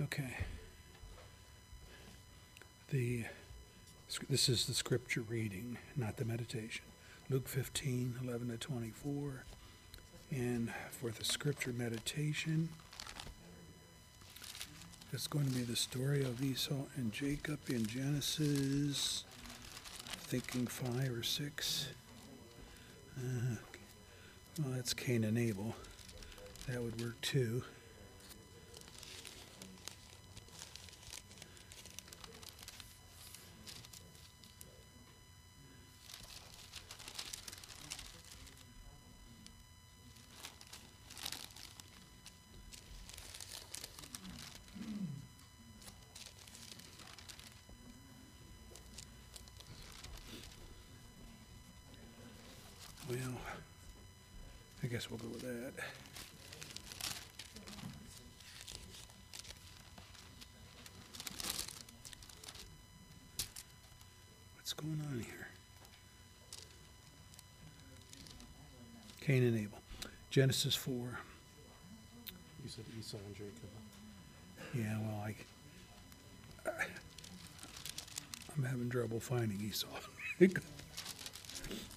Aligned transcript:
Okay. 0.00 0.36
The, 2.90 3.24
this 4.30 4.48
is 4.48 4.66
the 4.66 4.74
scripture 4.74 5.22
reading, 5.22 5.76
not 5.96 6.16
the 6.16 6.24
meditation. 6.24 6.84
Luke 7.28 7.48
15, 7.48 8.14
11 8.22 8.48
to 8.48 8.56
24. 8.56 9.44
And 10.30 10.72
for 10.92 11.10
the 11.10 11.24
scripture 11.24 11.72
meditation, 11.72 12.68
it's 15.12 15.26
going 15.26 15.46
to 15.46 15.52
be 15.52 15.62
the 15.62 15.76
story 15.76 16.22
of 16.22 16.42
Esau 16.42 16.74
and 16.96 17.12
Jacob 17.12 17.58
in 17.68 17.84
Genesis, 17.86 19.24
thinking 20.20 20.66
five 20.66 21.10
or 21.10 21.22
six. 21.24 21.88
Uh, 23.18 23.56
well, 24.62 24.74
that's 24.74 24.94
Cain 24.94 25.24
and 25.24 25.36
Abel. 25.36 25.74
That 26.68 26.82
would 26.82 27.00
work 27.00 27.20
too. 27.20 27.64
Well, 53.08 53.16
I 54.82 54.86
guess 54.86 55.10
we'll 55.10 55.18
go 55.18 55.28
with 55.28 55.42
that. 55.60 55.72
What's 64.56 64.72
going 64.72 65.00
on 65.10 65.20
here? 65.20 65.48
Cain 69.20 69.42
and 69.42 69.58
Abel. 69.58 69.78
Genesis 70.30 70.74
4. 70.74 70.94
You 70.94 72.70
said 72.70 72.84
Esau 72.98 73.18
and 73.26 73.36
Jacob. 73.36 73.54
Yeah, 74.74 74.98
well, 75.00 75.24
I, 75.24 75.34
I'm 78.56 78.64
having 78.64 78.90
trouble 78.90 79.20
finding 79.20 79.60
Esau. 79.60 79.86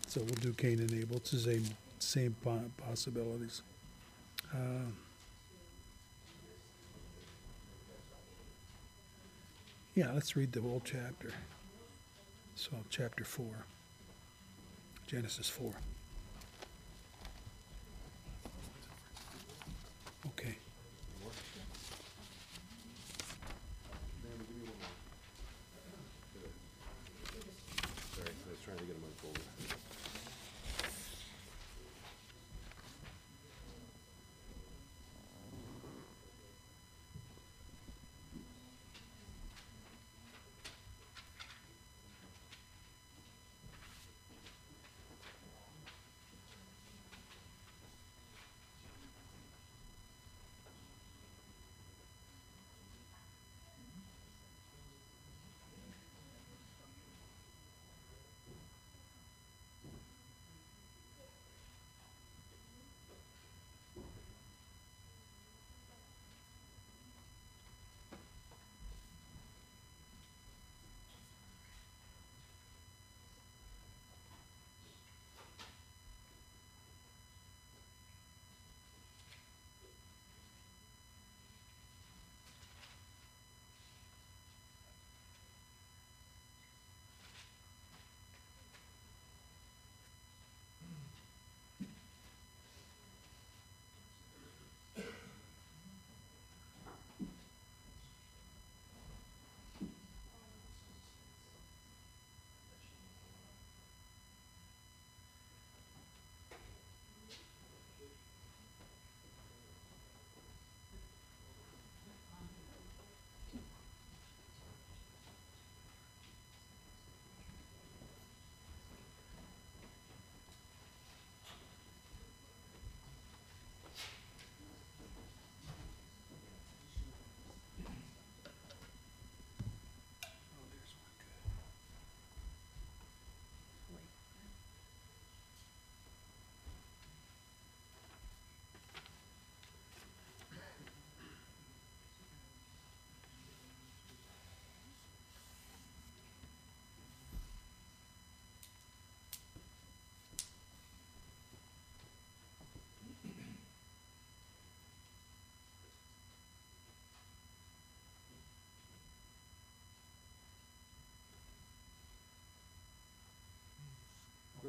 so 0.07 0.21
we'll 0.21 0.35
do 0.35 0.53
Cain 0.53 0.79
and 0.79 0.93
Abel. 0.93 1.17
It's 1.17 1.31
the 1.31 1.39
same, 1.39 1.65
same 2.01 2.35
possibilities. 2.77 3.61
Um, 4.53 4.95
yeah, 9.95 10.11
let's 10.13 10.35
read 10.35 10.51
the 10.51 10.61
whole 10.61 10.81
chapter. 10.83 11.31
So, 12.55 12.71
chapter 12.89 13.23
4, 13.23 13.45
Genesis 15.07 15.49
4. 15.49 15.73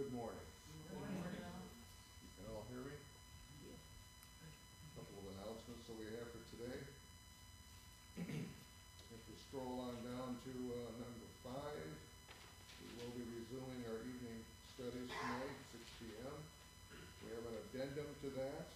Good 0.02 0.18
morning. 0.18 0.50
You 0.90 2.26
can 2.34 2.50
all 2.50 2.66
hear 2.74 2.82
me? 2.82 2.90
Couple 4.98 5.14
of 5.14 5.30
announcements 5.30 5.86
that 5.86 5.94
we 5.94 6.10
have 6.18 6.26
for 6.26 6.42
today. 6.58 6.82
If 8.18 9.22
we 9.30 9.34
scroll 9.46 9.78
on 9.86 9.94
down 10.02 10.42
to, 10.42 10.52
uh, 10.74 10.90
number 10.98 11.30
five, 11.46 11.86
we 12.82 12.88
will 12.98 13.14
be 13.14 13.22
resuming 13.30 13.86
our 13.94 14.02
evening 14.02 14.42
studies 14.74 15.06
tonight, 15.06 15.54
six 15.70 15.86
P 16.02 16.10
M. 16.18 16.34
We 17.22 17.38
have 17.38 17.46
an 17.46 17.62
addendum 17.62 18.10
to 18.26 18.28
that. 18.42 18.74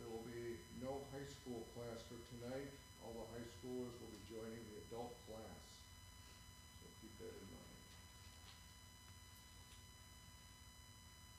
There 0.00 0.08
will 0.08 0.24
be 0.24 0.56
no 0.80 1.04
high 1.12 1.28
school 1.28 1.68
class 1.76 2.00
for 2.08 2.16
tonight. 2.32 2.72
All 3.04 3.12
the 3.12 3.28
high 3.36 3.44
schoolers 3.60 3.92
will 3.92 4.08
be 4.08 4.24
joining 4.24 4.64
the 4.72 4.88
adult 4.88 5.12
class. 5.28 5.60
So 6.80 6.88
keep 7.04 7.12
that 7.20 7.36
in 7.36 7.44
mind. 7.52 7.68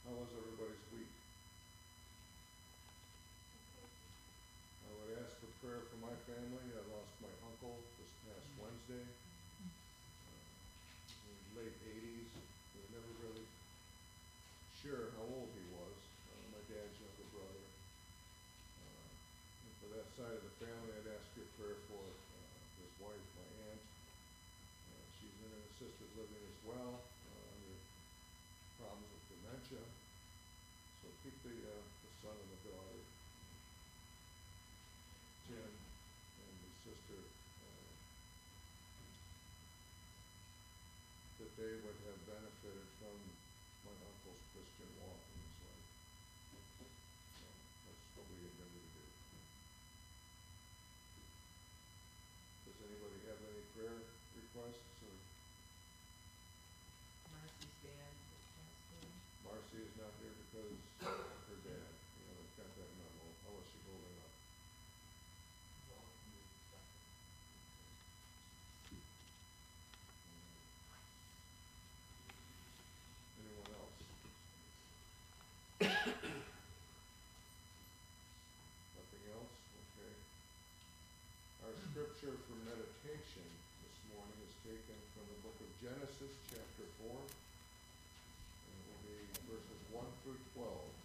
How 0.02 0.18
was 0.18 0.34
everybody's 0.34 0.82
week? 0.98 1.14
I 4.82 4.90
would 4.98 5.14
ask 5.24 5.38
for 5.40 5.48
prayer 5.62 5.88
for 5.88 6.02
my 6.04 6.12
family. 6.26 6.68
I 6.74 6.82
lost 6.90 7.14
my 7.22 7.32
uncle 7.48 7.80
this 8.02 8.12
past 8.28 8.44
Wednesday. 8.60 9.06
Uh, 9.08 10.42
In 11.22 11.32
his 11.38 11.50
late 11.54 11.78
eighties. 11.86 12.28
We 12.34 12.82
were 12.82 12.92
never 12.98 13.14
really 13.24 13.46
sure 14.84 15.16
how 15.16 15.24
old 15.32 15.48
he 15.54 15.64
was, 15.80 15.96
uh, 16.34 16.44
my 16.50 16.60
dad's 16.66 16.98
younger 16.98 17.28
brother. 17.32 17.64
Uh, 18.82 19.06
and 19.06 19.74
For 19.80 19.96
that 19.96 20.11
side 20.22 20.38
of 20.38 20.46
the 20.46 20.54
family, 20.62 20.94
I'd 21.02 21.18
ask 21.18 21.34
your 21.34 21.50
prayer 21.58 21.82
for 21.90 21.98
uh, 21.98 22.46
his 22.78 22.94
wife, 23.02 23.26
my 23.42 23.48
aunt. 23.74 23.82
Uh, 23.82 25.02
She's 25.18 25.34
in 25.34 25.50
an 25.50 25.66
assisted 25.66 26.10
living 26.14 26.46
as 26.46 26.60
well, 26.62 26.94
uh, 27.02 27.58
under 27.58 27.74
problems 28.78 29.10
with 29.18 29.26
dementia. 29.34 29.82
So 29.82 31.10
keep 31.26 31.34
the, 31.42 31.58
uh, 31.58 31.74
the 31.74 32.12
son 32.22 32.38
and 32.38 32.50
the 32.54 32.62
daughter, 32.70 33.02
Tim, 35.50 35.74
and 35.74 36.54
his 36.70 36.76
sister, 36.86 37.18
uh, 37.18 37.82
that 41.42 41.52
they 41.58 41.74
would 41.82 41.98
have 41.98 42.20
benefited 42.30 42.88
from 43.02 43.18
my 43.90 43.96
uncle's 44.06 44.44
Christian 44.54 44.86
walk 45.02 45.18
in 45.18 45.38
his 45.42 45.58
life. 45.66 45.90
So 46.62 47.50
that's 47.90 48.06
what 48.14 48.30
we 48.30 48.38
intended 48.46 48.86
to 48.86 49.02
do. 49.02 49.10
Does 52.62 52.78
anybody 52.88 53.20
have 53.28 53.42
any 53.52 53.64
prayer 53.82 53.98
requests 54.38 55.02
or 55.02 55.18
Marcy's 57.34 57.74
dad 57.82 58.14
that 58.14 58.46
passed 58.54 58.78
away. 58.94 59.10
Marcy 59.42 59.82
is 59.82 59.98
not 59.98 60.14
here 60.22 60.38
because 60.38 60.78
of 61.02 61.18
her 61.50 61.58
dad, 61.66 61.90
you 61.90 62.30
know, 62.30 62.46
got 62.62 62.70
that 62.78 62.92
memo, 63.02 63.26
how 63.42 63.58
was 63.58 63.66
she 63.74 63.82
holding 63.90 64.22
up? 64.22 64.38
Anyone 73.42 73.82
else? 73.82 73.98
Nothing 78.94 79.26
else, 79.34 79.58
okay. 79.74 80.14
Our 81.66 81.74
scripture 81.90 82.38
for 82.46 82.62
meditation 82.62 83.50
morning 84.16 84.40
is 84.44 84.56
taken 84.68 84.98
from 85.16 85.24
the 85.30 85.40
book 85.46 85.56
of 85.56 85.70
Genesis, 85.80 86.34
chapter 86.52 86.86
4, 87.00 87.12
and 87.12 88.76
it 88.76 88.86
will 88.92 89.04
be 89.08 89.20
verses 89.48 89.82
1 89.92 90.04
through 90.24 90.42
12. 90.56 91.01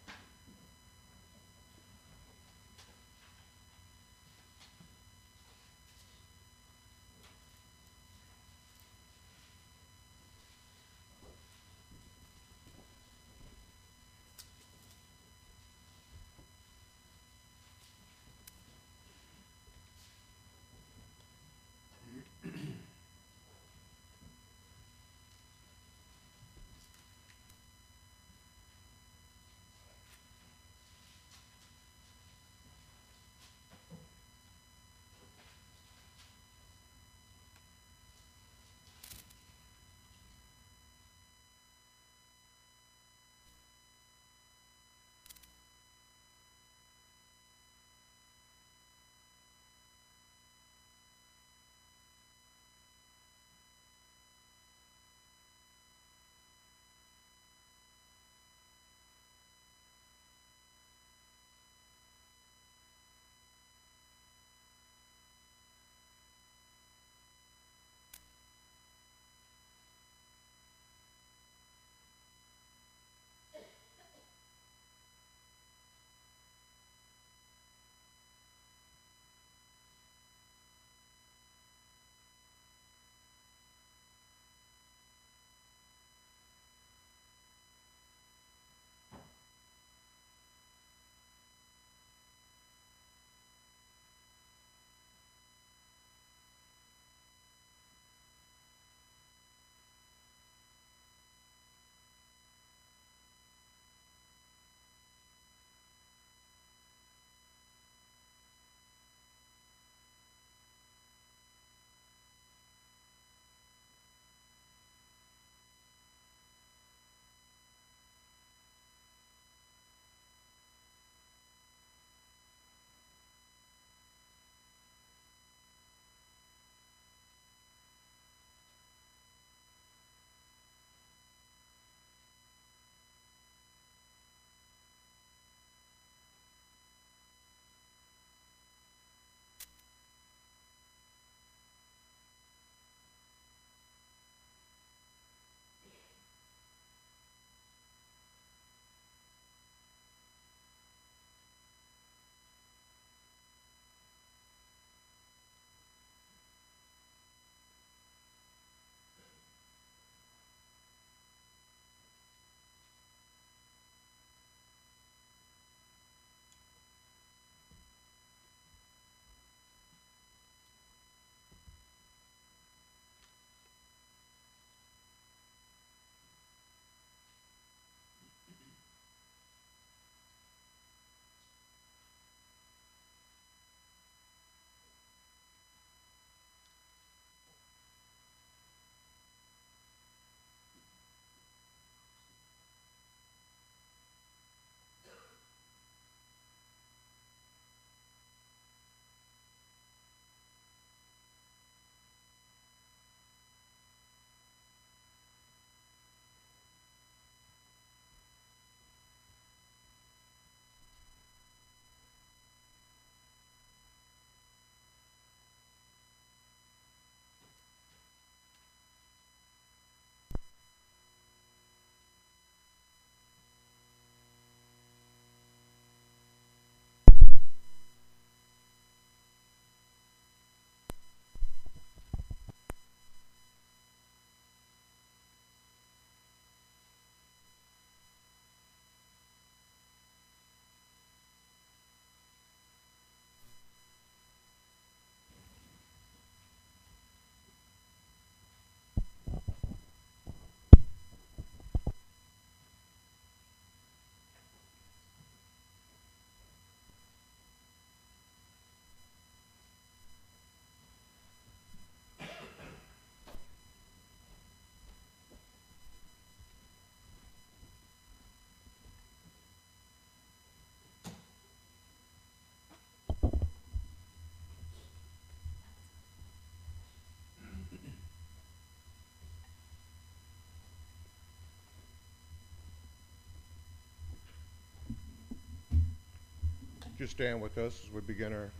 you 287.01 287.07
stand 287.07 287.43
with 287.43 287.59
us 287.59 287.83
as 287.85 287.93
we 287.93 288.01
begin 288.01 288.33
our 288.33 288.51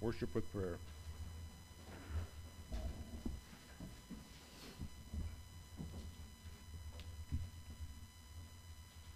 worship 0.00 0.34
with 0.34 0.50
prayer? 0.52 0.76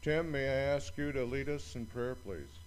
Tim, 0.02 0.30
may 0.30 0.48
I 0.48 0.74
ask 0.74 0.96
you 0.96 1.12
to 1.12 1.24
lead 1.24 1.48
us 1.48 1.74
in 1.74 1.84
prayer, 1.86 2.14
please? 2.14 2.65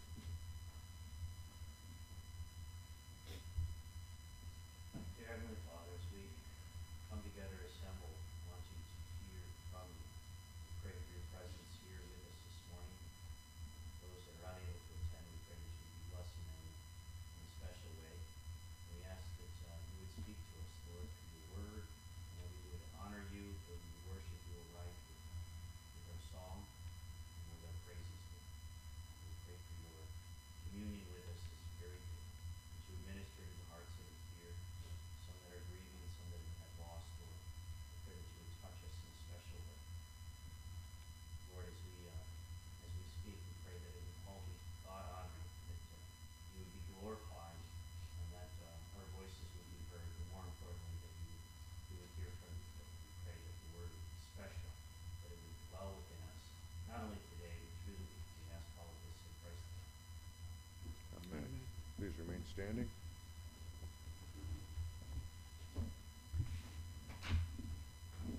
remain 62.20 62.44
standing. 62.54 62.90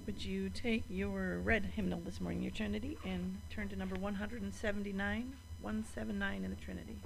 Would 0.07 0.25
you 0.25 0.51
take 0.51 0.85
your 0.89 1.39
red 1.39 1.65
hymnal 1.77 2.01
this 2.01 2.21
morning, 2.21 2.43
your 2.43 2.51
Trinity, 2.51 2.99
and 3.05 3.41
turn 3.49 3.69
to 3.69 3.77
number 3.77 3.97
179, 3.97 5.33
179 5.61 6.45
in 6.45 6.51
the 6.51 6.57
Trinity? 6.57 6.97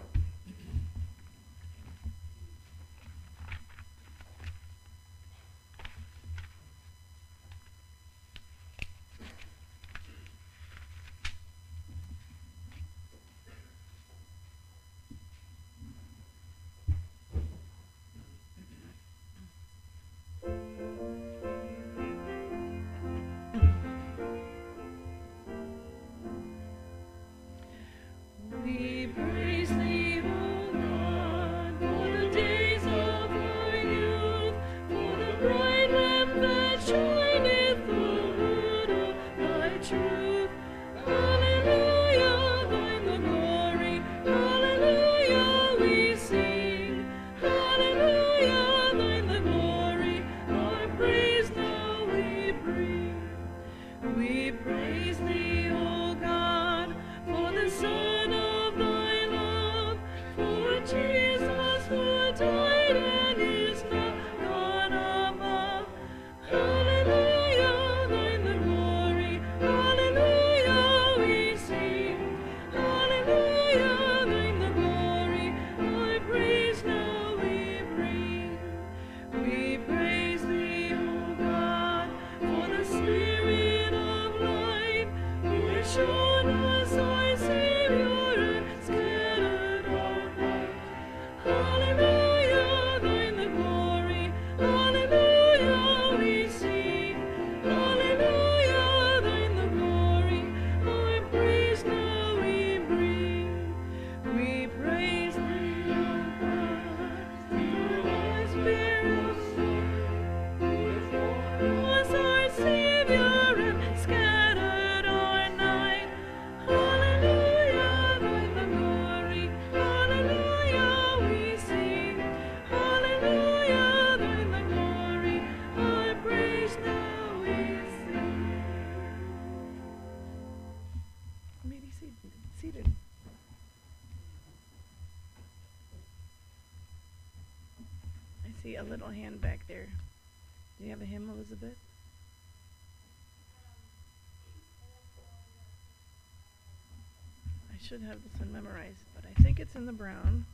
should 147.84 148.00
have 148.00 148.16
this 148.22 148.40
one 148.40 148.50
memorized, 148.50 149.04
but 149.14 149.24
I 149.28 149.42
think 149.42 149.60
it's 149.60 149.74
in 149.74 149.84
the 149.84 149.92
brown. 149.92 150.46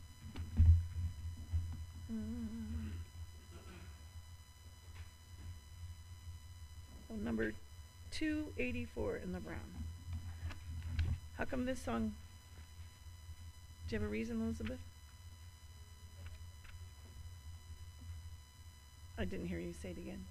Uh, 2.10 2.16
oh, 7.12 7.16
number 7.22 7.52
284 8.10 9.20
in 9.22 9.32
the 9.32 9.38
brown. 9.38 9.58
How 11.38 11.44
come 11.44 11.66
this 11.66 11.80
song? 11.80 12.14
Do 13.88 13.94
you 13.94 14.00
have 14.00 14.08
a 14.08 14.10
reason, 14.10 14.42
Elizabeth? 14.42 14.80
I 19.16 19.24
didn't 19.24 19.46
hear 19.46 19.60
you 19.60 19.72
say 19.80 19.90
it 19.90 19.98
again. 19.98 20.24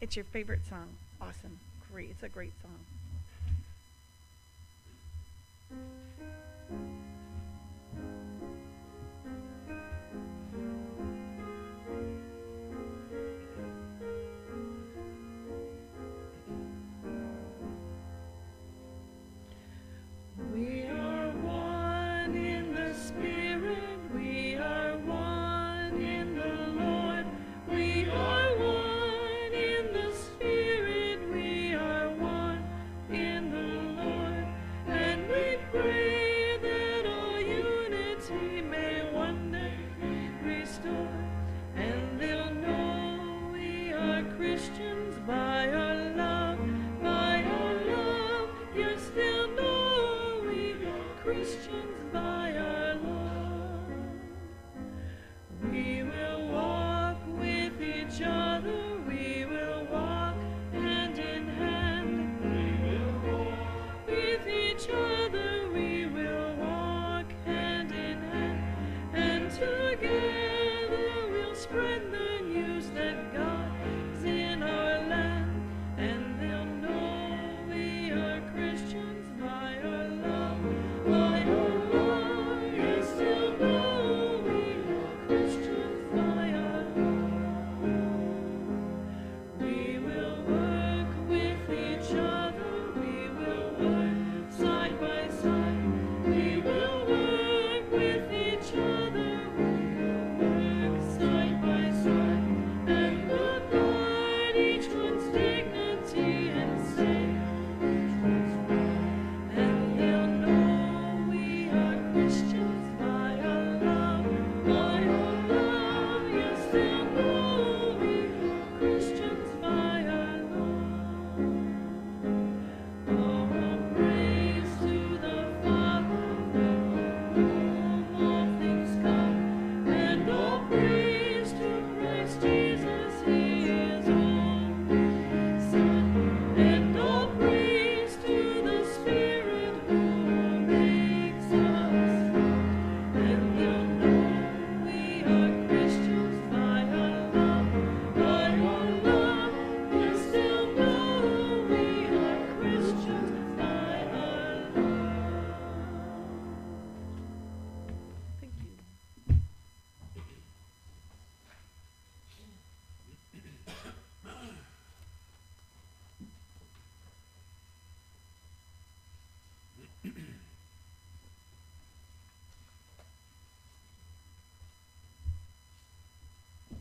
It's 0.00 0.16
your 0.16 0.24
favorite 0.24 0.66
song. 0.68 0.88
Awesome. 1.20 1.60
Great. 1.92 2.10
It's 2.10 2.22
a 2.24 2.28
great 2.28 2.52
song. 2.60 2.80
Thank 5.70 5.80
you. 5.80 6.03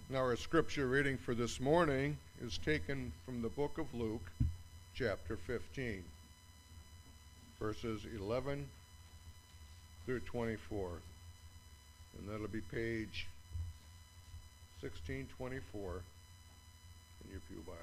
Now, 0.09 0.19
our 0.19 0.35
scripture 0.35 0.87
reading 0.87 1.17
for 1.17 1.33
this 1.33 1.61
morning 1.61 2.17
is 2.45 2.57
taken 2.57 3.13
from 3.25 3.41
the 3.41 3.47
book 3.47 3.77
of 3.77 3.91
Luke, 3.93 4.29
chapter 4.93 5.37
15, 5.37 6.03
verses 7.57 8.05
11 8.13 8.67
through 10.05 10.19
24. 10.19 10.89
And 12.19 12.29
that'll 12.29 12.49
be 12.49 12.59
page 12.59 13.27
1624 14.81 15.81
in 17.23 17.31
your 17.31 17.39
Pew 17.47 17.63
Bibles. 17.65 17.79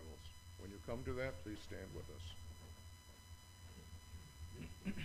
When 0.61 0.71
you 0.71 0.79
come 0.87 1.03
to 1.07 1.13
that, 1.15 1.43
please 1.43 1.59
stand 1.67 1.89
with 1.97 2.05
us. 4.95 5.05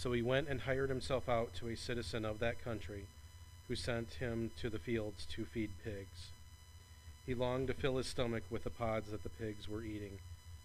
So 0.00 0.12
he 0.12 0.22
went 0.22 0.48
and 0.48 0.62
hired 0.62 0.88
himself 0.88 1.28
out 1.28 1.52
to 1.56 1.68
a 1.68 1.76
citizen 1.76 2.24
of 2.24 2.38
that 2.38 2.64
country, 2.64 3.04
who 3.68 3.74
sent 3.74 4.14
him 4.14 4.50
to 4.58 4.70
the 4.70 4.78
fields 4.78 5.26
to 5.26 5.44
feed 5.44 5.72
pigs. 5.84 6.30
He 7.26 7.34
longed 7.34 7.66
to 7.66 7.74
fill 7.74 7.98
his 7.98 8.06
stomach 8.06 8.44
with 8.48 8.64
the 8.64 8.70
pods 8.70 9.10
that 9.10 9.24
the 9.24 9.28
pigs 9.28 9.68
were 9.68 9.82
eating, 9.82 10.20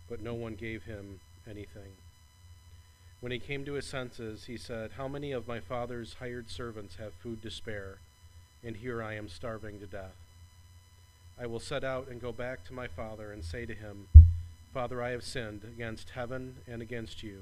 but 0.07 0.21
no 0.21 0.33
one 0.33 0.55
gave 0.55 0.83
him 0.83 1.19
anything. 1.45 1.97
When 3.19 3.33
he 3.33 3.39
came 3.39 3.65
to 3.65 3.73
his 3.73 3.85
senses, 3.85 4.45
he 4.45 4.55
said, 4.55 4.91
How 4.95 5.09
many 5.09 5.33
of 5.33 5.49
my 5.49 5.59
father's 5.59 6.13
hired 6.13 6.49
servants 6.49 6.95
have 6.95 7.11
food 7.15 7.41
to 7.41 7.51
spare, 7.51 7.97
and 8.63 8.77
here 8.77 9.03
I 9.03 9.15
am 9.15 9.27
starving 9.27 9.81
to 9.81 9.85
death? 9.85 10.15
I 11.37 11.45
will 11.45 11.59
set 11.59 11.83
out 11.83 12.07
and 12.07 12.21
go 12.21 12.31
back 12.31 12.63
to 12.67 12.73
my 12.73 12.87
father 12.87 13.33
and 13.33 13.43
say 13.43 13.65
to 13.65 13.75
him, 13.75 14.07
Father, 14.73 15.03
I 15.03 15.09
have 15.09 15.25
sinned 15.25 15.65
against 15.65 16.11
heaven 16.11 16.55
and 16.69 16.81
against 16.81 17.21
you. 17.21 17.41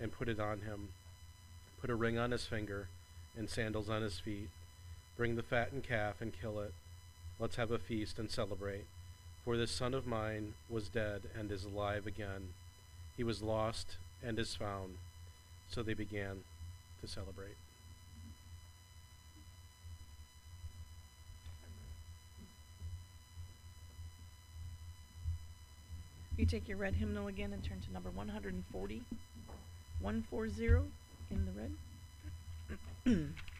and 0.00 0.12
put 0.12 0.28
it 0.28 0.40
on 0.40 0.60
him. 0.60 0.88
Put 1.80 1.90
a 1.90 1.94
ring 1.94 2.18
on 2.18 2.30
his 2.30 2.46
finger 2.46 2.88
and 3.36 3.48
sandals 3.48 3.88
on 3.88 4.02
his 4.02 4.18
feet. 4.18 4.50
Bring 5.16 5.36
the 5.36 5.42
fattened 5.42 5.84
calf 5.84 6.20
and 6.20 6.32
kill 6.38 6.60
it. 6.60 6.72
Let's 7.38 7.56
have 7.56 7.70
a 7.70 7.78
feast 7.78 8.18
and 8.18 8.30
celebrate. 8.30 8.84
For 9.44 9.56
this 9.56 9.70
son 9.70 9.94
of 9.94 10.06
mine 10.06 10.54
was 10.70 10.88
dead 10.88 11.22
and 11.36 11.50
is 11.50 11.64
alive 11.64 12.06
again. 12.06 12.50
He 13.16 13.24
was 13.24 13.42
lost 13.42 13.96
and 14.22 14.38
is 14.38 14.54
found. 14.54 14.96
So 15.68 15.82
they 15.82 15.94
began 15.94 16.44
to 17.00 17.08
celebrate. 17.08 17.56
You 26.36 26.46
take 26.46 26.66
your 26.66 26.78
red 26.78 26.94
hymnal 26.94 27.28
again 27.28 27.52
and 27.52 27.62
turn 27.62 27.80
to 27.80 27.92
number 27.92 28.10
140. 28.10 29.02
140 30.02 30.90
in 31.30 31.44
the 31.44 31.52
red. 31.52 33.34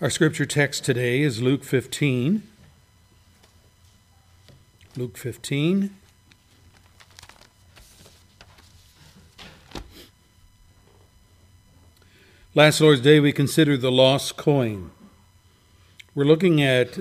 Our 0.00 0.08
scripture 0.08 0.46
text 0.46 0.82
today 0.82 1.20
is 1.20 1.42
Luke 1.42 1.62
15. 1.62 2.42
Luke 4.96 5.18
15. 5.18 5.94
Last 12.54 12.80
Lord's 12.80 13.02
Day, 13.02 13.20
we 13.20 13.30
considered 13.30 13.82
the 13.82 13.92
lost 13.92 14.38
coin. 14.38 14.90
We're 16.14 16.24
looking 16.24 16.62
at, 16.62 16.98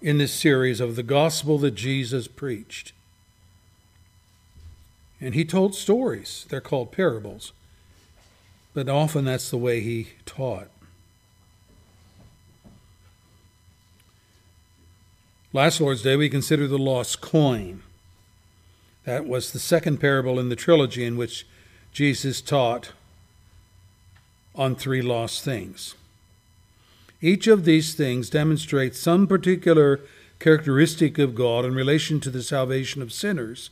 in 0.00 0.18
this 0.18 0.32
series, 0.32 0.78
of 0.78 0.94
the 0.94 1.02
gospel 1.02 1.58
that 1.58 1.72
Jesus 1.72 2.28
preached. 2.28 2.92
And 5.20 5.34
he 5.34 5.44
told 5.44 5.74
stories. 5.74 6.46
They're 6.48 6.60
called 6.60 6.92
parables. 6.92 7.52
But 8.74 8.88
often 8.88 9.24
that's 9.24 9.50
the 9.50 9.58
way 9.58 9.80
he 9.80 10.10
taught. 10.24 10.68
Last 15.52 15.80
Lord's 15.80 16.02
Day, 16.02 16.14
we 16.14 16.28
considered 16.28 16.68
the 16.68 16.78
lost 16.78 17.20
coin. 17.20 17.82
That 19.04 19.26
was 19.26 19.50
the 19.50 19.58
second 19.58 19.98
parable 19.98 20.38
in 20.38 20.48
the 20.48 20.54
trilogy 20.54 21.04
in 21.04 21.16
which 21.16 21.44
Jesus 21.92 22.40
taught 22.40 22.92
on 24.54 24.76
three 24.76 25.02
lost 25.02 25.42
things. 25.42 25.96
Each 27.20 27.48
of 27.48 27.64
these 27.64 27.94
things 27.94 28.30
demonstrates 28.30 29.00
some 29.00 29.26
particular 29.26 29.98
characteristic 30.38 31.18
of 31.18 31.34
God 31.34 31.64
in 31.64 31.74
relation 31.74 32.20
to 32.20 32.30
the 32.30 32.44
salvation 32.44 33.02
of 33.02 33.12
sinners. 33.12 33.70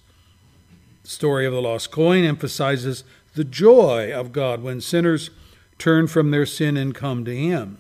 The 1.05 1.11
story 1.11 1.47
of 1.47 1.53
the 1.53 1.63
lost 1.63 1.93
coin 1.93 2.25
emphasizes 2.25 3.05
the 3.37 3.45
joy 3.45 4.13
of 4.13 4.33
God 4.33 4.65
when 4.65 4.81
sinners 4.81 5.31
turn 5.79 6.09
from 6.09 6.33
their 6.33 6.45
sin 6.45 6.77
and 6.77 6.93
come 6.93 7.25
to 7.25 7.37
Him. 7.37 7.79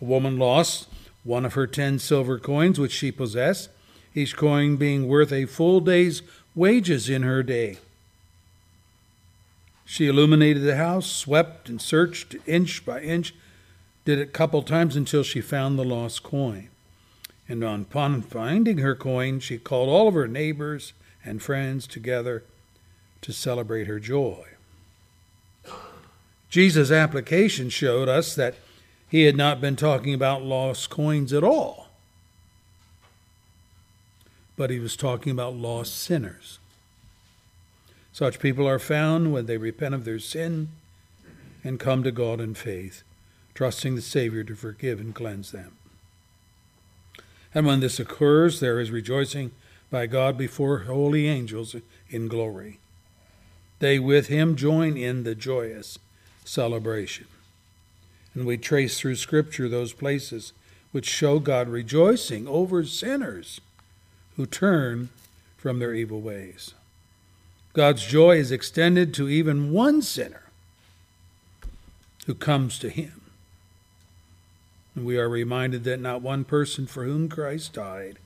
A 0.00 0.04
woman 0.04 0.38
lost 0.38 0.86
one 1.24 1.44
of 1.44 1.54
her 1.54 1.66
ten 1.66 1.98
silver 1.98 2.38
coins 2.38 2.78
which 2.78 2.92
she 2.92 3.10
possessed, 3.10 3.70
each 4.14 4.36
coin 4.36 4.76
being 4.76 5.08
worth 5.08 5.32
a 5.32 5.46
full 5.46 5.80
day's 5.80 6.22
wages 6.54 7.08
in 7.08 7.22
her 7.22 7.42
day. 7.42 7.78
She 9.84 10.06
illuminated 10.06 10.62
the 10.62 10.76
house, 10.76 11.10
swept 11.10 11.68
and 11.68 11.80
searched 11.80 12.36
inch 12.46 12.86
by 12.86 13.00
inch, 13.00 13.34
did 14.04 14.18
it 14.18 14.28
a 14.28 14.32
couple 14.32 14.62
times 14.62 14.96
until 14.96 15.22
she 15.22 15.40
found 15.40 15.78
the 15.78 15.84
lost 15.84 16.22
coin. 16.22 16.68
And 17.48 17.62
upon 17.62 18.22
finding 18.22 18.78
her 18.78 18.94
coin, 18.94 19.40
she 19.40 19.58
called 19.58 19.88
all 19.88 20.08
of 20.08 20.14
her 20.14 20.28
neighbors 20.28 20.92
and 21.24 21.42
friends 21.42 21.86
together 21.86 22.44
to 23.22 23.32
celebrate 23.32 23.86
her 23.86 23.98
joy. 23.98 24.46
Jesus' 26.48 26.90
application 26.90 27.68
showed 27.68 28.08
us 28.08 28.34
that 28.34 28.54
he 29.08 29.24
had 29.24 29.36
not 29.36 29.60
been 29.60 29.76
talking 29.76 30.14
about 30.14 30.42
lost 30.42 30.90
coins 30.90 31.32
at 31.32 31.44
all, 31.44 31.88
but 34.56 34.70
he 34.70 34.78
was 34.78 34.96
talking 34.96 35.32
about 35.32 35.54
lost 35.54 35.96
sinners. 35.96 36.58
Such 38.12 38.38
people 38.38 38.68
are 38.68 38.78
found 38.78 39.32
when 39.32 39.46
they 39.46 39.56
repent 39.56 39.94
of 39.94 40.04
their 40.04 40.20
sin 40.20 40.68
and 41.64 41.80
come 41.80 42.02
to 42.04 42.12
God 42.12 42.40
in 42.40 42.54
faith, 42.54 43.02
trusting 43.54 43.96
the 43.96 44.02
Savior 44.02 44.44
to 44.44 44.54
forgive 44.54 45.00
and 45.00 45.14
cleanse 45.14 45.50
them. 45.50 45.72
And 47.54 47.66
when 47.66 47.80
this 47.80 48.00
occurs, 48.00 48.60
there 48.60 48.80
is 48.80 48.90
rejoicing 48.90 49.52
by 49.90 50.06
God 50.06 50.36
before 50.36 50.80
holy 50.80 51.28
angels 51.28 51.76
in 52.10 52.28
glory. 52.28 52.78
They 53.78 53.98
with 53.98 54.28
him 54.28 54.56
join 54.56 54.96
in 54.96 55.24
the 55.24 55.34
joyous 55.34 55.98
celebration. 56.44 57.26
And 58.34 58.46
we 58.46 58.56
trace 58.56 58.98
through 58.98 59.16
Scripture 59.16 59.68
those 59.68 59.92
places 59.92 60.52
which 60.92 61.06
show 61.06 61.38
God 61.38 61.68
rejoicing 61.68 62.46
over 62.46 62.84
sinners 62.84 63.60
who 64.36 64.46
turn 64.46 65.08
from 65.56 65.78
their 65.78 65.94
evil 65.94 66.20
ways. 66.20 66.74
God's 67.72 68.06
joy 68.06 68.36
is 68.36 68.52
extended 68.52 69.12
to 69.14 69.28
even 69.28 69.72
one 69.72 70.02
sinner 70.02 70.42
who 72.26 72.34
comes 72.34 72.78
to 72.78 72.88
him. 72.88 73.22
And 74.94 75.04
we 75.04 75.18
are 75.18 75.28
reminded 75.28 75.84
that 75.84 76.00
not 76.00 76.22
one 76.22 76.44
person 76.44 76.86
for 76.86 77.04
whom 77.04 77.28
Christ 77.28 77.72
died 77.72 78.18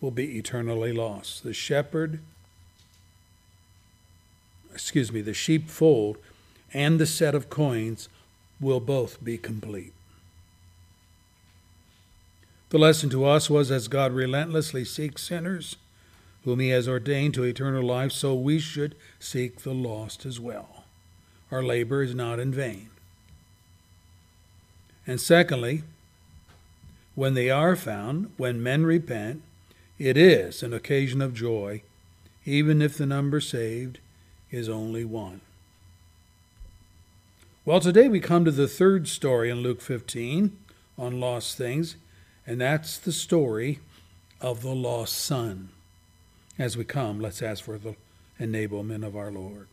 will 0.00 0.10
be 0.10 0.38
eternally 0.38 0.92
lost. 0.92 1.44
The 1.44 1.52
shepherd, 1.52 2.20
excuse 4.72 5.12
me, 5.12 5.20
the 5.20 5.34
sheepfold 5.34 6.16
and 6.72 6.98
the 6.98 7.06
set 7.06 7.34
of 7.34 7.50
coins 7.50 8.08
will 8.62 8.80
both 8.80 9.22
be 9.22 9.36
complete. 9.36 9.92
The 12.70 12.78
lesson 12.78 13.10
to 13.10 13.26
us 13.26 13.50
was 13.50 13.70
as 13.70 13.88
God 13.88 14.12
relentlessly 14.12 14.84
seeks 14.86 15.22
sinners 15.22 15.76
whom 16.44 16.58
he 16.58 16.68
has 16.70 16.88
ordained 16.88 17.34
to 17.34 17.44
eternal 17.44 17.82
life, 17.82 18.12
so 18.12 18.34
we 18.34 18.58
should 18.58 18.94
seek 19.20 19.60
the 19.60 19.74
lost 19.74 20.26
as 20.26 20.40
well. 20.40 20.84
Our 21.50 21.62
labor 21.62 22.02
is 22.02 22.14
not 22.14 22.40
in 22.40 22.52
vain. 22.52 22.88
And 25.06 25.20
secondly, 25.20 25.82
when 27.14 27.34
they 27.34 27.50
are 27.50 27.76
found, 27.76 28.32
when 28.36 28.62
men 28.62 28.84
repent, 28.84 29.42
it 29.98 30.16
is 30.16 30.62
an 30.62 30.72
occasion 30.72 31.20
of 31.20 31.34
joy, 31.34 31.82
even 32.44 32.82
if 32.82 32.96
the 32.96 33.06
number 33.06 33.40
saved 33.40 33.98
is 34.50 34.68
only 34.68 35.04
one. 35.04 35.40
Well, 37.64 37.78
today 37.78 38.08
we 38.08 38.18
come 38.18 38.44
to 38.44 38.50
the 38.50 38.66
third 38.66 39.06
story 39.06 39.48
in 39.48 39.58
Luke 39.58 39.80
15 39.80 40.58
on 40.98 41.20
lost 41.20 41.56
things, 41.56 41.94
and 42.44 42.60
that's 42.60 42.98
the 42.98 43.12
story 43.12 43.78
of 44.40 44.62
the 44.62 44.74
lost 44.74 45.16
son. 45.16 45.68
As 46.58 46.76
we 46.76 46.82
come, 46.82 47.20
let's 47.20 47.40
ask 47.40 47.62
for 47.62 47.78
the 47.78 47.94
enablement 48.40 49.06
of 49.06 49.14
our 49.14 49.30
Lord. 49.30 49.68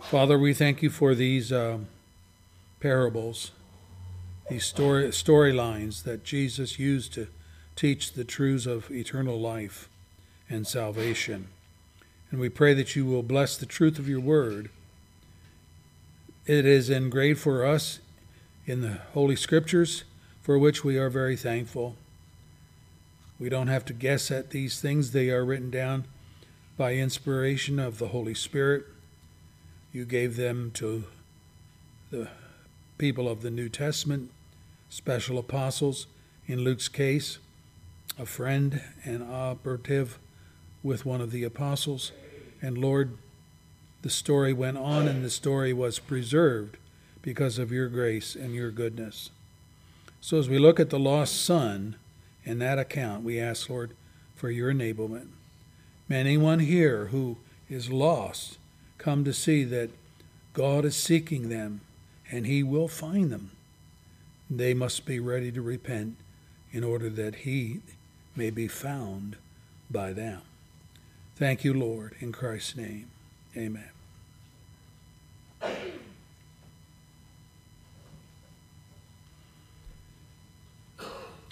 Father, 0.00 0.38
we 0.38 0.54
thank 0.54 0.82
you 0.82 0.88
for 0.88 1.16
these 1.16 1.50
uh, 1.50 1.78
parables, 2.78 3.50
these 4.48 4.64
story 4.64 5.08
storylines 5.08 6.04
that 6.04 6.22
Jesus 6.22 6.78
used 6.78 7.12
to 7.14 7.26
teach 7.74 8.12
the 8.12 8.22
truths 8.22 8.66
of 8.66 8.88
eternal 8.92 9.40
life 9.40 9.88
and 10.48 10.64
salvation. 10.64 11.48
And 12.30 12.38
we 12.38 12.50
pray 12.50 12.72
that 12.72 12.94
you 12.94 13.04
will 13.04 13.24
bless 13.24 13.56
the 13.56 13.66
truth 13.66 13.98
of 13.98 14.08
your 14.08 14.20
word 14.20 14.70
it 16.46 16.66
is 16.66 16.90
engraved 16.90 17.40
for 17.40 17.64
us 17.64 18.00
in 18.66 18.80
the 18.80 18.98
Holy 19.12 19.36
Scriptures, 19.36 20.04
for 20.40 20.58
which 20.58 20.84
we 20.84 20.98
are 20.98 21.10
very 21.10 21.36
thankful. 21.36 21.96
We 23.38 23.48
don't 23.48 23.68
have 23.68 23.84
to 23.86 23.92
guess 23.92 24.30
at 24.30 24.50
these 24.50 24.80
things, 24.80 25.12
they 25.12 25.30
are 25.30 25.44
written 25.44 25.70
down 25.70 26.04
by 26.76 26.94
inspiration 26.94 27.78
of 27.78 27.98
the 27.98 28.08
Holy 28.08 28.34
Spirit. 28.34 28.84
You 29.92 30.04
gave 30.04 30.36
them 30.36 30.70
to 30.74 31.04
the 32.10 32.28
people 32.98 33.28
of 33.28 33.42
the 33.42 33.50
New 33.50 33.68
Testament, 33.68 34.30
special 34.90 35.38
apostles, 35.38 36.06
in 36.46 36.60
Luke's 36.60 36.88
case, 36.88 37.38
a 38.18 38.26
friend 38.26 38.82
and 39.04 39.22
operative 39.22 40.18
with 40.82 41.06
one 41.06 41.20
of 41.20 41.30
the 41.30 41.44
apostles. 41.44 42.12
And 42.60 42.78
Lord, 42.78 43.16
the 44.02 44.10
story 44.10 44.52
went 44.52 44.78
on 44.78 45.08
and 45.08 45.24
the 45.24 45.30
story 45.30 45.72
was 45.72 45.98
preserved 45.98 46.76
because 47.22 47.58
of 47.58 47.72
your 47.72 47.88
grace 47.88 48.34
and 48.34 48.54
your 48.54 48.70
goodness. 48.70 49.30
So 50.20 50.38
as 50.38 50.48
we 50.48 50.58
look 50.58 50.78
at 50.78 50.90
the 50.90 50.98
lost 50.98 51.44
son 51.44 51.96
in 52.44 52.58
that 52.58 52.78
account, 52.78 53.24
we 53.24 53.40
ask, 53.40 53.70
Lord, 53.70 53.92
for 54.34 54.50
your 54.50 54.72
enablement. 54.72 55.28
May 56.08 56.20
anyone 56.20 56.58
here 56.58 57.06
who 57.06 57.38
is 57.70 57.90
lost 57.90 58.58
come 58.98 59.24
to 59.24 59.32
see 59.32 59.64
that 59.64 59.90
God 60.52 60.84
is 60.84 60.96
seeking 60.96 61.48
them 61.48 61.80
and 62.30 62.46
he 62.46 62.62
will 62.62 62.88
find 62.88 63.30
them. 63.30 63.52
They 64.50 64.74
must 64.74 65.06
be 65.06 65.20
ready 65.20 65.52
to 65.52 65.62
repent 65.62 66.16
in 66.72 66.82
order 66.82 67.08
that 67.08 67.36
he 67.36 67.80
may 68.34 68.50
be 68.50 68.68
found 68.68 69.36
by 69.90 70.12
them. 70.12 70.42
Thank 71.36 71.64
you, 71.64 71.72
Lord, 71.72 72.16
in 72.20 72.32
Christ's 72.32 72.76
name. 72.76 73.06
Amen. 73.56 73.91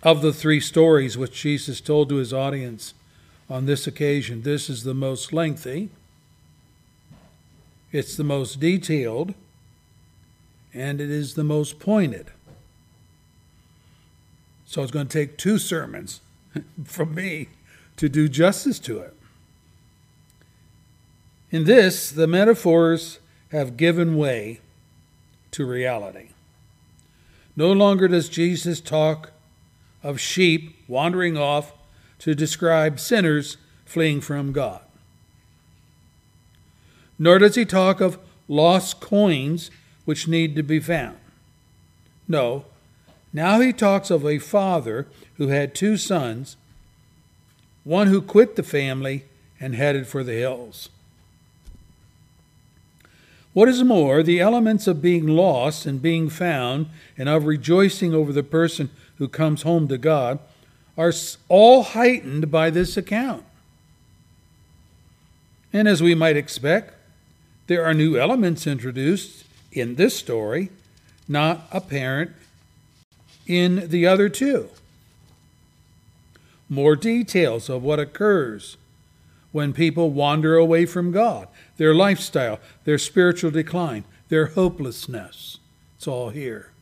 Of 0.03 0.23
the 0.23 0.33
three 0.33 0.61
stories 0.61 1.19
which 1.19 1.43
Jesus 1.43 1.81
told 1.81 2.09
to 2.09 2.17
his 2.17 2.33
audience 2.33 2.95
on 3.51 3.67
this 3.67 3.87
occasion, 3.87 4.43
this 4.43 4.71
is 4.71 4.83
the 4.83 4.95
most 4.95 5.33
lengthy, 5.33 5.91
it's 7.93 8.17
the 8.17 8.25
most 8.25 8.61
detailed, 8.61 9.35
and 10.73 11.01
it 11.01 11.11
is 11.11 11.35
the 11.35 11.45
most 11.45 11.79
pointed. 11.79 12.31
So 14.65 14.83
it's 14.83 14.93
going 14.93 15.09
to 15.09 15.13
take 15.13 15.37
two 15.37 15.59
sermons 15.59 16.21
from 16.85 17.15
me 17.15 17.49
to 17.97 18.09
do 18.09 18.29
justice 18.29 18.79
to 18.81 18.99
it. 19.01 19.15
In 21.51 21.65
this, 21.65 22.11
the 22.11 22.27
metaphors 22.27 23.19
have 23.51 23.77
given 23.77 24.17
way 24.17 24.61
to 25.51 25.67
reality. 25.67 26.31
No 27.57 27.73
longer 27.73 28.09
does 28.09 28.29
Jesus 28.29 28.81
talk 28.81 29.33
of 30.03 30.21
sheep 30.21 30.77
wandering 30.89 31.37
off 31.37 31.73
to 32.21 32.35
describe 32.35 33.01
sinners 33.01 33.57
fleeing 33.85 34.21
from 34.21 34.53
God. 34.53 34.83
Nor 37.19 37.39
does 37.39 37.57
he 37.57 37.65
talk 37.65 38.01
of 38.01 38.19
lost 38.49 39.01
coins 39.01 39.71
which 40.05 40.29
need 40.29 40.57
to 40.57 40.63
be 40.63 40.81
found. 40.81 41.19
No, 42.27 42.65
now 43.33 43.61
he 43.61 43.73
talks 43.73 44.11
of 44.11 44.25
a 44.25 44.39
father 44.39 45.07
who 45.37 45.49
had 45.49 45.75
two 45.75 45.97
sons, 45.97 46.57
one 47.85 48.07
who 48.07 48.23
quit 48.23 48.57
the 48.57 48.63
family 48.63 49.25
and 49.59 49.75
headed 49.75 50.07
for 50.07 50.25
the 50.25 50.35
hills. 50.35 50.89
What 53.61 53.69
is 53.69 53.85
more, 53.85 54.23
the 54.23 54.41
elements 54.41 54.87
of 54.87 55.03
being 55.03 55.27
lost 55.27 55.85
and 55.85 56.01
being 56.01 56.31
found 56.31 56.87
and 57.19 57.29
of 57.29 57.45
rejoicing 57.45 58.15
over 58.15 58.33
the 58.33 58.43
person 58.43 58.89
who 59.19 59.29
comes 59.29 59.61
home 59.61 59.87
to 59.89 59.99
God 59.99 60.39
are 60.97 61.13
all 61.51 61.83
heightened 61.83 62.51
by 62.51 62.71
this 62.71 62.97
account. 62.97 63.45
And 65.75 65.87
as 65.87 66.03
we 66.03 66.15
might 66.15 66.39
expect, 66.39 66.95
there 67.67 67.85
are 67.85 67.93
new 67.93 68.17
elements 68.17 68.67
introduced 68.67 69.45
in 69.71 69.97
this 69.97 70.17
story, 70.17 70.71
not 71.29 71.69
apparent 71.71 72.31
in 73.47 73.91
the 73.91 74.07
other 74.07 74.31
two. 74.31 74.71
More 76.71 76.97
details 76.97 77.69
of 77.69 77.83
what 77.83 78.01
occurs 78.01 78.79
when 79.53 79.75
people 79.75 80.09
wander 80.09 80.57
away 80.57 80.87
from 80.87 81.13
God, 81.13 81.47
their 81.81 81.95
lifestyle, 81.95 82.61
their 82.85 82.99
spiritual 82.99 83.51
decline, 83.51 84.05
their 84.29 84.49
hopelessness. 84.49 85.57
It's 85.97 86.07
all 86.07 86.29
here. 86.29 86.73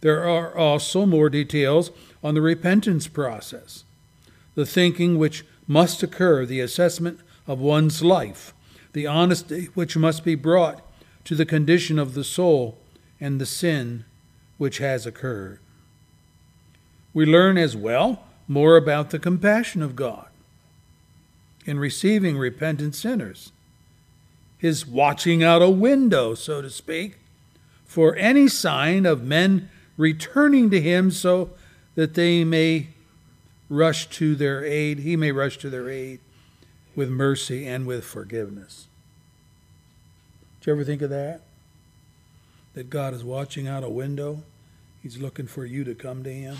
There 0.00 0.28
are 0.28 0.58
also 0.58 1.06
more 1.06 1.30
details 1.30 1.92
on 2.24 2.34
the 2.34 2.40
repentance 2.40 3.06
process, 3.06 3.84
the 4.56 4.66
thinking 4.66 5.18
which 5.18 5.44
must 5.68 6.02
occur, 6.02 6.44
the 6.44 6.58
assessment 6.58 7.20
of 7.46 7.60
one's 7.60 8.02
life, 8.02 8.52
the 8.92 9.06
honesty 9.06 9.66
which 9.74 9.96
must 9.96 10.24
be 10.24 10.34
brought 10.34 10.84
to 11.22 11.36
the 11.36 11.46
condition 11.46 12.00
of 12.00 12.14
the 12.14 12.24
soul, 12.24 12.76
and 13.20 13.40
the 13.40 13.46
sin 13.46 14.04
which 14.58 14.78
has 14.78 15.06
occurred. 15.06 15.60
We 17.14 17.24
learn 17.24 17.56
as 17.56 17.76
well 17.76 18.24
more 18.48 18.76
about 18.76 19.10
the 19.10 19.20
compassion 19.20 19.80
of 19.80 19.94
God 19.94 20.26
in 21.64 21.78
receiving 21.78 22.36
repentant 22.36 22.94
sinners, 22.94 23.52
his 24.58 24.86
watching 24.86 25.42
out 25.42 25.62
a 25.62 25.70
window, 25.70 26.34
so 26.34 26.62
to 26.62 26.70
speak, 26.70 27.18
for 27.84 28.16
any 28.16 28.48
sign 28.48 29.06
of 29.06 29.22
men 29.22 29.68
returning 29.96 30.70
to 30.70 30.80
him 30.80 31.10
so 31.10 31.50
that 31.94 32.14
they 32.14 32.44
may 32.44 32.88
rush 33.68 34.08
to 34.08 34.34
their 34.34 34.64
aid, 34.64 35.00
he 35.00 35.16
may 35.16 35.32
rush 35.32 35.58
to 35.58 35.70
their 35.70 35.88
aid 35.88 36.20
with 36.94 37.08
mercy 37.08 37.66
and 37.66 37.86
with 37.86 38.04
forgiveness. 38.04 38.86
Did 40.60 40.66
you 40.66 40.72
ever 40.74 40.84
think 40.84 41.02
of 41.02 41.10
that? 41.10 41.40
That 42.74 42.90
God 42.90 43.14
is 43.14 43.24
watching 43.24 43.66
out 43.66 43.84
a 43.84 43.88
window, 43.88 44.42
He's 45.02 45.18
looking 45.18 45.48
for 45.48 45.66
you 45.66 45.82
to 45.82 45.94
come 45.94 46.22
to 46.22 46.32
Him. 46.32 46.56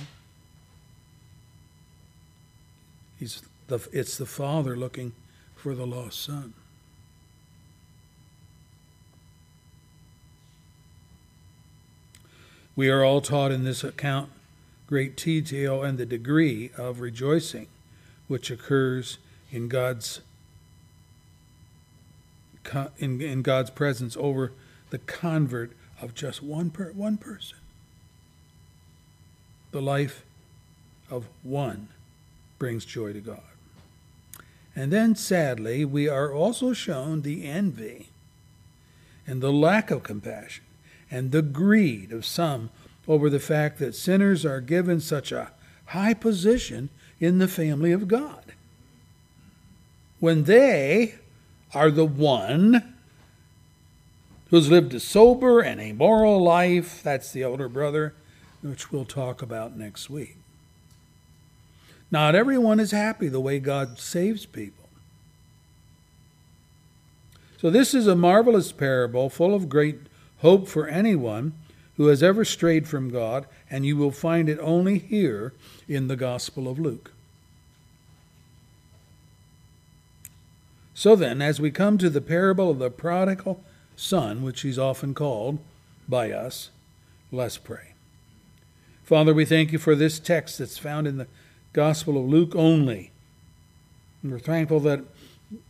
He's 3.19 3.43
the, 3.73 3.89
it's 3.91 4.19
the 4.19 4.27
Father 4.27 4.77
looking 4.77 5.13
for 5.57 5.75
the 5.75 5.87
lost 5.87 6.21
Son. 6.21 6.53
We 12.77 12.91
are 12.91 13.03
all 13.03 13.23
taught 13.23 13.51
in 13.51 13.65
this 13.65 13.83
account 13.83 14.31
great 14.87 15.17
detail 15.17 15.83
and 15.83 15.97
the 15.97 16.05
degree 16.05 16.71
of 16.77 17.01
rejoicing 17.01 17.67
which 18.29 18.51
occurs 18.51 19.17
in 19.51 19.69
God's 19.69 20.21
in, 22.99 23.21
in 23.21 23.43
God's 23.43 23.71
presence 23.71 24.17
over 24.19 24.53
the 24.91 24.99
convert 24.99 25.73
of 26.01 26.15
just 26.15 26.43
one 26.43 26.71
per, 26.71 26.93
one 26.93 27.17
person. 27.17 27.59
The 29.71 29.83
life 29.83 30.25
of 31.11 31.27
one 31.43 31.89
brings 32.59 32.85
joy 32.85 33.13
to 33.15 33.21
God. 33.21 33.52
And 34.75 34.93
then, 34.93 35.15
sadly, 35.15 35.85
we 35.85 36.09
are 36.09 36.33
also 36.33 36.73
shown 36.73 37.23
the 37.23 37.45
envy 37.45 38.09
and 39.27 39.43
the 39.43 39.53
lack 39.53 39.91
of 39.91 40.03
compassion 40.03 40.65
and 41.11 41.31
the 41.31 41.43
greed 41.43 42.13
of 42.13 42.25
some 42.25 42.71
over 43.07 43.29
the 43.29 43.41
fact 43.41 43.79
that 43.79 43.95
sinners 43.95 44.47
are 44.47 44.61
given 44.61 45.01
such 45.01 45.31
a 45.31 45.53
high 45.87 46.15
position 46.15 46.89
in 47.21 47.39
the 47.39 47.49
family 47.49 47.93
of 47.93 48.09
God. 48.09 48.53
When 50.21 50.45
they 50.45 51.17
are 51.75 51.91
the 51.91 52.07
one 52.07 52.95
who's 54.51 54.71
lived 54.71 54.95
a 54.95 55.01
sober 55.01 55.61
and 55.61 55.81
a 55.81 55.93
moral 55.93 56.43
life, 56.43 57.03
that's 57.03 57.33
the 57.33 57.43
elder 57.43 57.69
brother, 57.69 58.15
which 58.63 58.93
we'll 58.93 59.05
talk 59.05 59.43
about 59.43 59.77
next 59.77 60.09
week. 60.09 60.37
Not 62.13 62.35
everyone 62.35 62.79
is 62.79 62.91
happy 62.91 63.27
the 63.27 63.41
way 63.41 63.59
God 63.59 63.99
saves 63.99 64.45
people. 64.45 64.91
So, 67.59 67.71
this 67.71 67.95
is 67.95 68.07
a 68.07 68.15
marvelous 68.15 68.71
parable 68.71 69.31
full 69.31 69.55
of 69.55 69.69
great 69.69 69.99
hope 70.39 70.69
for 70.69 70.87
anyone 70.87 71.55
who 71.97 72.09
has 72.09 72.23
ever 72.23 72.45
strayed 72.45 72.87
from 72.87 73.11
God, 73.11 73.47
and 73.71 73.87
you 73.87 73.97
will 73.97 74.11
find 74.11 74.49
it 74.49 74.59
only 74.61 74.99
here 74.99 75.55
in 75.89 76.09
the 76.09 76.17
Gospel 76.17 76.69
of 76.69 76.79
Luke. 76.79 77.13
So 80.95 81.17
then, 81.17 81.41
as 81.41 81.61
we 81.61 81.71
come 81.71 81.99
to 81.99 82.11
the 82.11 82.21
parable 82.21 82.71
of 82.71 82.79
the 82.79 82.91
prodigal 82.91 83.63
son, 83.97 84.43
which 84.43 84.61
he's 84.61 84.79
often 84.79 85.15
called 85.15 85.59
by 86.09 86.31
us, 86.31 86.71
let's 87.31 87.59
pray. 87.59 87.95
Father, 89.03 89.35
we 89.35 89.45
thank 89.45 89.73
you 89.73 89.79
for 89.79 89.95
this 89.95 90.19
text 90.19 90.59
that's 90.59 90.79
found 90.79 91.07
in 91.07 91.17
the 91.17 91.27
Gospel 91.73 92.19
of 92.19 92.29
Luke 92.29 92.55
only. 92.55 93.11
And 94.23 94.33
we're 94.33 94.39
thankful 94.39 94.81
that 94.81 95.05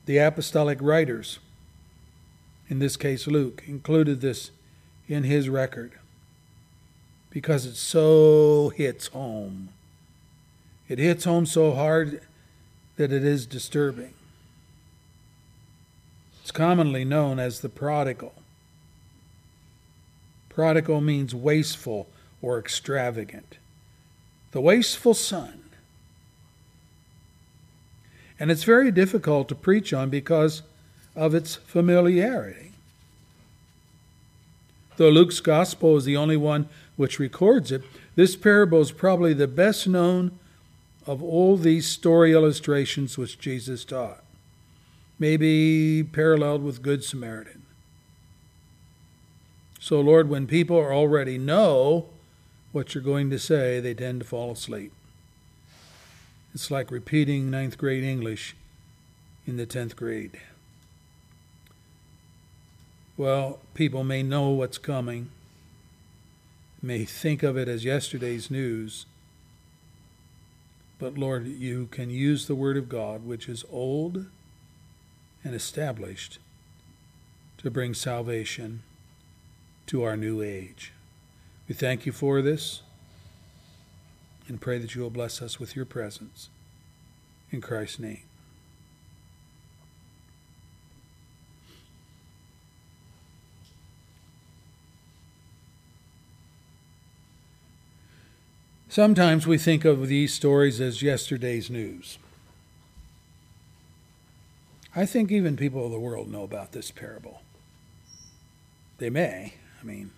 the 0.07 0.19
apostolic 0.19 0.79
writers, 0.81 1.39
in 2.69 2.79
this 2.79 2.97
case 2.97 3.27
Luke, 3.27 3.63
included 3.67 4.21
this 4.21 4.51
in 5.09 5.25
his 5.25 5.49
record 5.49 5.93
because 7.31 7.65
it 7.67 7.77
so 7.77 8.71
hits 8.77 9.09
home. 9.09 9.71
It 10.89 10.99
hits 10.99 11.25
home 11.25 11.47
so 11.47 11.73
hard 11.73 12.21
that 12.97 13.13
it 13.13 13.25
is 13.25 13.47
disturbing. 13.47 14.13
It's 16.43 16.51
commonly 16.51 17.05
known 17.05 17.39
as 17.39 17.61
the 17.61 17.69
prodigal. 17.69 18.35
Prodigal 20.49 21.01
means 21.01 21.35
wasteful 21.35 22.09
or 22.43 22.59
extravagant. 22.59 23.57
The 24.51 24.61
wasteful 24.61 25.15
son. 25.15 25.62
And 28.39 28.51
it's 28.51 28.65
very 28.65 28.91
difficult 28.91 29.49
to 29.49 29.55
preach 29.55 29.93
on 29.93 30.11
because 30.11 30.63
of 31.15 31.35
its 31.35 31.57
familiarity. 31.57 32.73
Though 34.97 35.11
Luke's 35.11 35.41
gospel 35.41 35.97
is 35.97 36.05
the 36.05 36.17
only 36.17 36.37
one 36.37 36.69
which 36.97 37.19
records 37.19 37.73
it, 37.73 37.83
this 38.15 38.37
parable 38.37 38.81
is 38.81 38.93
probably 38.93 39.33
the 39.33 39.49
best 39.49 39.87
known 39.87 40.39
of 41.07 41.23
all 41.23 41.57
these 41.57 41.87
story 41.87 42.33
illustrations 42.33 43.17
which 43.17 43.39
Jesus 43.39 43.85
taught 43.85 44.23
maybe 45.23 46.03
paralleled 46.03 46.65
with 46.65 46.83
Good 46.83 47.05
Samaritan. 47.05 47.63
So, 49.79 50.01
Lord, 50.01 50.29
when 50.29 50.49
people 50.49 50.77
already 50.77 51.39
know 51.39 52.07
what 52.73 52.93
you're 52.93 53.05
going 53.05 53.31
to 53.31 53.39
say, 53.39 53.79
they 53.79 53.95
tend 53.95 54.21
to 54.21 54.27
fall 54.27 54.51
asleep. 54.51 54.93
It's 56.55 56.71
like 56.71 56.91
repeating 56.91 57.51
ninth 57.51 57.79
grade 57.79 58.05
English 58.05 58.55
in 59.47 59.57
the 59.57 59.67
10th 59.67 59.97
grade. 59.97 60.39
Well, 63.17 63.61
people 63.75 64.05
may 64.05 64.23
know 64.23 64.51
what's 64.51 64.79
coming, 64.79 65.31
may 66.83 67.05
think 67.05 67.43
of 67.43 67.57
it 67.57 67.69
as 67.69 67.85
yesterday's 67.85 68.51
news, 68.51 69.07
but 70.99 71.19
Lord, 71.19 71.47
you 71.47 71.87
can 71.91 72.11
use 72.11 72.47
the 72.47 72.55
Word 72.55 72.77
of 72.77 72.89
God, 72.89 73.25
which 73.25 73.49
is 73.49 73.65
old 73.71 74.27
and 75.43 75.55
established 75.55 76.39
to 77.59 77.71
bring 77.71 77.95
salvation 77.95 78.83
to 79.87 80.03
our 80.03 80.17
new 80.17 80.43
age. 80.43 80.93
We 81.69 81.75
thank 81.75 82.07
you 82.07 82.13
for 82.13 82.43
this 82.43 82.83
and 84.49 84.61
pray 84.61 84.79
that 84.79 84.95
you 84.95 85.03
will 85.03 85.11
bless 85.11 85.41
us 85.41 85.59
with 85.59 85.77
your 85.77 85.85
presence. 85.85 86.49
In 87.51 87.61
Christ's 87.61 87.99
name. 87.99 88.23
Sometimes 98.89 99.47
we 99.47 99.57
think 99.57 99.87
of 99.87 100.09
these 100.09 100.35
stories 100.35 100.79
as 100.79 101.01
yesterday's 101.01 101.71
news. 101.71 102.19
I 104.95 105.07
think 105.07 105.33
even 105.33 105.57
people 105.57 105.87
of 105.87 105.93
the 105.93 105.99
world 105.99 106.31
know 106.31 106.43
about 106.43 106.73
this 106.73 106.91
parable. 106.91 107.41
They 108.99 109.09
may. 109.09 109.55
I 109.81 109.85
mean, 109.85 110.11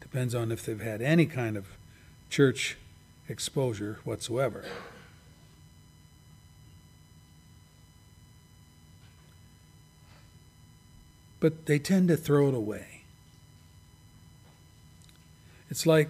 depends 0.00 0.34
on 0.34 0.52
if 0.52 0.66
they've 0.66 0.78
had 0.78 1.00
any 1.00 1.24
kind 1.24 1.56
of 1.56 1.66
church 2.28 2.76
exposure 3.28 3.98
whatsoever. 4.04 4.64
But 11.40 11.66
they 11.66 11.78
tend 11.78 12.08
to 12.08 12.16
throw 12.16 12.48
it 12.48 12.54
away. 12.54 13.02
It's 15.68 15.86
like 15.86 16.08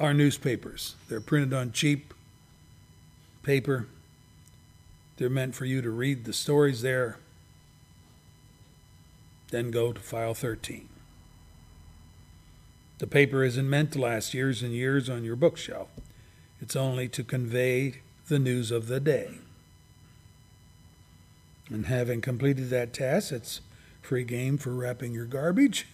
our 0.00 0.14
newspapers. 0.14 0.96
They're 1.08 1.20
printed 1.20 1.52
on 1.52 1.72
cheap 1.72 2.12
paper. 3.42 3.86
They're 5.16 5.30
meant 5.30 5.54
for 5.54 5.64
you 5.64 5.82
to 5.82 5.90
read 5.90 6.24
the 6.24 6.32
stories 6.32 6.82
there, 6.82 7.18
then 9.50 9.70
go 9.70 9.92
to 9.92 10.00
file 10.00 10.34
13. 10.34 10.88
The 13.02 13.08
paper 13.08 13.42
isn't 13.42 13.68
meant 13.68 13.90
to 13.94 14.00
last 14.00 14.32
years 14.32 14.62
and 14.62 14.72
years 14.72 15.10
on 15.10 15.24
your 15.24 15.34
bookshelf. 15.34 15.88
It's 16.60 16.76
only 16.76 17.08
to 17.08 17.24
convey 17.24 17.96
the 18.28 18.38
news 18.38 18.70
of 18.70 18.86
the 18.86 19.00
day. 19.00 19.38
And 21.68 21.86
having 21.86 22.20
completed 22.20 22.70
that 22.70 22.92
task, 22.92 23.32
it's 23.32 23.60
free 24.02 24.22
game 24.22 24.56
for 24.56 24.70
wrapping 24.70 25.12
your 25.12 25.24
garbage 25.24 25.88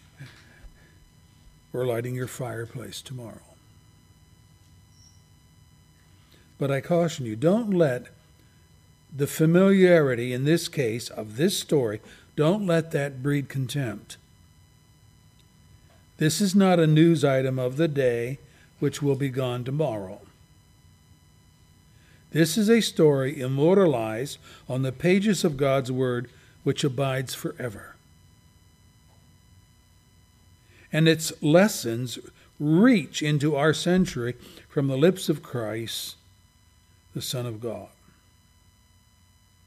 or 1.73 1.87
lighting 1.87 2.15
your 2.15 2.27
fireplace 2.27 3.01
tomorrow. 3.01 3.41
But 6.59 6.71
I 6.71 6.83
caution 6.83 7.25
you, 7.25 7.37
don't 7.37 7.71
let 7.71 8.09
the 9.17 9.27
familiarity, 9.27 10.35
in 10.35 10.45
this 10.45 10.69
case, 10.69 11.09
of 11.09 11.39
this 11.39 11.59
story, 11.59 12.03
don't 12.37 12.67
let 12.67 12.91
that 12.91 13.23
breed 13.23 13.49
contempt. 13.49 14.19
This 16.19 16.41
is 16.41 16.55
not 16.55 16.81
a 16.81 16.87
news 16.87 17.25
item 17.25 17.59
of 17.59 17.77
the 17.77 17.89
day 17.89 18.39
which 18.81 19.01
will 19.01 19.15
be 19.15 19.31
gone 19.31 19.65
tomorrow. 19.65 20.21
This 22.33 22.59
is 22.59 22.69
a 22.69 22.81
story 22.81 23.41
immortalized 23.41 24.39
on 24.69 24.83
the 24.83 24.93
pages 24.93 25.45
of 25.45 25.57
God's 25.57 25.91
Word 25.91 26.29
which 26.65 26.85
abides 26.85 27.35
forever. 27.35 27.95
And 30.93 31.09
its 31.09 31.33
lessons 31.43 32.19
reach 32.59 33.23
into 33.23 33.55
our 33.55 33.73
century 33.73 34.35
from 34.69 34.89
the 34.89 34.97
lips 34.97 35.29
of 35.29 35.43
Christ, 35.43 36.17
the 37.15 37.23
Son 37.23 37.47
of 37.47 37.61
God. 37.61 37.89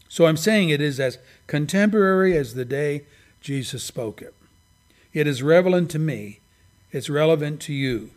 So 0.10 0.26
I'm 0.26 0.38
saying 0.38 0.70
it 0.70 0.82
is 0.82 1.00
as 1.00 1.18
contemporary 1.48 2.36
as 2.36 2.54
the 2.54 2.66
day 2.66 3.06
Jesus 3.40 3.84
spoke 3.84 4.22
it. 4.22 4.34
It 5.14 5.26
is 5.26 5.42
relevant 5.42 5.90
to 5.92 6.00
me, 6.00 6.41
it's 6.92 7.10
relevant 7.10 7.62
to 7.62 7.74
you. 7.74 8.12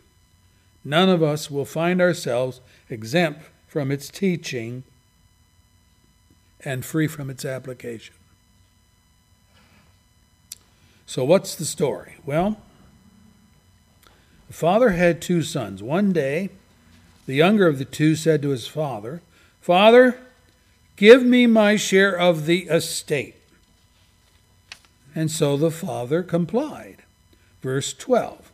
None 0.83 1.09
of 1.09 1.23
us 1.23 1.49
will 1.49 1.65
find 1.65 2.01
ourselves 2.01 2.61
exempt 2.89 3.41
from 3.67 3.91
its 3.91 4.09
teaching 4.09 4.83
and 6.63 6.85
free 6.85 7.07
from 7.07 7.29
its 7.29 7.45
application. 7.45 8.15
So, 11.05 11.23
what's 11.23 11.55
the 11.55 11.65
story? 11.65 12.15
Well, 12.25 12.57
the 14.47 14.53
father 14.53 14.91
had 14.91 15.21
two 15.21 15.43
sons. 15.43 15.83
One 15.83 16.11
day, 16.11 16.49
the 17.25 17.35
younger 17.35 17.67
of 17.67 17.79
the 17.79 17.85
two 17.85 18.15
said 18.15 18.41
to 18.41 18.49
his 18.49 18.67
father, 18.67 19.21
Father, 19.61 20.19
give 20.95 21.23
me 21.23 21.47
my 21.47 21.75
share 21.75 22.17
of 22.17 22.45
the 22.45 22.63
estate. 22.63 23.35
And 25.15 25.31
so 25.31 25.57
the 25.57 25.71
father 25.71 26.21
complied. 26.21 26.97
Verse 27.61 27.93
12 27.93 28.44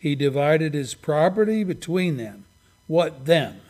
He 0.00 0.14
divided 0.14 0.72
his 0.72 0.94
property 0.94 1.62
between 1.62 2.16
them. 2.16 2.46
What 2.86 3.26
them? 3.26 3.60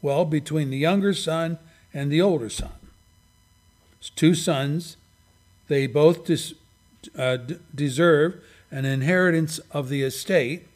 Well, 0.00 0.24
between 0.24 0.70
the 0.70 0.78
younger 0.78 1.12
son 1.12 1.58
and 1.92 2.10
the 2.10 2.22
older 2.22 2.48
son. 2.48 2.70
It's 3.98 4.10
two 4.10 4.34
sons. 4.34 4.96
They 5.66 5.88
both 5.88 6.30
uh, 6.30 7.36
d- 7.38 7.56
deserve 7.74 8.40
an 8.70 8.84
inheritance 8.84 9.58
of 9.72 9.88
the 9.88 10.02
estate, 10.02 10.68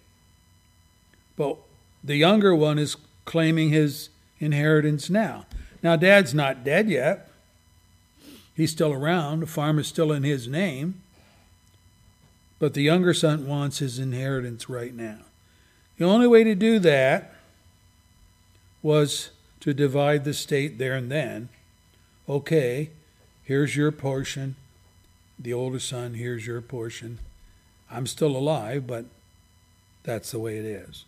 but 1.37 1.59
the 2.03 2.17
younger 2.17 2.53
one 2.53 2.79
is 2.79 2.97
claiming 3.25 3.71
his 3.71 4.09
inheritance 4.41 5.09
now. 5.09 5.47
Now, 5.81 5.95
dad's 5.95 6.35
not 6.35 6.65
dead 6.65 6.91
yet. 6.91 7.29
He's 8.57 8.73
still 8.73 8.93
around. 8.93 9.41
The 9.41 9.47
farm 9.47 9.79
is 9.79 9.87
still 9.87 10.11
in 10.11 10.25
his 10.25 10.49
name. 10.49 11.02
But 12.63 12.75
the 12.75 12.83
younger 12.83 13.13
son 13.13 13.49
wants 13.49 13.79
his 13.79 13.99
inheritance 13.99 14.69
right 14.69 14.95
now. 14.95 15.19
The 15.99 16.05
only 16.05 16.29
way 16.29 16.45
to 16.45 16.55
do 16.55 16.79
that 16.79 17.35
was 18.85 19.31
to 19.59 19.75
divide 19.75 20.23
the 20.23 20.33
state 20.33 20.79
there 20.79 20.95
and 20.95 21.11
then. 21.11 21.49
Okay, 22.29 22.91
here's 23.43 23.75
your 23.75 23.91
portion. 23.91 24.55
The 25.41 25.53
older 25.53 25.81
son, 25.81 26.15
here's 26.15 26.47
your 26.47 26.61
portion. 26.61 27.19
I'm 27.91 28.07
still 28.07 28.37
alive, 28.37 28.87
but 28.87 29.07
that's 30.05 30.31
the 30.31 30.39
way 30.39 30.57
it 30.57 30.65
is. 30.65 31.05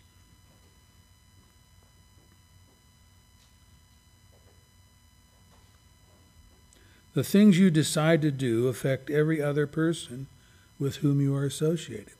The 7.14 7.22
things 7.22 7.60
you 7.60 7.70
decide 7.70 8.22
to 8.22 8.32
do 8.32 8.66
affect 8.66 9.08
every 9.08 9.40
other 9.40 9.68
person 9.68 10.26
with 10.84 10.96
whom 10.96 11.20
you 11.20 11.34
are 11.34 11.44
associated. 11.46 12.12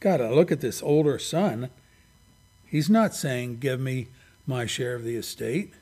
Gotta 0.00 0.34
look 0.34 0.50
at 0.50 0.60
this 0.60 0.82
older 0.82 1.18
son. 1.18 1.70
He's 2.66 2.90
not 2.90 3.14
saying, 3.14 3.58
Give 3.58 3.78
me 3.78 4.08
my 4.46 4.66
share 4.66 4.94
of 4.94 5.04
the 5.04 5.16
estate. 5.16 5.72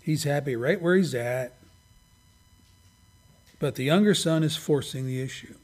He's 0.00 0.24
happy 0.24 0.54
right 0.54 0.80
where 0.80 0.96
he's 0.96 1.14
at. 1.14 1.54
But 3.58 3.74
the 3.74 3.84
younger 3.84 4.14
son 4.14 4.42
is 4.42 4.56
forcing 4.56 5.06
the 5.06 5.20
issue. 5.20 5.54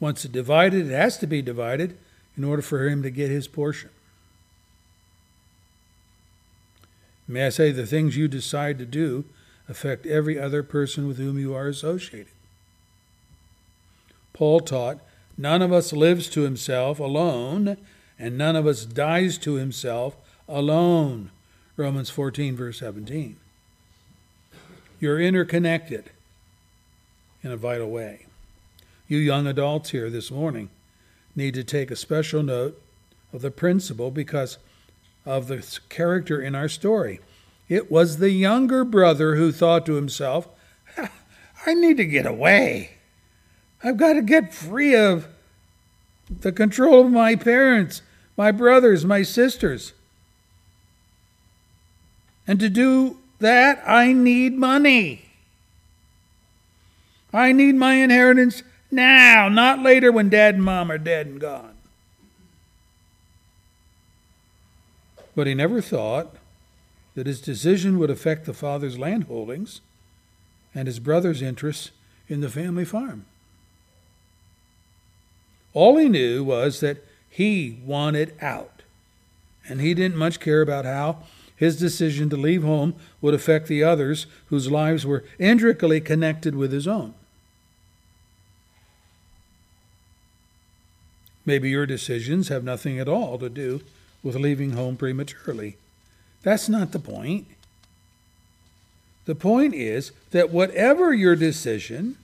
Once 0.00 0.24
it's 0.24 0.32
divided, 0.32 0.90
it 0.90 0.94
has 0.94 1.18
to 1.18 1.26
be 1.26 1.42
divided 1.42 1.96
in 2.36 2.44
order 2.44 2.62
for 2.62 2.88
him 2.88 3.02
to 3.02 3.10
get 3.10 3.30
his 3.30 3.46
portion. 3.46 3.90
May 7.28 7.46
I 7.46 7.48
say, 7.48 7.72
the 7.72 7.86
things 7.86 8.16
you 8.16 8.28
decide 8.28 8.78
to 8.78 8.86
do 8.86 9.24
affect 9.68 10.06
every 10.06 10.38
other 10.38 10.62
person 10.62 11.08
with 11.08 11.18
whom 11.18 11.38
you 11.38 11.54
are 11.54 11.66
associated. 11.66 12.32
Paul 14.32 14.60
taught, 14.60 14.98
none 15.36 15.62
of 15.62 15.72
us 15.72 15.92
lives 15.92 16.28
to 16.30 16.42
himself 16.42 17.00
alone, 17.00 17.76
and 18.18 18.38
none 18.38 18.54
of 18.54 18.66
us 18.66 18.84
dies 18.84 19.38
to 19.38 19.54
himself 19.54 20.16
alone. 20.48 21.30
Romans 21.76 22.10
14, 22.10 22.54
verse 22.56 22.78
17. 22.78 23.36
You're 25.00 25.20
interconnected 25.20 26.10
in 27.42 27.50
a 27.50 27.56
vital 27.56 27.90
way. 27.90 28.26
You 29.08 29.18
young 29.18 29.46
adults 29.46 29.90
here 29.90 30.10
this 30.10 30.30
morning 30.30 30.70
need 31.34 31.54
to 31.54 31.64
take 31.64 31.90
a 31.90 31.96
special 31.96 32.42
note 32.42 32.80
of 33.32 33.42
the 33.42 33.50
principle 33.50 34.10
because 34.10 34.58
of 35.26 35.48
the 35.48 35.78
character 35.88 36.40
in 36.40 36.54
our 36.54 36.68
story. 36.68 37.20
It 37.68 37.90
was 37.90 38.18
the 38.18 38.30
younger 38.30 38.84
brother 38.84 39.34
who 39.34 39.50
thought 39.50 39.84
to 39.86 39.94
himself, 39.94 40.48
I 41.66 41.74
need 41.74 41.96
to 41.96 42.04
get 42.04 42.24
away. 42.24 42.92
I've 43.82 43.96
got 43.96 44.12
to 44.14 44.22
get 44.22 44.54
free 44.54 44.94
of 44.94 45.26
the 46.30 46.52
control 46.52 47.06
of 47.06 47.12
my 47.12 47.34
parents, 47.34 48.02
my 48.36 48.52
brothers, 48.52 49.04
my 49.04 49.22
sisters. 49.22 49.92
And 52.46 52.60
to 52.60 52.68
do 52.68 53.18
that, 53.40 53.82
I 53.86 54.12
need 54.12 54.54
money. 54.54 55.24
I 57.32 57.52
need 57.52 57.74
my 57.74 57.94
inheritance 57.94 58.62
now, 58.90 59.48
not 59.48 59.82
later 59.82 60.12
when 60.12 60.28
dad 60.28 60.54
and 60.54 60.64
mom 60.64 60.90
are 60.90 60.98
dead 60.98 61.26
and 61.26 61.40
gone. 61.40 61.75
But 65.36 65.46
he 65.46 65.54
never 65.54 65.80
thought 65.80 66.34
that 67.14 67.26
his 67.26 67.40
decision 67.40 67.98
would 67.98 68.10
affect 68.10 68.46
the 68.46 68.54
father's 68.54 68.98
land 68.98 69.24
holdings 69.24 69.82
and 70.74 70.88
his 70.88 70.98
brother's 70.98 71.42
interests 71.42 71.90
in 72.26 72.40
the 72.40 72.48
family 72.48 72.84
farm. 72.84 73.26
All 75.74 75.98
he 75.98 76.08
knew 76.08 76.42
was 76.42 76.80
that 76.80 77.04
he 77.28 77.78
wanted 77.84 78.32
out, 78.40 78.82
and 79.68 79.80
he 79.80 79.92
didn't 79.92 80.16
much 80.16 80.40
care 80.40 80.62
about 80.62 80.86
how 80.86 81.18
his 81.54 81.78
decision 81.78 82.30
to 82.30 82.36
leave 82.36 82.62
home 82.62 82.94
would 83.20 83.34
affect 83.34 83.68
the 83.68 83.84
others 83.84 84.26
whose 84.46 84.70
lives 84.70 85.04
were 85.04 85.24
intricately 85.38 86.00
connected 86.00 86.54
with 86.54 86.72
his 86.72 86.88
own. 86.88 87.12
Maybe 91.44 91.68
your 91.70 91.86
decisions 91.86 92.48
have 92.48 92.64
nothing 92.64 92.98
at 92.98 93.08
all 93.08 93.38
to 93.38 93.50
do 93.50 93.82
with 94.26 94.34
leaving 94.34 94.72
home 94.72 94.96
prematurely. 94.96 95.76
That's 96.42 96.68
not 96.68 96.90
the 96.90 96.98
point. 96.98 97.46
The 99.24 99.36
point 99.36 99.72
is 99.72 100.10
that 100.32 100.50
whatever 100.50 101.14
your 101.14 101.36
decision 101.36 102.16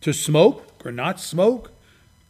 to 0.00 0.14
smoke 0.14 0.66
or 0.86 0.90
not 0.90 1.20
smoke, 1.20 1.70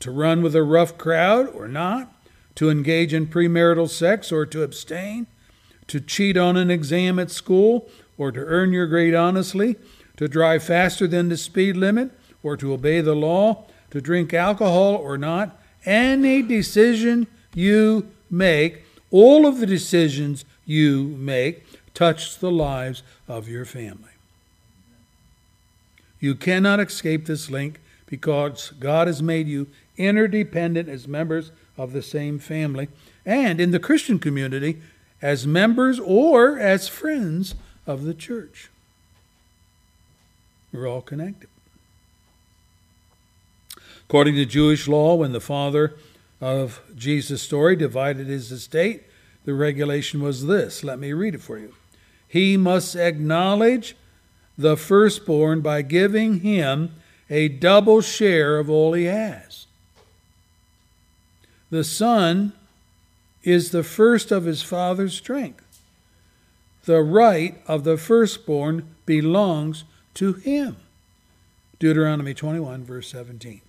to 0.01 0.11
run 0.11 0.43
with 0.43 0.57
a 0.57 0.65
rough 0.65 0.99
crowd 0.99 1.49
or 1.49 1.69
not, 1.69 2.13
to 2.57 2.71
engage 2.71 3.15
in 3.15 3.29
premarital 3.29 3.89
sex 3.89 4.33
or 4.33 4.45
to 4.47 4.65
abstain, 4.65 5.29
to 5.87 6.01
cheat 6.01 6.37
on 6.37 6.57
an 6.57 6.73
exam 6.73 7.21
at 7.21 7.31
school 7.31 7.89
or 8.19 8.33
to 8.33 8.41
earn 8.41 8.73
your 8.73 8.89
grade 8.89 9.15
honestly, 9.15 9.77
to 10.17 10.27
drive 10.27 10.65
faster 10.65 11.07
than 11.07 11.29
the 11.29 11.37
speed 11.37 11.77
limit 11.77 12.11
or 12.43 12.57
to 12.57 12.73
obey 12.73 13.01
the 13.01 13.15
law, 13.15 13.65
to 13.91 14.01
drink 14.01 14.35
alcohol 14.35 14.97
or 14.97 15.17
not, 15.17 15.61
any 15.87 16.43
decision 16.43 17.29
you 17.55 18.11
make, 18.31 18.83
all 19.11 19.47
of 19.47 19.61
the 19.61 19.67
decisions 19.67 20.45
you 20.67 21.05
make, 21.19 21.65
touch 21.95 22.39
the 22.39 22.51
lives 22.51 23.03
of 23.29 23.49
your 23.49 23.65
family. 23.65 24.11
You 26.21 26.35
cannot 26.35 26.81
escape 26.81 27.27
this 27.27 27.51
link 27.51 27.81
because 28.07 28.73
God 28.81 29.07
has 29.07 29.23
made 29.23 29.47
you 29.47 29.69
interdependent 29.97 30.89
as 30.89 31.07
members 31.07 31.53
of 31.77 31.93
the 31.93 32.03
same 32.03 32.39
family 32.39 32.89
and 33.27 33.61
in 33.61 33.71
the 33.71 33.79
Christian 33.79 34.19
community 34.19 34.81
as 35.23 35.47
members 35.47 35.99
or 36.01 36.59
as 36.59 36.89
friends 36.89 37.55
of 37.87 38.05
the 38.05 38.15
church. 38.15 38.71
We're 40.73 40.89
all 40.89 41.03
connected. 41.03 41.49
According 44.09 44.35
to 44.35 44.45
Jewish 44.45 44.87
law, 44.87 45.15
when 45.15 45.33
the 45.33 45.41
father 45.41 45.95
of 46.45 46.83
Jesus' 46.95 47.41
story 47.41 47.75
divided 47.75 48.27
his 48.27 48.53
estate, 48.53 49.05
the 49.47 49.55
regulation 49.55 50.23
was 50.23 50.47
this. 50.47 50.85
Let 50.85 50.99
me 50.99 51.15
read 51.15 51.35
it 51.35 51.41
for 51.41 51.59
you. 51.59 51.73
He 52.29 52.59
must 52.59 52.95
acknowledge 52.95 53.97
the 54.59 54.77
firstborn 54.77 55.63
by 55.63 55.81
giving 55.81 56.41
him 56.41 56.97
a 57.31 57.49
double 57.49 58.03
share 58.03 58.59
of 58.59 58.69
all 58.69 58.93
he 58.93 59.05
has. 59.05 59.67
The 61.71 61.83
son 61.83 62.53
is 63.43 63.71
the 63.71 63.83
first 63.83 64.31
of 64.31 64.45
his 64.45 64.63
father's 64.63 65.15
strength. 65.15 65.81
The 66.85 67.01
right 67.01 67.59
of 67.67 67.85
the 67.85 67.97
firstborn 67.97 68.95
belongs 69.07 69.85
to 70.15 70.35
him. 70.35 70.77
Deuteronomy 71.79 72.35
21, 72.35 72.85
verse 72.85 73.09
17. 73.11 73.63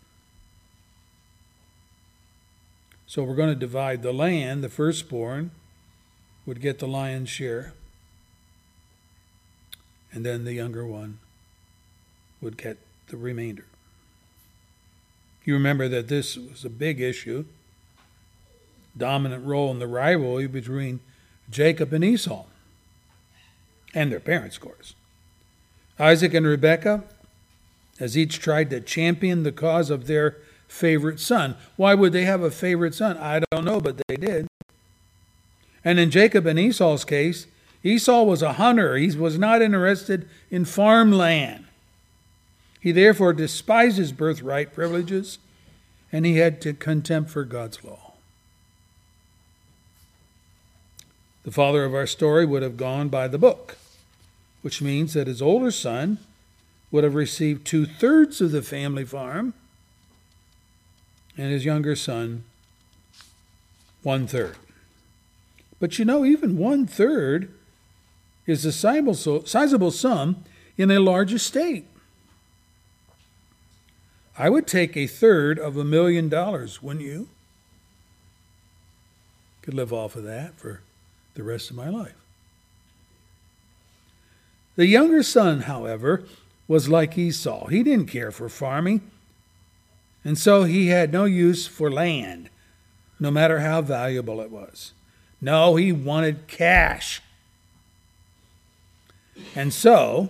So 3.08 3.24
we're 3.24 3.36
going 3.36 3.50
to 3.50 3.56
divide 3.56 4.02
the 4.02 4.14
land. 4.14 4.64
The 4.64 4.70
firstborn 4.70 5.52
would 6.46 6.62
get 6.62 6.80
the 6.80 6.88
lion's 6.88 7.30
share, 7.30 7.74
and 10.12 10.26
then 10.26 10.44
the 10.44 10.54
younger 10.54 10.86
one 10.86 11.20
would 12.42 12.58
get 12.58 12.78
the 13.08 13.18
remainder. 13.18 13.66
You 15.44 15.54
remember 15.54 15.88
that 15.88 16.08
this 16.08 16.38
was 16.38 16.66
a 16.66 16.70
big 16.70 17.00
issue, 17.00 17.46
dominant 18.98 19.46
role 19.46 19.72
in 19.72 19.80
the 19.80 19.88
rivalry 19.88 20.48
between 20.48 21.00
Jacob 21.50 21.94
and 21.94 22.04
Esau, 22.04 22.46
and 23.94 24.12
their 24.12 24.20
parents, 24.20 24.58
of 24.58 24.64
course. 24.64 24.96
Isaac 26.00 26.34
and 26.34 26.46
Rebekah, 26.46 27.04
as 28.00 28.18
each 28.18 28.40
tried 28.40 28.70
to 28.72 28.82
champion 28.82 29.44
the 29.44 29.52
cause 29.52 29.90
of 29.90 30.08
their 30.08 30.38
favorite 30.76 31.20
son. 31.20 31.56
Why 31.78 31.96
would 31.96 32.12
they 32.12 32.26
have 32.26 32.42
a 32.42 32.52
favorite 32.52 32.94
son? 32.94 33.18
I 33.18 33.40
don't 33.52 33.66
know, 33.66 33.80
but 33.80 34.00
they 34.08 34.18
did. 34.18 34.48
And 35.84 36.00
in 36.00 36.12
Jacob 36.12 36.46
and 36.46 36.60
Esau's 36.60 37.06
case, 37.06 37.48
Esau 37.84 38.24
was 38.24 38.42
a 38.42 38.54
hunter. 38.54 38.98
He 38.98 39.16
was 39.16 39.40
not 39.40 39.62
interested 39.62 40.28
in 40.52 40.66
farmland. 40.66 41.66
He 42.82 42.92
therefore 42.92 43.34
despised 43.34 43.98
his 43.98 44.12
birthright 44.12 44.74
privileges 44.74 45.40
and 46.12 46.26
he 46.26 46.38
had 46.38 46.62
to 46.62 46.74
contempt 46.74 47.30
for 47.30 47.44
God's 47.44 47.84
law. 47.84 48.14
The 51.44 51.52
father 51.52 51.86
of 51.86 51.94
our 51.94 52.08
story 52.08 52.46
would 52.46 52.64
have 52.64 52.78
gone 52.78 53.10
by 53.10 53.28
the 53.28 53.38
book, 53.38 53.78
which 54.62 54.82
means 54.82 55.14
that 55.14 55.28
his 55.28 55.42
older 55.42 55.72
son 55.72 56.18
would 56.92 57.04
have 57.04 57.16
received 57.16 57.66
two 57.66 57.86
thirds 57.86 58.42
of 58.42 58.52
the 58.52 58.62
family 58.62 59.06
farm 59.06 59.54
and 61.38 61.52
his 61.52 61.66
younger 61.66 61.96
son 61.96 62.44
one 64.04 64.28
third. 64.28 64.56
But 65.80 66.00
you 66.00 66.06
know, 66.06 66.24
even 66.24 66.58
one 66.58 66.86
third 66.86 67.52
is 68.46 68.66
a 68.66 68.72
sizable 68.72 69.92
sum 69.92 70.44
in 70.78 70.92
a 70.92 71.00
large 71.00 71.34
estate. 71.34 71.86
I 74.38 74.50
would 74.50 74.68
take 74.68 74.96
a 74.96 75.08
third 75.08 75.58
of 75.58 75.78
a 75.78 75.84
million 75.84 76.30
dollars, 76.30 76.84
wouldn't 76.84 77.06
you? 77.06 77.30
Could 79.62 79.74
live 79.74 79.92
off 79.92 80.16
of 80.16 80.24
that 80.24 80.56
for 80.56 80.82
the 81.34 81.44
rest 81.44 81.70
of 81.70 81.76
my 81.76 81.90
life. 81.90 82.16
The 84.76 84.86
younger 84.86 85.24
son, 85.24 85.62
however, 85.62 86.24
was 86.68 86.90
like 86.90 87.18
Esau. 87.18 87.68
He 87.68 87.82
didn't 87.82 88.08
care 88.08 88.32
for 88.32 88.50
farming, 88.50 89.10
and 90.26 90.38
so 90.40 90.64
he 90.64 90.88
had 90.88 91.14
no 91.14 91.26
use 91.26 91.68
for 91.68 91.92
land, 91.92 92.50
no 93.20 93.30
matter 93.30 93.60
how 93.60 93.82
valuable 93.84 94.42
it 94.42 94.50
was. 94.50 94.92
No, 95.40 95.76
he 95.76 95.92
wanted 95.92 96.48
cash. 96.48 97.22
And 99.54 99.72
so 99.72 100.30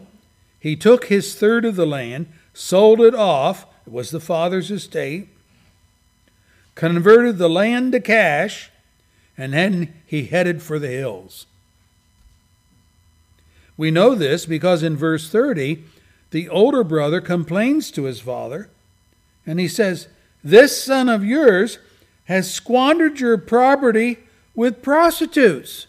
he 0.59 0.75
took 0.75 1.05
his 1.05 1.35
third 1.35 1.63
of 1.63 1.77
the 1.77 1.85
land, 1.85 2.27
sold 2.53 2.99
it 2.99 3.15
off, 3.15 3.65
it 3.87 3.93
was 3.93 4.11
the 4.11 4.19
father's 4.19 4.69
estate, 4.69 5.29
converted 6.75 7.37
the 7.37 7.49
land 7.49 7.93
to 7.93 8.01
cash, 8.01 8.71
and 9.37 9.53
then 9.53 9.93
he 10.05 10.25
headed 10.25 10.61
for 10.61 10.77
the 10.77 10.89
hills. 10.89 11.45
We 13.77 13.91
know 13.91 14.15
this 14.15 14.45
because 14.45 14.83
in 14.83 14.97
verse 14.97 15.29
30, 15.29 15.83
the 16.31 16.49
older 16.49 16.83
brother 16.83 17.21
complains 17.21 17.91
to 17.91 18.03
his 18.03 18.19
father, 18.19 18.69
and 19.45 19.59
he 19.59 19.67
says, 19.67 20.07
This 20.43 20.83
son 20.83 21.09
of 21.09 21.23
yours 21.23 21.79
has 22.25 22.51
squandered 22.51 23.19
your 23.19 23.37
property 23.37 24.19
with 24.55 24.81
prostitutes. 24.81 25.87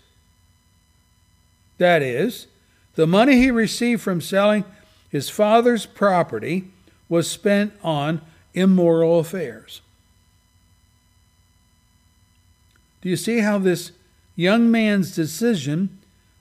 That 1.79 2.03
is, 2.03 2.47
the 2.95 3.07
money 3.07 3.37
he 3.37 3.51
received 3.51 4.03
from 4.03 4.21
selling 4.21 4.65
his 5.11 5.29
father's 5.29 5.87
property 5.87 6.71
was 7.09 7.31
spent 7.31 7.73
on 7.83 8.21
immoral 8.55 9.19
affairs. 9.19 9.83
Do 13.03 13.11
you 13.11 13.17
see 13.17 13.39
how 13.39 13.59
this 13.59 13.93
young 14.35 14.71
man's 14.71 15.15
decision 15.15 15.99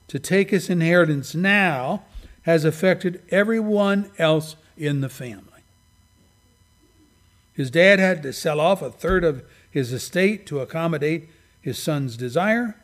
to 0.08 0.18
take 0.18 0.50
his 0.50 0.68
inheritance 0.68 1.34
now 1.34 2.02
has 2.42 2.64
affected 2.64 3.22
everyone 3.30 4.10
else 4.18 4.56
in 4.76 5.00
the 5.00 5.08
family? 5.08 5.55
His 7.56 7.70
dad 7.70 7.98
had 7.98 8.22
to 8.22 8.34
sell 8.34 8.60
off 8.60 8.82
a 8.82 8.90
third 8.90 9.24
of 9.24 9.42
his 9.70 9.90
estate 9.92 10.46
to 10.46 10.60
accommodate 10.60 11.30
his 11.62 11.78
son's 11.78 12.16
desire. 12.16 12.76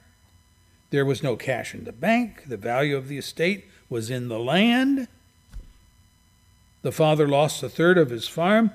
There 0.91 1.05
was 1.05 1.23
no 1.23 1.37
cash 1.37 1.75
in 1.75 1.85
the 1.85 1.93
bank. 1.93 2.45
The 2.47 2.57
value 2.57 2.97
of 2.97 3.09
the 3.09 3.19
estate 3.19 3.67
was 3.91 4.11
in 4.11 4.29
the 4.29 4.39
land. 4.39 5.09
The 6.81 6.93
father 6.93 7.29
lost 7.29 7.63
a 7.63 7.69
third 7.69 7.99
of 7.99 8.11
his 8.11 8.27
farm 8.27 8.71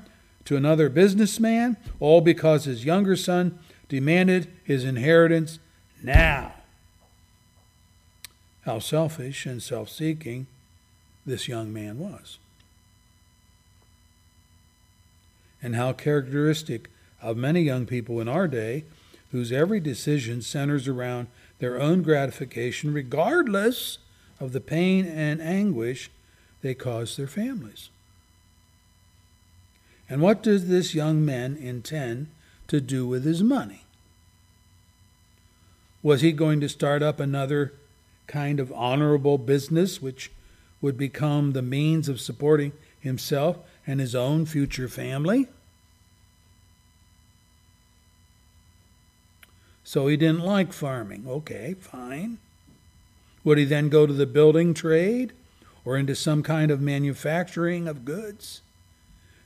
to 0.45 0.55
another 0.55 0.87
businessman, 0.87 1.77
all 1.99 2.21
because 2.21 2.65
his 2.65 2.85
younger 2.85 3.15
son 3.15 3.57
demanded 3.89 4.51
his 4.63 4.83
inheritance 4.83 5.59
now. 6.01 6.53
How 8.65 8.79
selfish 8.79 9.45
and 9.45 9.63
self 9.63 9.89
seeking 9.89 10.45
this 11.25 11.47
young 11.47 11.73
man 11.73 11.97
was. 11.97 12.37
And 15.61 15.75
how 15.75 15.93
characteristic 15.93 16.89
of 17.21 17.37
many 17.37 17.61
young 17.61 17.85
people 17.85 18.19
in 18.19 18.27
our 18.27 18.47
day 18.47 18.83
whose 19.31 19.51
every 19.51 19.79
decision 19.79 20.41
centers 20.41 20.87
around 20.87 21.27
their 21.59 21.81
own 21.81 22.03
gratification, 22.03 22.93
regardless 22.93 23.97
of 24.39 24.51
the 24.51 24.61
pain 24.61 25.05
and 25.05 25.41
anguish 25.41 26.11
they 26.61 26.73
cause 26.73 27.17
their 27.17 27.27
families. 27.27 27.89
And 30.09 30.21
what 30.21 30.41
does 30.41 30.67
this 30.67 30.95
young 30.95 31.25
man 31.25 31.57
intend 31.57 32.27
to 32.67 32.79
do 32.79 33.05
with 33.05 33.25
his 33.25 33.43
money? 33.43 33.83
Was 36.01 36.21
he 36.21 36.31
going 36.31 36.61
to 36.61 36.69
start 36.69 37.03
up 37.03 37.19
another 37.19 37.73
kind 38.27 38.59
of 38.59 38.71
honorable 38.73 39.37
business 39.37 40.01
which 40.01 40.31
would 40.81 40.97
become 40.97 41.51
the 41.51 41.61
means 41.61 42.07
of 42.07 42.21
supporting 42.21 42.71
himself 42.99 43.57
and 43.87 44.01
his 44.01 44.13
own 44.13 44.45
future 44.45 44.89
family. 44.89 45.47
So 49.85 50.07
he 50.07 50.17
didn't 50.17 50.41
like 50.41 50.73
farming. 50.73 51.23
Okay, 51.25 51.73
fine. 51.79 52.39
Would 53.45 53.57
he 53.57 53.63
then 53.63 53.87
go 53.87 54.05
to 54.05 54.11
the 54.11 54.25
building 54.25 54.73
trade 54.73 55.31
or 55.85 55.95
into 55.95 56.13
some 56.13 56.43
kind 56.43 56.69
of 56.69 56.81
manufacturing 56.81 57.87
of 57.87 58.03
goods? 58.03 58.61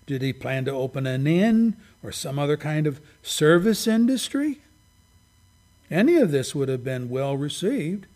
Did 0.07 0.23
he 0.23 0.33
plan 0.33 0.65
to 0.65 0.71
open 0.71 1.05
an 1.05 1.27
inn 1.27 1.77
or 2.01 2.11
some 2.11 2.39
other 2.39 2.57
kind 2.57 2.87
of 2.87 2.99
service 3.21 3.85
industry? 3.85 4.61
Any 5.91 6.15
of 6.15 6.31
this 6.31 6.55
would 6.55 6.69
have 6.69 6.83
been 6.83 7.11
well 7.11 7.37
received. 7.37 8.07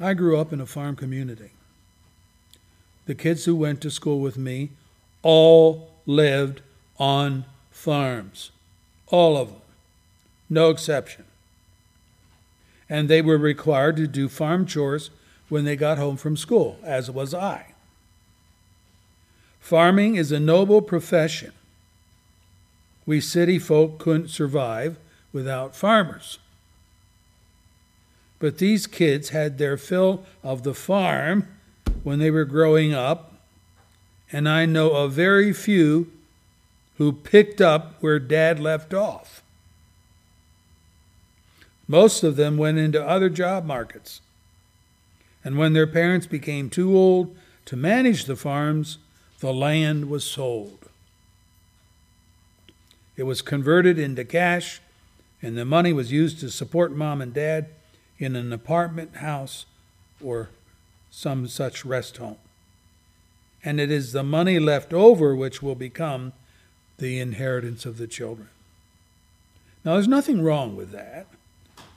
I 0.00 0.14
grew 0.14 0.36
up 0.36 0.52
in 0.52 0.60
a 0.60 0.66
farm 0.66 0.96
community. 0.96 1.52
The 3.06 3.14
kids 3.14 3.44
who 3.44 3.56
went 3.56 3.80
to 3.82 3.90
school 3.90 4.20
with 4.20 4.38
me 4.38 4.70
all 5.22 5.90
lived 6.06 6.60
on 6.98 7.44
farms. 7.70 8.50
All 9.08 9.36
of 9.36 9.48
them. 9.48 9.60
No 10.48 10.70
exception. 10.70 11.24
And 12.88 13.08
they 13.08 13.22
were 13.22 13.38
required 13.38 13.96
to 13.96 14.06
do 14.06 14.28
farm 14.28 14.66
chores 14.66 15.10
when 15.48 15.64
they 15.64 15.76
got 15.76 15.98
home 15.98 16.16
from 16.16 16.36
school, 16.36 16.78
as 16.82 17.10
was 17.10 17.34
I. 17.34 17.74
Farming 19.60 20.16
is 20.16 20.32
a 20.32 20.40
noble 20.40 20.82
profession. 20.82 21.52
We 23.06 23.20
city 23.20 23.58
folk 23.58 23.98
couldn't 23.98 24.28
survive 24.28 24.96
without 25.32 25.74
farmers. 25.74 26.38
But 28.38 28.58
these 28.58 28.86
kids 28.86 29.30
had 29.30 29.58
their 29.58 29.76
fill 29.76 30.24
of 30.42 30.62
the 30.62 30.74
farm 30.74 31.48
when 32.02 32.18
they 32.18 32.30
were 32.30 32.44
growing 32.44 32.92
up, 32.92 33.32
and 34.32 34.48
I 34.48 34.66
know 34.66 34.92
of 34.92 35.12
very 35.12 35.52
few 35.52 36.10
who 36.98 37.12
picked 37.12 37.60
up 37.60 38.00
where 38.00 38.18
dad 38.18 38.58
left 38.58 38.94
off. 38.94 39.42
Most 41.86 42.22
of 42.22 42.36
them 42.36 42.56
went 42.56 42.78
into 42.78 43.02
other 43.02 43.28
job 43.28 43.64
markets. 43.64 44.20
And 45.44 45.58
when 45.58 45.72
their 45.72 45.86
parents 45.86 46.26
became 46.26 46.70
too 46.70 46.96
old 46.96 47.36
to 47.66 47.76
manage 47.76 48.24
the 48.24 48.36
farms, 48.36 48.98
the 49.40 49.52
land 49.52 50.08
was 50.08 50.24
sold. 50.24 50.88
It 53.16 53.24
was 53.24 53.42
converted 53.42 53.98
into 53.98 54.24
cash, 54.24 54.80
and 55.42 55.56
the 55.56 55.64
money 55.64 55.92
was 55.92 56.12
used 56.12 56.40
to 56.40 56.50
support 56.50 56.92
mom 56.92 57.20
and 57.20 57.34
dad 57.34 57.66
in 58.18 58.36
an 58.36 58.52
apartment 58.52 59.16
house 59.16 59.66
or 60.24 60.48
some 61.14 61.46
such 61.46 61.84
rest 61.84 62.16
home. 62.16 62.38
And 63.62 63.78
it 63.78 63.92
is 63.92 64.10
the 64.10 64.24
money 64.24 64.58
left 64.58 64.92
over 64.92 65.36
which 65.36 65.62
will 65.62 65.76
become 65.76 66.32
the 66.98 67.20
inheritance 67.20 67.86
of 67.86 67.98
the 67.98 68.08
children. 68.08 68.48
Now, 69.84 69.92
there's 69.94 70.08
nothing 70.08 70.42
wrong 70.42 70.74
with 70.74 70.90
that. 70.90 71.26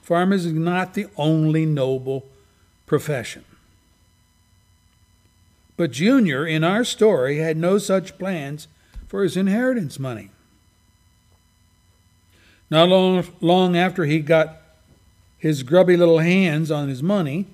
Farming 0.01 0.39
is 0.39 0.45
not 0.47 0.93
the 0.93 1.07
only 1.17 1.65
noble 1.65 2.25
profession. 2.85 3.45
But 5.77 5.91
Junior, 5.91 6.45
in 6.45 6.63
our 6.63 6.83
story, 6.83 7.37
had 7.37 7.57
no 7.57 7.77
such 7.77 8.17
plans 8.17 8.67
for 9.07 9.23
his 9.23 9.37
inheritance 9.37 9.97
money. 9.97 10.29
Not 12.69 12.89
long, 12.89 13.25
long 13.39 13.77
after 13.77 14.05
he 14.05 14.19
got 14.19 14.57
his 15.37 15.63
grubby 15.63 15.95
little 15.95 16.19
hands 16.19 16.69
on 16.69 16.89
his 16.89 17.01
money, 17.01 17.45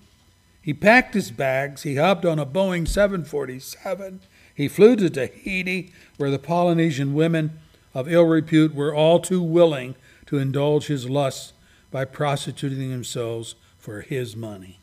he 0.61 0.73
packed 0.73 1.13
his 1.13 1.31
bags, 1.31 1.83
he 1.83 1.95
hopped 1.95 2.25
on 2.25 2.39
a 2.39 2.45
Boeing 2.45 2.87
747, 2.87 4.21
he 4.53 4.67
flew 4.67 4.95
to 4.95 5.09
Tahiti, 5.09 5.91
where 6.17 6.29
the 6.29 6.39
Polynesian 6.39 7.13
women 7.13 7.59
of 7.93 8.11
ill 8.11 8.25
repute 8.25 8.75
were 8.75 8.93
all 8.93 9.19
too 9.19 9.41
willing 9.41 9.95
to 10.27 10.37
indulge 10.37 10.87
his 10.87 11.09
lusts 11.09 11.53
by 11.89 12.05
prostituting 12.05 12.91
themselves 12.91 13.55
for 13.77 14.01
his 14.01 14.35
money. 14.35 14.79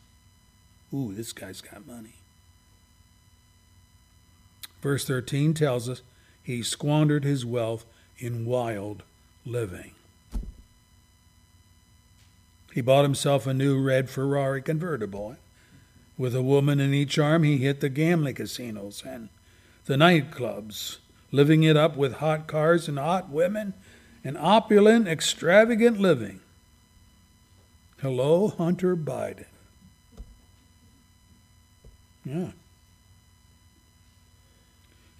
Ooh, 0.93 1.13
this 1.13 1.33
guy's 1.33 1.61
got 1.61 1.87
money. 1.87 2.15
Verse 4.81 5.05
13 5.05 5.53
tells 5.53 5.89
us 5.89 6.01
he 6.43 6.63
squandered 6.63 7.23
his 7.23 7.45
wealth 7.45 7.85
in 8.17 8.45
wild 8.45 9.03
living. 9.45 9.91
He 12.73 12.81
bought 12.81 13.03
himself 13.03 13.47
a 13.47 13.53
new 13.53 13.81
red 13.81 14.09
Ferrari 14.09 14.61
convertible. 14.61 15.35
With 16.19 16.35
a 16.35 16.41
woman 16.41 16.81
in 16.81 16.93
each 16.93 17.17
arm, 17.17 17.43
he 17.43 17.59
hit 17.59 17.79
the 17.79 17.87
gambling 17.87 18.35
casinos 18.35 19.03
and 19.07 19.29
the 19.85 19.95
nightclubs, 19.95 20.97
living 21.31 21.63
it 21.63 21.77
up 21.77 21.95
with 21.95 22.15
hot 22.15 22.45
cars 22.45 22.89
and 22.89 22.99
hot 22.99 23.29
women 23.29 23.73
and 24.21 24.37
opulent, 24.37 25.07
extravagant 25.07 25.97
living. 25.97 26.41
Hello, 28.01 28.49
Hunter 28.49 28.97
Biden. 28.97 29.45
Yeah. 32.25 32.51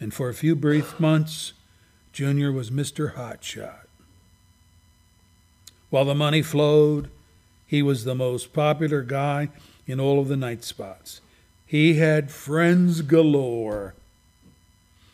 And 0.01 0.13
for 0.13 0.27
a 0.27 0.33
few 0.33 0.53
brief 0.53 0.99
months, 0.99 1.53
Junior 2.11 2.51
was 2.51 2.71
Mr. 2.71 3.15
Hotshot. 3.15 3.87
While 5.89 6.05
the 6.05 6.13
money 6.13 6.41
flowed, 6.41 7.09
he 7.65 7.81
was 7.81 8.03
the 8.03 8.15
most 8.15 8.51
popular 8.51 9.01
guy 9.01 9.47
in 9.89 9.99
all 9.99 10.19
of 10.19 10.27
the 10.27 10.37
night 10.37 10.63
spots. 10.63 11.19
He 11.65 11.95
had 11.95 12.31
friends 12.31 13.01
galore. 13.01 13.95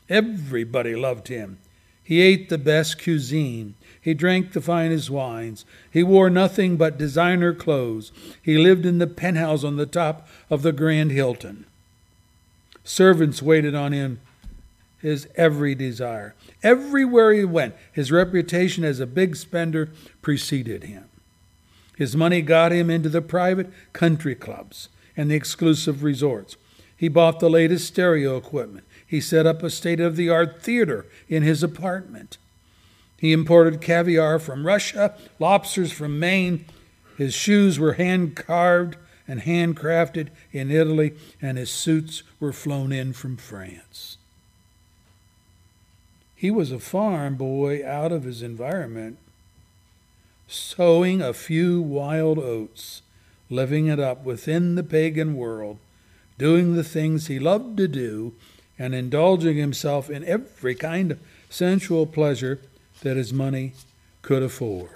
Everybody 0.09 0.95
loved 0.95 1.29
him. 1.29 1.57
He 2.03 2.21
ate 2.21 2.49
the 2.49 2.57
best 2.57 3.01
cuisine. 3.01 3.75
He 3.99 4.13
drank 4.13 4.51
the 4.51 4.61
finest 4.61 5.09
wines. 5.09 5.65
He 5.89 6.03
wore 6.03 6.29
nothing 6.29 6.77
but 6.77 6.97
designer 6.97 7.53
clothes. 7.53 8.11
He 8.41 8.57
lived 8.57 8.85
in 8.85 8.99
the 8.99 9.07
penthouse 9.07 9.63
on 9.63 9.77
the 9.77 9.87
top 9.87 10.27
of 10.49 10.61
the 10.61 10.71
Grand 10.71 11.11
Hilton. 11.11 11.65
Servants 12.83 13.41
waited 13.41 13.73
on 13.73 13.93
him 13.93 14.19
his 15.01 15.27
every 15.35 15.73
desire. 15.73 16.35
Everywhere 16.63 17.33
he 17.33 17.45
went, 17.45 17.75
his 17.91 18.11
reputation 18.11 18.83
as 18.83 18.99
a 18.99 19.07
big 19.07 19.35
spender 19.35 19.89
preceded 20.21 20.83
him. 20.83 21.05
His 21.97 22.15
money 22.15 22.41
got 22.41 22.71
him 22.71 22.89
into 22.89 23.09
the 23.09 23.21
private 23.21 23.71
country 23.93 24.35
clubs 24.35 24.89
and 25.15 25.31
the 25.31 25.35
exclusive 25.35 26.03
resorts. 26.03 26.57
He 26.97 27.07
bought 27.07 27.39
the 27.39 27.49
latest 27.49 27.87
stereo 27.87 28.37
equipment. 28.37 28.85
He 29.05 29.21
set 29.21 29.45
up 29.45 29.63
a 29.63 29.69
state 29.69 29.99
of 29.99 30.15
the 30.15 30.29
art 30.29 30.61
theater 30.61 31.05
in 31.29 31.43
his 31.43 31.63
apartment. 31.63 32.37
He 33.17 33.31
imported 33.31 33.81
caviar 33.81 34.39
from 34.39 34.65
Russia, 34.65 35.15
lobsters 35.39 35.91
from 35.91 36.19
Maine. 36.19 36.65
His 37.17 37.33
shoes 37.33 37.79
were 37.79 37.93
hand 37.93 38.35
carved 38.35 38.97
and 39.27 39.41
handcrafted 39.41 40.29
in 40.51 40.69
Italy, 40.69 41.13
and 41.41 41.57
his 41.57 41.71
suits 41.71 42.23
were 42.39 42.53
flown 42.53 42.91
in 42.91 43.13
from 43.13 43.37
France. 43.37 44.17
He 46.35 46.51
was 46.51 46.71
a 46.71 46.79
farm 46.79 47.35
boy 47.35 47.85
out 47.87 48.11
of 48.11 48.23
his 48.23 48.41
environment, 48.41 49.17
sowing 50.47 51.21
a 51.21 51.33
few 51.33 51.81
wild 51.81 52.37
oats, 52.37 53.01
living 53.49 53.87
it 53.87 53.99
up 53.99 54.23
within 54.23 54.75
the 54.75 54.83
pagan 54.83 55.35
world, 55.35 55.77
doing 56.37 56.75
the 56.75 56.83
things 56.83 57.27
he 57.27 57.39
loved 57.39 57.77
to 57.77 57.87
do, 57.87 58.33
and 58.77 58.93
indulging 58.93 59.57
himself 59.57 60.09
in 60.09 60.23
every 60.25 60.75
kind 60.75 61.11
of 61.11 61.19
sensual 61.49 62.05
pleasure 62.05 62.59
that 63.01 63.17
his 63.17 63.31
money 63.31 63.73
could 64.21 64.43
afford. 64.43 64.89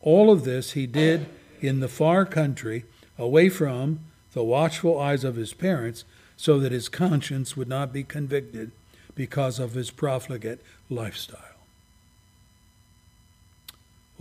All 0.00 0.30
of 0.30 0.44
this 0.44 0.72
he 0.72 0.86
did 0.86 1.26
in 1.60 1.80
the 1.80 1.88
far 1.88 2.24
country, 2.24 2.84
away 3.18 3.48
from 3.48 4.00
the 4.32 4.44
watchful 4.44 4.98
eyes 4.98 5.24
of 5.24 5.36
his 5.36 5.52
parents, 5.52 6.04
so 6.36 6.58
that 6.58 6.72
his 6.72 6.88
conscience 6.88 7.56
would 7.56 7.68
not 7.68 7.92
be 7.92 8.02
convicted 8.02 8.70
because 9.14 9.58
of 9.58 9.74
his 9.74 9.90
profligate 9.90 10.60
lifestyle. 10.88 11.49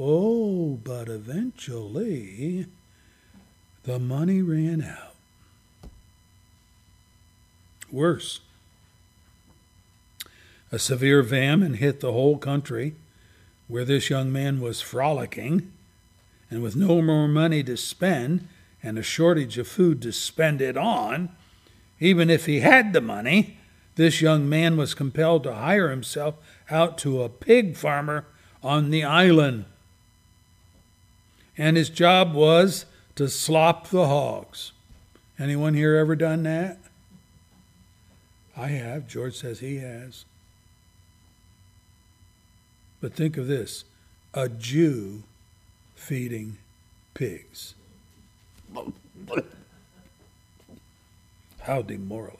Oh, 0.01 0.79
but 0.81 1.09
eventually 1.09 2.67
the 3.83 3.99
money 3.99 4.41
ran 4.41 4.81
out. 4.81 5.15
Worse, 7.91 8.39
a 10.71 10.79
severe 10.79 11.21
famine 11.21 11.73
hit 11.73 11.99
the 11.99 12.13
whole 12.13 12.37
country 12.37 12.95
where 13.67 13.83
this 13.83 14.09
young 14.09 14.31
man 14.31 14.61
was 14.61 14.79
frolicking, 14.79 15.69
and 16.49 16.63
with 16.63 16.77
no 16.77 17.01
more 17.01 17.27
money 17.27 17.61
to 17.63 17.75
spend 17.75 18.47
and 18.81 18.97
a 18.97 19.03
shortage 19.03 19.57
of 19.57 19.67
food 19.67 20.01
to 20.03 20.13
spend 20.13 20.61
it 20.61 20.77
on, 20.77 21.29
even 21.99 22.29
if 22.29 22.45
he 22.45 22.61
had 22.61 22.93
the 22.93 23.01
money, 23.01 23.57
this 23.95 24.21
young 24.21 24.47
man 24.47 24.77
was 24.77 24.93
compelled 24.93 25.43
to 25.43 25.53
hire 25.53 25.89
himself 25.89 26.35
out 26.69 26.97
to 26.99 27.21
a 27.21 27.27
pig 27.27 27.75
farmer 27.75 28.25
on 28.63 28.91
the 28.91 29.03
island. 29.03 29.65
And 31.59 31.75
his 31.75 31.89
job 31.89 32.33
was 32.33 32.85
to 33.15 33.27
slop 33.27 33.89
the 33.89 34.07
hogs. 34.07 34.71
Anyone 35.37 35.73
here 35.73 35.97
ever 35.97 36.15
done 36.15 36.43
that? 36.43 36.77
I 38.55 38.69
have. 38.69 39.09
George 39.09 39.35
says 39.35 39.59
he 39.59 39.77
has. 39.77 40.23
But 43.01 43.13
think 43.13 43.35
of 43.35 43.47
this 43.47 43.83
a 44.33 44.47
Jew 44.47 45.23
feeding 45.95 46.57
pigs. 47.13 47.75
How 51.61 51.81
demoralizing. 51.81 52.39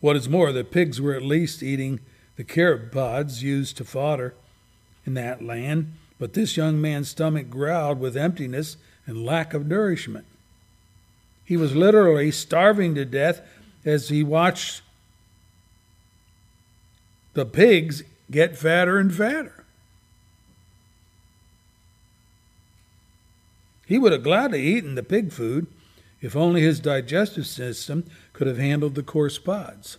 What 0.00 0.16
is 0.16 0.28
more, 0.28 0.52
the 0.52 0.64
pigs 0.64 1.00
were 1.00 1.14
at 1.14 1.22
least 1.22 1.62
eating 1.62 2.00
the 2.36 2.44
carob 2.44 2.92
pods 2.92 3.42
used 3.42 3.78
to 3.78 3.84
fodder 3.84 4.34
in 5.06 5.14
that 5.14 5.42
land, 5.42 5.92
but 6.18 6.32
this 6.34 6.56
young 6.56 6.80
man's 6.80 7.08
stomach 7.08 7.48
growled 7.48 8.00
with 8.00 8.16
emptiness 8.16 8.76
and 9.06 9.24
lack 9.24 9.54
of 9.54 9.66
nourishment. 9.66 10.26
He 11.44 11.56
was 11.56 11.76
literally 11.76 12.32
starving 12.32 12.94
to 12.96 13.04
death 13.04 13.40
as 13.84 14.08
he 14.08 14.22
watched 14.22 14.82
the 17.34 17.46
pigs 17.46 18.02
get 18.30 18.58
fatter 18.58 18.98
and 18.98 19.14
fatter. 19.14 19.64
He 23.86 23.98
would 23.98 24.10
have 24.10 24.24
gladly 24.24 24.62
eaten 24.62 24.96
the 24.96 25.02
pig 25.04 25.30
food 25.30 25.68
if 26.20 26.34
only 26.34 26.60
his 26.60 26.80
digestive 26.80 27.46
system 27.46 28.04
could 28.32 28.48
have 28.48 28.58
handled 28.58 28.96
the 28.96 29.02
coarse 29.02 29.38
pods. 29.38 29.98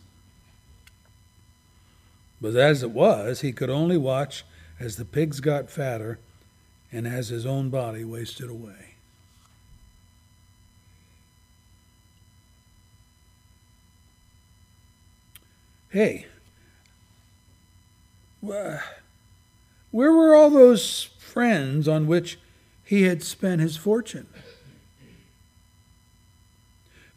But 2.41 2.55
as 2.55 2.84
it 2.84 2.91
was, 2.91 3.41
he 3.41 3.53
could 3.53 3.70
only 3.70 3.97
watch 3.97 4.43
as 4.80 4.98
the 4.98 5.06
pigs 5.06 5.40
got 5.40 5.70
fatter 5.70 6.20
and 6.92 7.08
as 7.08 7.30
his 7.30 7.46
own 7.46 7.70
body 7.70 8.04
wasted 8.04 8.50
away. 8.50 8.96
Hey, 15.90 16.28
where 18.42 18.84
were 19.92 20.36
all 20.36 20.50
those 20.50 21.10
friends 21.18 21.88
on 21.88 22.08
which 22.08 22.38
he 22.84 23.04
had 23.04 23.24
spent 23.24 23.62
his 23.62 23.78
fortune? 23.78 24.28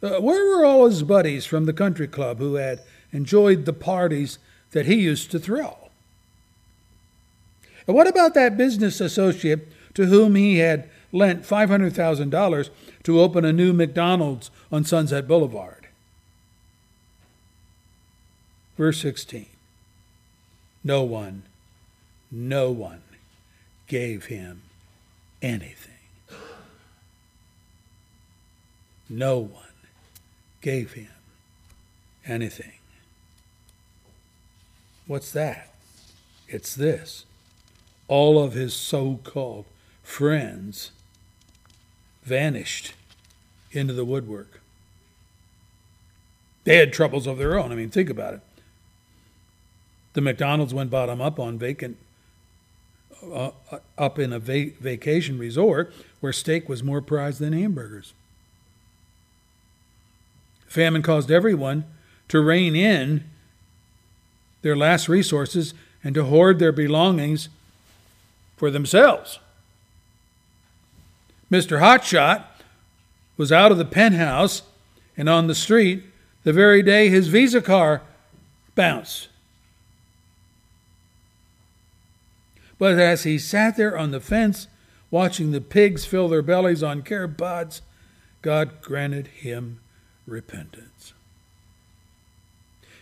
Uh, 0.01 0.19
where 0.19 0.43
were 0.45 0.65
all 0.65 0.87
his 0.87 1.03
buddies 1.03 1.45
from 1.45 1.65
the 1.65 1.73
country 1.73 2.07
club 2.07 2.39
who 2.39 2.55
had 2.55 2.81
enjoyed 3.11 3.65
the 3.65 3.73
parties 3.73 4.39
that 4.71 4.87
he 4.87 4.95
used 4.95 5.29
to 5.31 5.39
throw? 5.39 5.80
And 7.87 7.95
what 7.95 8.07
about 8.07 8.33
that 8.33 8.57
business 8.57 9.01
associate 9.01 9.67
to 9.95 10.05
whom 10.05 10.35
he 10.35 10.59
had 10.59 10.89
lent 11.11 11.43
$500,000 11.43 12.69
to 13.03 13.19
open 13.19 13.45
a 13.45 13.53
new 13.53 13.73
McDonald's 13.73 14.51
on 14.71 14.83
Sunset 14.83 15.27
Boulevard? 15.27 15.87
Verse 18.77 18.99
16 19.01 19.45
No 20.83 21.03
one, 21.03 21.43
no 22.31 22.71
one 22.71 23.01
gave 23.87 24.25
him 24.25 24.61
anything. 25.41 25.91
No 29.09 29.39
one 29.39 29.73
gave 30.61 30.93
him 30.93 31.09
anything. 32.25 32.71
What's 35.05 35.31
that? 35.33 35.73
It's 36.47 36.73
this. 36.75 37.25
All 38.11 38.43
of 38.43 38.51
his 38.51 38.73
so 38.73 39.21
called 39.23 39.63
friends 40.03 40.91
vanished 42.23 42.93
into 43.71 43.93
the 43.93 44.03
woodwork. 44.03 44.59
They 46.65 46.75
had 46.75 46.91
troubles 46.91 47.25
of 47.25 47.37
their 47.37 47.57
own. 47.57 47.71
I 47.71 47.75
mean, 47.75 47.89
think 47.89 48.09
about 48.09 48.33
it. 48.33 48.41
The 50.11 50.19
McDonald's 50.19 50.73
went 50.73 50.89
bottom 50.89 51.21
up 51.21 51.39
on 51.39 51.57
vacant, 51.57 51.95
uh, 53.33 53.51
up 53.97 54.19
in 54.19 54.33
a 54.33 54.39
va- 54.39 54.71
vacation 54.81 55.37
resort 55.37 55.93
where 56.19 56.33
steak 56.33 56.67
was 56.67 56.83
more 56.83 56.99
prized 56.99 57.39
than 57.39 57.53
hamburgers. 57.53 58.11
Famine 60.67 61.01
caused 61.01 61.31
everyone 61.31 61.85
to 62.27 62.41
rein 62.41 62.75
in 62.75 63.23
their 64.63 64.75
last 64.75 65.07
resources 65.07 65.73
and 66.03 66.13
to 66.13 66.25
hoard 66.25 66.59
their 66.59 66.73
belongings 66.73 67.47
for 68.61 68.69
themselves. 68.69 69.39
Mr. 71.49 71.79
Hotshot 71.79 72.43
was 73.35 73.51
out 73.51 73.71
of 73.71 73.79
the 73.79 73.85
penthouse 73.85 74.61
and 75.17 75.27
on 75.27 75.47
the 75.47 75.55
street 75.55 76.03
the 76.43 76.53
very 76.53 76.83
day 76.83 77.09
his 77.09 77.27
Visa 77.27 77.59
car 77.59 78.03
bounced. 78.75 79.29
But 82.77 82.99
as 82.99 83.23
he 83.23 83.39
sat 83.39 83.77
there 83.77 83.97
on 83.97 84.11
the 84.11 84.19
fence 84.19 84.67
watching 85.09 85.49
the 85.49 85.59
pigs 85.59 86.05
fill 86.05 86.29
their 86.29 86.43
bellies 86.43 86.83
on 86.83 87.01
carob 87.01 87.39
pods, 87.39 87.81
God 88.43 88.79
granted 88.83 89.25
him 89.25 89.79
repentance. 90.27 91.13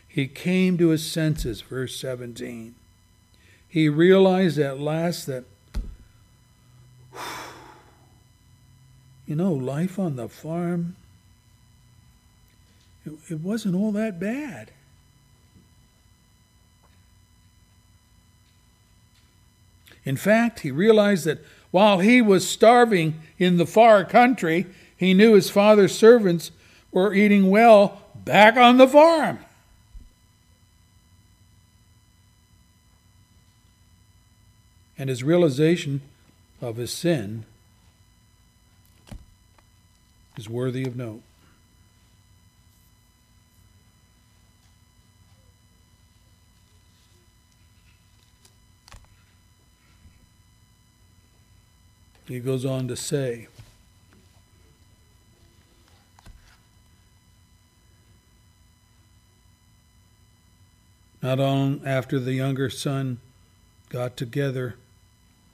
He 0.07 0.26
came 0.26 0.78
to 0.78 0.88
his 0.88 1.05
senses, 1.05 1.60
verse 1.60 1.97
17. 1.97 2.76
He 3.70 3.88
realized 3.88 4.57
at 4.57 4.80
last 4.80 5.28
that, 5.28 5.45
you 9.28 9.36
know, 9.36 9.53
life 9.53 9.99
on 9.99 10.15
the 10.15 10.28
farm, 10.28 10.95
it, 13.05 13.13
it 13.30 13.39
wasn't 13.41 13.76
all 13.76 13.91
that 13.91 14.20
bad. 14.20 14.72
In 20.03 20.17
fact, 20.17 20.61
he 20.61 20.72
realized 20.72 21.26
that 21.26 21.39
while 21.70 21.99
he 21.99 22.20
was 22.20 22.49
starving 22.49 23.22
in 23.38 23.57
the 23.57 23.67
far 23.67 24.03
country, 24.03 24.65
he 24.97 25.13
knew 25.13 25.34
his 25.34 25.51
father's 25.51 25.95
servants 25.95 26.49
were 26.91 27.13
eating 27.13 27.51
well 27.51 28.01
back 28.15 28.57
on 28.57 28.78
the 28.78 28.88
farm. 28.88 29.38
And 34.99 35.07
his 35.09 35.23
realization 35.23 36.01
of 36.61 36.75
his 36.75 36.91
sin 36.91 37.45
is 40.35 40.49
worthy 40.49 40.83
of 40.83 40.97
note. 40.97 41.21
He 52.27 52.41
goes 52.41 52.65
on 52.65 52.89
to 52.89 52.97
say, 52.97 53.47
Not 61.21 61.39
long 61.39 61.81
after 61.85 62.19
the 62.19 62.33
younger 62.33 62.69
son 62.69 63.19
got 63.89 64.17
together 64.17 64.75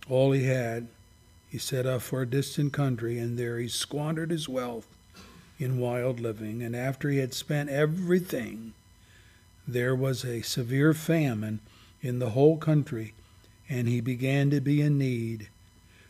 all 0.09 0.31
he 0.31 0.43
had, 0.43 0.87
he 1.49 1.57
set 1.57 1.85
off 1.85 2.03
for 2.03 2.21
a 2.21 2.27
distant 2.27 2.73
country, 2.73 3.17
and 3.17 3.37
there 3.37 3.59
he 3.59 3.67
squandered 3.67 4.31
his 4.31 4.49
wealth 4.49 4.87
in 5.57 5.79
wild 5.79 6.19
living. 6.19 6.61
And 6.61 6.75
after 6.75 7.09
he 7.09 7.19
had 7.19 7.33
spent 7.33 7.69
everything, 7.69 8.73
there 9.67 9.95
was 9.95 10.23
a 10.23 10.41
severe 10.41 10.93
famine 10.93 11.59
in 12.01 12.19
the 12.19 12.31
whole 12.31 12.57
country, 12.57 13.13
and 13.69 13.87
he 13.87 14.01
began 14.01 14.49
to 14.51 14.61
be 14.61 14.81
in 14.81 14.97
need. 14.97 15.49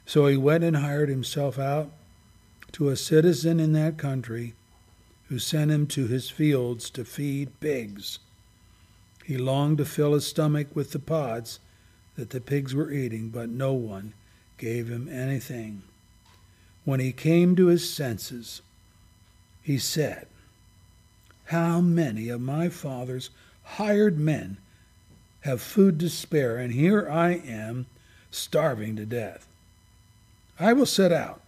So 0.06 0.28
he 0.28 0.38
went 0.38 0.64
and 0.64 0.78
hired 0.78 1.10
himself 1.10 1.58
out 1.58 1.92
to 2.74 2.90
a 2.90 2.96
citizen 2.96 3.60
in 3.60 3.74
that 3.74 3.98
country 3.98 4.54
who 5.30 5.40
sent 5.40 5.72
him 5.72 5.88
to 5.88 6.08
his 6.08 6.30
fields 6.30 6.90
to 6.92 7.06
feed 7.06 7.60
pigs. 7.60 8.20
He 9.24 9.38
longed 9.38 9.80
to 9.80 9.86
fill 9.86 10.14
his 10.14 10.28
stomach 10.28 10.76
with 10.76 10.92
the 10.92 11.00
pods 11.00 11.60
that 12.16 12.30
the 12.30 12.42
pigs 12.42 12.74
were 12.74 12.92
eating, 12.92 13.30
but 13.30 13.50
no 13.50 13.74
one 13.74 14.14
gave 14.58 14.88
him 14.90 15.08
anything. 15.10 15.84
When 16.84 17.00
he 17.00 17.12
came 17.12 17.56
to 17.56 17.68
his 17.68 17.90
senses, 17.90 18.62
he 19.62 19.78
said, 19.78 20.28
How 21.46 21.82
many 21.82 22.30
of 22.30 22.42
my 22.42 22.70
father's 22.70 23.32
hired 23.64 24.20
men 24.20 24.58
have 25.42 25.62
food 25.62 26.00
to 26.00 26.10
spare, 26.10 26.58
and 26.58 26.74
here 26.74 27.10
I 27.10 27.32
am 27.32 27.88
starving 28.32 28.96
to 28.96 29.06
death? 29.06 29.48
I 30.60 30.74
will 30.74 30.86
set 30.86 31.12
out. 31.12 31.42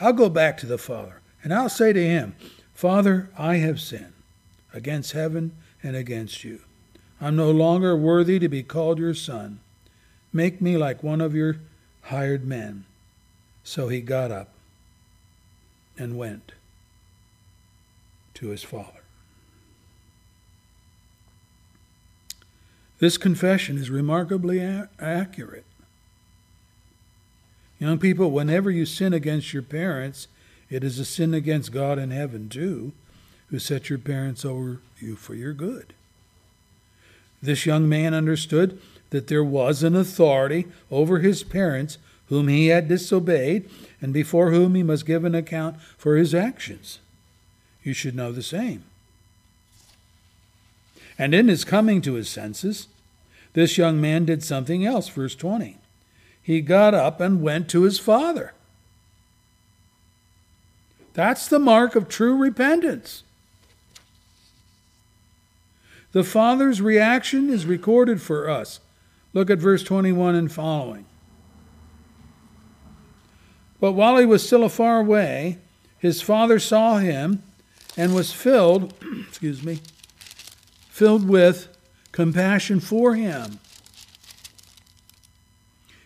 I'll 0.00 0.14
go 0.14 0.30
back 0.30 0.56
to 0.58 0.66
the 0.66 0.78
Father, 0.78 1.20
and 1.44 1.52
I'll 1.52 1.68
say 1.68 1.92
to 1.92 2.02
him, 2.02 2.34
Father, 2.74 3.28
I 3.36 3.56
have 3.56 3.80
sinned 3.80 4.14
against 4.72 5.12
heaven 5.12 5.52
and 5.82 5.94
against 5.94 6.42
you. 6.42 6.60
I'm 7.20 7.36
no 7.36 7.50
longer 7.50 7.94
worthy 7.94 8.38
to 8.38 8.48
be 8.48 8.62
called 8.62 8.98
your 8.98 9.12
son. 9.12 9.60
Make 10.32 10.60
me 10.60 10.76
like 10.76 11.02
one 11.02 11.20
of 11.20 11.34
your 11.34 11.56
hired 12.02 12.46
men. 12.46 12.84
So 13.64 13.88
he 13.88 14.00
got 14.00 14.30
up 14.30 14.50
and 15.98 16.16
went 16.16 16.52
to 18.34 18.48
his 18.48 18.62
father. 18.62 19.00
This 22.98 23.16
confession 23.16 23.78
is 23.78 23.90
remarkably 23.90 24.58
a- 24.60 24.88
accurate. 24.98 25.64
Young 27.78 27.98
people, 27.98 28.30
whenever 28.30 28.70
you 28.70 28.84
sin 28.84 29.14
against 29.14 29.54
your 29.54 29.62
parents, 29.62 30.28
it 30.68 30.84
is 30.84 30.98
a 30.98 31.04
sin 31.04 31.32
against 31.32 31.72
God 31.72 31.98
in 31.98 32.10
heaven 32.10 32.48
too, 32.48 32.92
who 33.48 33.58
set 33.58 33.88
your 33.88 33.98
parents 33.98 34.44
over 34.44 34.80
you 35.00 35.16
for 35.16 35.34
your 35.34 35.54
good. 35.54 35.94
This 37.42 37.64
young 37.64 37.88
man 37.88 38.12
understood 38.12 38.80
that 39.10 39.26
there 39.26 39.44
was 39.44 39.82
an 39.82 39.94
authority 39.94 40.66
over 40.90 41.18
his 41.18 41.42
parents 41.42 41.98
whom 42.26 42.48
he 42.48 42.68
had 42.68 42.88
disobeyed 42.88 43.68
and 44.00 44.12
before 44.12 44.50
whom 44.50 44.74
he 44.74 44.82
must 44.82 45.04
give 45.04 45.24
an 45.24 45.34
account 45.34 45.80
for 45.98 46.16
his 46.16 46.34
actions. 46.34 47.00
You 47.82 47.92
should 47.92 48.14
know 48.14 48.32
the 48.32 48.42
same. 48.42 48.84
And 51.18 51.34
in 51.34 51.48
his 51.48 51.64
coming 51.64 52.00
to 52.02 52.14
his 52.14 52.28
senses, 52.28 52.88
this 53.52 53.76
young 53.76 54.00
man 54.00 54.24
did 54.24 54.42
something 54.42 54.86
else. 54.86 55.08
Verse 55.08 55.34
20. 55.34 55.76
He 56.42 56.60
got 56.60 56.94
up 56.94 57.20
and 57.20 57.42
went 57.42 57.68
to 57.70 57.82
his 57.82 57.98
father. 57.98 58.54
That's 61.12 61.48
the 61.48 61.58
mark 61.58 61.96
of 61.96 62.08
true 62.08 62.36
repentance. 62.36 63.24
The 66.12 66.24
father's 66.24 66.80
reaction 66.80 67.50
is 67.50 67.66
recorded 67.66 68.22
for 68.22 68.48
us. 68.48 68.80
Look 69.32 69.50
at 69.50 69.58
verse 69.58 69.82
21 69.82 70.34
and 70.34 70.50
following. 70.50 71.06
But 73.80 73.92
while 73.92 74.18
he 74.18 74.26
was 74.26 74.46
still 74.46 74.64
afar 74.64 75.00
away, 75.00 75.58
his 75.98 76.20
father 76.20 76.58
saw 76.58 76.98
him 76.98 77.42
and 77.96 78.14
was 78.14 78.32
filled, 78.32 78.94
excuse 79.28 79.62
me, 79.62 79.80
filled 80.88 81.28
with 81.28 81.68
compassion 82.12 82.80
for 82.80 83.14
him. 83.14 83.60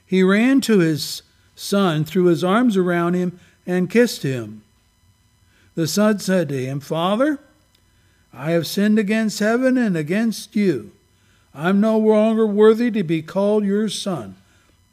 He 0.07 0.23
ran 0.23 0.61
to 0.63 0.79
his 0.79 1.23
son, 1.57 2.05
threw 2.05 2.27
his 2.27 2.45
arms 2.45 2.77
around 2.77 3.15
him, 3.15 3.41
and 3.67 3.91
kissed 3.91 4.23
him. 4.23 4.63
The 5.75 5.89
son 5.89 6.19
said 6.19 6.49
to 6.51 6.65
him, 6.65 6.81
Father, 6.81 7.41
I 8.33 8.53
have 8.53 8.67
sinned 8.67 8.99
against 8.99 9.39
heaven 9.39 9.77
and 9.77 9.97
against 9.97 10.55
you. 10.55 10.93
I'm 11.55 11.81
no 11.81 11.97
longer 11.99 12.47
worthy 12.47 12.91
to 12.91 13.05
be 13.05 13.23
called 13.23 13.65
your 13.65 13.89
son. 13.89 14.35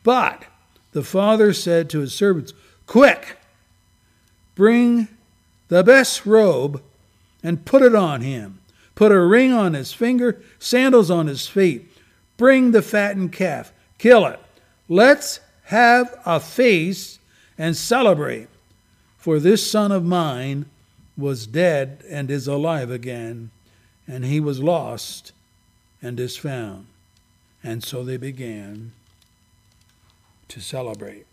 But 0.04 0.46
the 0.92 1.04
father 1.04 1.54
said 1.54 1.90
to 1.90 2.00
his 2.00 2.14
servants, 2.14 2.54
Quick, 2.86 3.38
bring 4.54 5.08
the 5.70 5.84
best 5.84 6.26
robe 6.26 6.82
and 7.42 7.66
put 7.66 7.82
it 7.82 7.96
on 7.96 8.22
him. 8.22 8.60
Put 8.94 9.12
a 9.12 9.20
ring 9.20 9.52
on 9.52 9.74
his 9.74 9.94
finger, 9.94 10.42
sandals 10.60 11.10
on 11.10 11.28
his 11.28 11.48
feet. 11.48 11.90
Bring 12.38 12.72
the 12.72 12.82
fattened 12.82 13.32
calf, 13.32 13.72
kill 13.98 14.26
it. 14.28 14.40
Let's 14.88 15.40
have 15.66 16.14
a 16.26 16.40
feast 16.40 17.20
and 17.58 17.76
celebrate. 17.76 18.48
For 19.18 19.40
this 19.40 19.70
son 19.70 19.92
of 19.92 20.04
mine 20.04 20.66
was 21.18 21.48
dead 21.48 22.04
and 22.10 22.30
is 22.30 22.48
alive 22.48 22.92
again, 22.92 23.52
and 24.08 24.26
he 24.26 24.40
was 24.40 24.62
lost 24.62 25.32
and 26.02 26.20
is 26.20 26.38
found. 26.38 26.88
And 27.64 27.84
so 27.84 28.04
they 28.04 28.18
began 28.18 28.92
to 30.48 30.60
celebrate. 30.60 31.26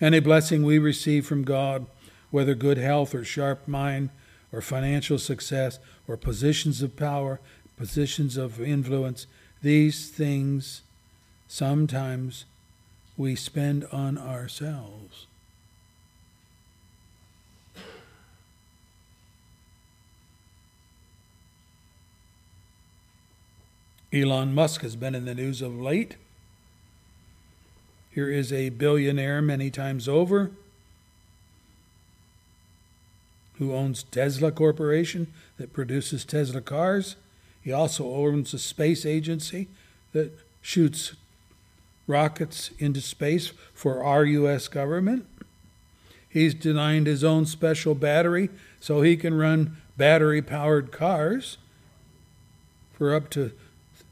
Any 0.00 0.20
blessing 0.20 0.62
we 0.62 0.78
receive 0.78 1.26
from 1.26 1.42
God, 1.42 1.86
whether 2.30 2.54
good 2.54 2.76
health 2.76 3.14
or 3.14 3.24
sharp 3.24 3.66
mind 3.66 4.10
or 4.52 4.60
financial 4.60 5.18
success 5.18 5.78
or 6.06 6.16
positions 6.16 6.82
of 6.82 6.96
power, 6.96 7.40
positions 7.76 8.36
of 8.36 8.60
influence, 8.60 9.26
these 9.62 10.10
things 10.10 10.82
sometimes 11.48 12.44
we 13.16 13.34
spend 13.34 13.86
on 13.86 14.18
ourselves. 14.18 15.26
Elon 24.22 24.54
Musk 24.54 24.80
has 24.80 24.96
been 24.96 25.14
in 25.14 25.26
the 25.26 25.34
news 25.34 25.60
of 25.60 25.78
late. 25.78 26.16
Here 28.10 28.30
is 28.30 28.50
a 28.50 28.70
billionaire 28.70 29.42
many 29.42 29.70
times 29.70 30.08
over 30.08 30.52
who 33.58 33.74
owns 33.74 34.04
Tesla 34.04 34.52
Corporation 34.52 35.32
that 35.58 35.74
produces 35.74 36.24
Tesla 36.24 36.62
cars. 36.62 37.16
He 37.62 37.72
also 37.72 38.06
owns 38.06 38.54
a 38.54 38.58
space 38.58 39.04
agency 39.04 39.68
that 40.12 40.32
shoots 40.62 41.14
rockets 42.06 42.70
into 42.78 43.00
space 43.00 43.52
for 43.74 44.02
our 44.02 44.24
U.S. 44.24 44.68
government. 44.68 45.26
He's 46.28 46.54
designed 46.54 47.06
his 47.06 47.22
own 47.22 47.44
special 47.44 47.94
battery 47.94 48.48
so 48.80 49.02
he 49.02 49.16
can 49.16 49.34
run 49.34 49.76
battery 49.96 50.40
powered 50.40 50.90
cars 50.90 51.58
for 52.92 53.14
up 53.14 53.28
to 53.30 53.52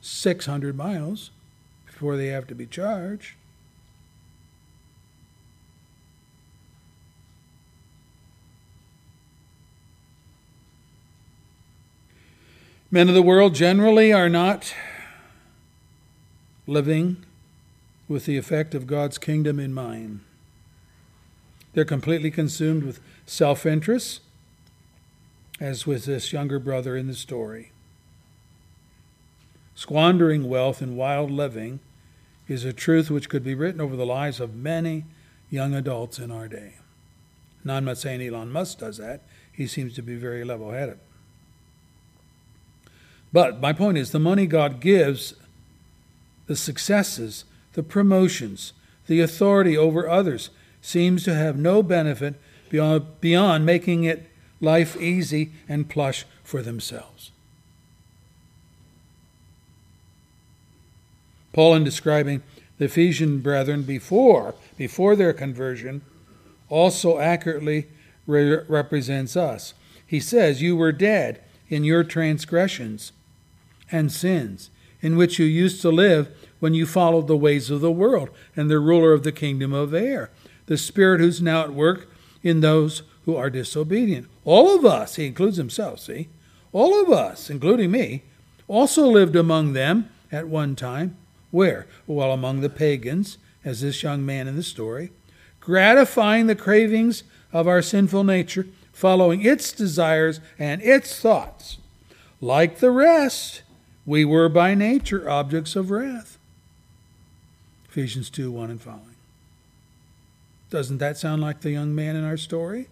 600 0.05 0.77
miles 0.77 1.31
before 1.87 2.17
they 2.17 2.27
have 2.27 2.47
to 2.47 2.55
be 2.55 2.67
charged. 2.67 3.35
Men 12.91 13.09
of 13.09 13.15
the 13.15 13.23
world 13.23 13.55
generally 13.55 14.13
are 14.13 14.29
not 14.29 14.75
living 16.67 17.25
with 18.07 18.27
the 18.27 18.37
effect 18.37 18.75
of 18.75 18.87
God's 18.87 19.19
kingdom 19.19 19.59
in 19.59 19.73
mind. 19.73 20.21
They're 21.73 21.85
completely 21.85 22.31
consumed 22.31 22.85
with 22.85 23.01
self 23.27 23.67
interest, 23.67 24.21
as 25.59 25.87
with 25.87 26.05
this 26.05 26.33
younger 26.33 26.59
brother 26.59 26.97
in 26.97 27.09
the 27.09 27.15
story. 27.15 27.73
Squandering 29.75 30.49
wealth 30.49 30.81
in 30.81 30.97
wild 30.97 31.31
living 31.31 31.81
is 32.47 32.65
a 32.65 32.73
truth 32.73 33.11
which 33.11 33.29
could 33.29 33.43
be 33.43 33.55
written 33.55 33.81
over 33.81 33.97
the 33.97 34.07
lives 34.07 34.41
of 34.41 34.55
many 34.55 35.05
young 35.51 35.75
adults 35.75 36.19
in 36.19 36.31
our 36.31 36.49
day. 36.49 36.75
Now, 37.65 37.77
I'm 37.77 37.85
not 37.85 37.99
saying 37.99 38.21
Elon 38.21 38.53
Musk 38.53 38.79
does 38.79 38.99
that, 38.99 39.23
he 39.53 39.67
seems 39.67 39.95
to 39.95 40.03
be 40.03 40.17
very 40.17 40.45
level 40.45 40.71
headed. 40.73 40.99
But 43.33 43.61
my 43.61 43.73
point 43.73 43.99
is 43.99 44.11
the 44.11 44.19
money 44.19 44.47
God 44.47 44.81
gives, 44.81 45.35
the 46.47 46.57
successes, 46.57 47.45
the 47.73 47.83
promotions, 47.83 48.73
the 49.07 49.21
authority 49.21 49.77
over 49.77 50.09
others 50.09 50.51
seems 50.81 51.25
to 51.25 51.35
have 51.35 51.59
no 51.59 51.83
benefit 51.83 52.35
beyond, 52.71 53.21
beyond 53.21 53.67
making 53.67 54.05
it 54.05 54.31
life 54.61 54.97
easy 54.97 55.53
and 55.69 55.89
plush 55.89 56.25
for 56.43 56.63
themselves. 56.63 57.33
Paul, 61.55 61.77
in 61.77 61.85
describing 61.85 62.43
the 62.79 62.87
Ephesian 62.87 63.39
brethren 63.39 63.85
before, 63.85 64.55
before 64.77 65.17
their 65.17 65.33
conversion, 65.33 66.03
also 66.69 67.19
accurately 67.19 67.87
re- 68.27 68.61
represents 68.69 69.37
us. 69.37 69.73
He 70.05 70.21
says, 70.21 70.61
You 70.61 70.77
were 70.77 70.93
dead 70.93 71.41
in 71.69 71.85
your 71.85 72.05
transgressions 72.05 73.13
and 73.91 74.11
sins, 74.13 74.71
in 75.01 75.17
which 75.17 75.39
you 75.39 75.47
used 75.47 75.81
to 75.83 75.91
live 75.91 76.29
when 76.59 76.75
you 76.75 76.87
followed 76.87 77.29
the 77.29 77.37
ways 77.37 77.71
of 77.71 77.81
the 77.81 77.93
world 77.93 78.31
and 78.57 78.69
the 78.69 78.81
ruler 78.81 79.13
of 79.13 79.23
the 79.23 79.33
kingdom 79.33 79.73
of 79.73 79.95
air, 79.95 80.31
the 80.67 80.77
spirit 80.77 81.21
who's 81.21 81.41
now 81.41 81.63
at 81.63 81.73
work 81.73 82.09
in 82.43 82.61
those 82.61 83.03
who 83.27 83.37
are 83.37 83.49
disobedient. 83.49 84.27
All 84.45 84.75
of 84.75 84.85
us, 84.85 85.17
he 85.17 85.27
includes 85.27 85.57
himself, 85.57 86.01
see? 86.01 86.29
All 86.73 87.01
of 87.01 87.11
us, 87.11 87.49
including 87.49 87.93
me, 87.93 88.25
also 88.67 89.07
lived 89.07 89.37
among 89.37 89.73
them 89.73 90.11
at 90.33 90.49
one 90.49 90.75
time. 90.75 91.17
Where? 91.55 91.87
Well, 92.09 92.33
among 92.33 92.63
the 92.63 92.69
pagans, 92.69 93.39
as 93.65 93.81
this 93.81 94.03
young 94.03 94.27
man 94.27 94.49
in 94.49 94.57
the 94.57 94.63
story, 94.65 95.13
gratifying 95.61 96.49
the 96.49 96.57
cravings 96.57 97.23
of 97.53 97.69
our 97.69 97.81
sinful 97.81 98.25
nature, 98.25 98.67
following 98.93 99.41
its 99.41 99.71
desires 99.71 100.41
and 100.59 100.83
its 100.83 101.21
thoughts. 101.21 101.79
Like 102.41 102.81
the 102.81 102.91
rest, 102.91 103.63
we 104.05 104.25
were 104.25 104.49
by 104.49 104.75
nature 104.75 105.31
objects 105.31 105.77
of 105.77 105.93
wrath. 105.93 106.39
Ephesians 107.89 108.31
2 108.31 108.51
1 108.51 108.71
and 108.71 108.83
following. 108.83 109.15
Doesn't 110.71 110.99
that 110.99 111.19
sound 111.19 111.41
like 111.41 111.61
the 111.61 111.71
young 111.71 111.95
man 111.95 112.17
in 112.17 112.25
our 112.25 112.37
story? 112.37 112.89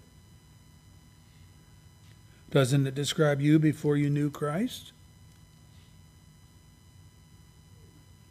Doesn't 2.53 2.87
it 2.87 2.95
describe 2.95 3.41
you 3.41 3.59
before 3.59 3.97
you 3.97 4.09
knew 4.09 4.31
Christ? 4.31 4.93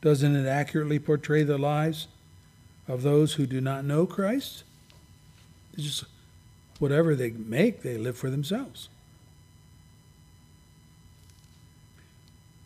Doesn't 0.02 0.36
it 0.36 0.48
accurately 0.48 1.00
portray 1.00 1.44
the 1.44 1.58
lives 1.58 2.08
of 2.88 3.04
those 3.04 3.34
who 3.34 3.46
do 3.46 3.62
not 3.62 3.86
know 3.86 4.06
Christ? 4.06 4.64
Just 5.78 6.06
whatever 6.80 7.16
they 7.16 7.30
make, 7.30 7.84
they 7.84 7.98
live 7.98 8.18
for 8.18 8.30
themselves. 8.30 8.90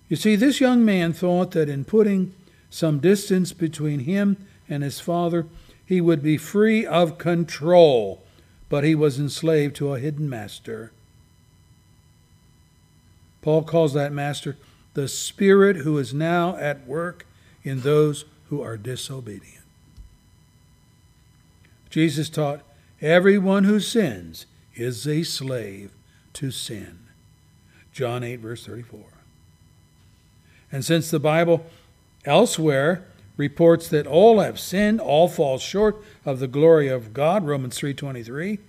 You 0.08 0.16
see, 0.16 0.36
this 0.36 0.62
young 0.62 0.86
man 0.86 1.14
thought 1.14 1.52
that 1.52 1.68
in 1.68 1.84
putting 1.84 2.34
some 2.70 3.00
distance 3.00 3.54
between 3.54 4.02
him 4.02 4.38
and 4.70 4.84
his 4.84 5.00
father, 5.00 5.48
he 5.86 6.00
would 6.00 6.24
be 6.24 6.38
free 6.38 6.86
of 6.86 7.18
control, 7.18 8.24
but 8.70 8.84
he 8.84 8.96
was 8.96 9.20
enslaved 9.20 9.76
to 9.78 9.94
a 9.94 10.00
hidden 10.00 10.30
master. 10.30 10.92
Paul 13.42 13.64
calls 13.64 13.94
that 13.94 14.12
master 14.12 14.58
the 14.96 15.08
Spirit 15.08 15.78
who 15.78 15.98
is 16.00 16.14
now 16.14 16.56
at 16.58 16.88
work 16.88 17.28
in 17.64 17.82
those 17.82 18.26
who 18.50 18.62
are 18.62 18.78
disobedient. 18.78 19.64
Jesus 21.90 22.30
taught, 22.30 22.62
Everyone 23.02 23.66
who 23.66 23.80
sins 23.80 24.46
is 24.74 25.06
a 25.08 25.24
slave 25.24 25.92
to 26.34 26.50
sin. 26.50 27.00
John 27.94 28.24
8, 28.24 28.38
verse 28.38 28.66
34. 28.66 29.02
And 30.72 30.84
since 30.84 31.12
the 31.12 31.20
Bible 31.20 31.66
elsewhere 32.24 33.06
reports 33.38 33.90
that 33.90 34.08
all 34.08 34.40
have 34.40 34.60
sinned, 34.60 35.02
all 35.02 35.28
fall 35.28 35.58
short 35.58 36.04
of 36.26 36.40
the 36.40 36.48
glory 36.48 36.88
of 36.88 37.14
God, 37.14 37.46
Romans 37.46 37.78
3:23, 37.78 38.60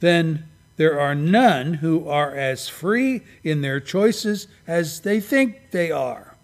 then 0.00 0.48
there 0.82 0.98
are 0.98 1.14
none 1.14 1.74
who 1.74 2.08
are 2.08 2.34
as 2.34 2.68
free 2.68 3.20
in 3.44 3.60
their 3.60 3.78
choices 3.78 4.48
as 4.66 5.02
they 5.02 5.20
think 5.20 5.70
they 5.70 5.92
are. 5.92 6.34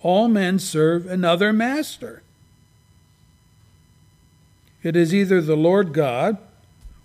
All 0.00 0.28
men 0.28 0.58
serve 0.58 1.04
another 1.04 1.52
master. 1.52 2.22
It 4.82 4.96
is 4.96 5.14
either 5.14 5.42
the 5.42 5.58
Lord 5.58 5.92
God 5.92 6.38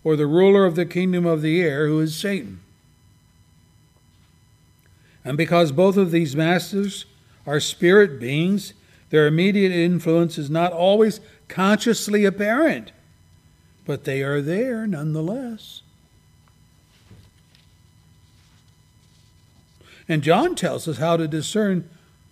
or 0.02 0.16
the 0.16 0.28
ruler 0.28 0.64
of 0.64 0.78
the 0.78 0.86
kingdom 0.86 1.26
of 1.26 1.42
the 1.42 1.62
air, 1.62 1.88
who 1.88 2.00
is 2.00 2.16
Satan. 2.16 2.62
And 5.26 5.36
because 5.36 5.74
both 5.74 5.98
of 5.98 6.12
these 6.12 6.38
masters 6.38 7.04
are 7.46 7.60
spirit 7.60 8.18
beings, 8.18 8.74
their 9.10 9.28
immediate 9.28 9.74
influence 9.74 10.38
is 10.38 10.50
not 10.50 10.72
always 10.72 11.20
consciously 11.50 12.24
apparent, 12.24 12.94
but 13.92 14.06
they 14.06 14.24
are 14.24 14.39
there 14.39 14.88
nonetheless. 14.88 15.82
And 20.08 20.24
John 20.24 20.56
tells 20.56 20.88
us 20.88 20.98
how 20.98 21.18
to 21.18 21.28
discern 21.28 21.89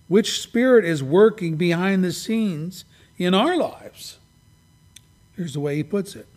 which 0.08 0.40
spirit 0.40 0.86
is 0.86 1.04
working 1.04 1.58
behind 1.58 2.02
the 2.02 2.14
scenes 2.14 2.86
in 3.18 3.34
our 3.34 3.58
lives. 3.58 4.20
Here's 5.36 5.52
the 5.52 5.60
way 5.60 5.76
he 5.76 5.84
puts 5.84 6.16
it 6.16 6.28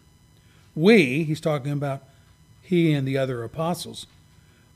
We, 0.74 1.22
he's 1.22 1.40
talking 1.40 1.70
about 1.70 2.02
he 2.60 2.92
and 2.92 3.06
the 3.06 3.16
other 3.16 3.44
apostles, 3.44 4.08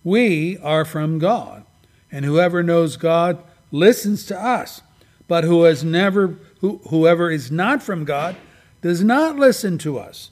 we 0.05 0.59
are 0.59 0.85
from 0.85 1.19
God, 1.19 1.65
and 2.13 2.25
whoever 2.25 2.63
knows 2.63 2.97
God 2.97 3.43
listens 3.73 4.25
to 4.27 4.41
us. 4.41 4.81
But 5.27 5.43
who 5.43 5.65
has 5.65 5.83
never 5.83 6.39
who, 6.61 6.81
whoever 6.89 7.33
is 7.33 7.51
not 7.51 7.83
from 7.83 8.05
God 8.05 8.37
does 8.81 9.03
not 9.03 9.35
listen 9.35 9.77
to 9.79 9.99
us. 9.99 10.31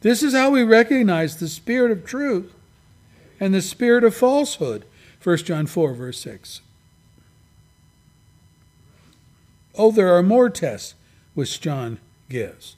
This 0.00 0.22
is 0.22 0.32
how 0.32 0.50
we 0.50 0.62
recognize 0.62 1.36
the 1.36 1.48
spirit 1.48 1.90
of 1.90 2.04
truth 2.06 2.52
and 3.40 3.52
the 3.52 3.62
spirit 3.62 4.04
of 4.04 4.14
falsehood. 4.14 4.84
1 5.22 5.38
John 5.38 5.66
4, 5.66 5.94
verse 5.94 6.20
6. 6.20 6.60
Oh, 9.76 9.90
there 9.90 10.12
are 10.14 10.22
more 10.22 10.50
tests 10.50 10.94
which 11.34 11.60
John 11.60 11.98
gives. 12.28 12.76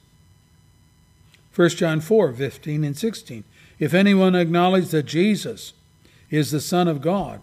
1 1.55 1.69
John 1.69 1.99
4, 1.99 2.33
15 2.33 2.83
and 2.83 2.97
16. 2.97 3.43
If 3.79 3.93
anyone 3.93 4.35
acknowledges 4.35 4.91
that 4.91 5.05
Jesus 5.07 5.73
is 6.29 6.51
the 6.51 6.61
Son 6.61 6.87
of 6.87 7.01
God, 7.01 7.41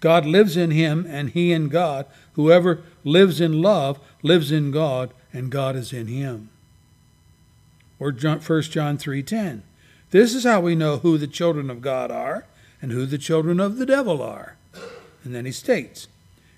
God 0.00 0.24
lives 0.24 0.56
in 0.56 0.70
him 0.70 1.06
and 1.08 1.30
he 1.30 1.52
in 1.52 1.68
God. 1.68 2.06
Whoever 2.34 2.82
lives 3.02 3.40
in 3.40 3.60
love 3.60 3.98
lives 4.22 4.52
in 4.52 4.70
God 4.70 5.12
and 5.32 5.50
God 5.50 5.74
is 5.74 5.92
in 5.92 6.06
him. 6.06 6.50
Or 7.98 8.10
1 8.10 8.62
John 8.70 8.98
3:10. 8.98 9.62
This 10.10 10.34
is 10.34 10.44
how 10.44 10.60
we 10.60 10.74
know 10.74 10.98
who 10.98 11.18
the 11.18 11.26
children 11.26 11.70
of 11.70 11.80
God 11.80 12.10
are 12.10 12.46
and 12.80 12.92
who 12.92 13.06
the 13.06 13.18
children 13.18 13.58
of 13.58 13.76
the 13.76 13.86
devil 13.86 14.22
are. 14.22 14.56
And 15.24 15.34
then 15.34 15.44
he 15.44 15.52
states, 15.52 16.08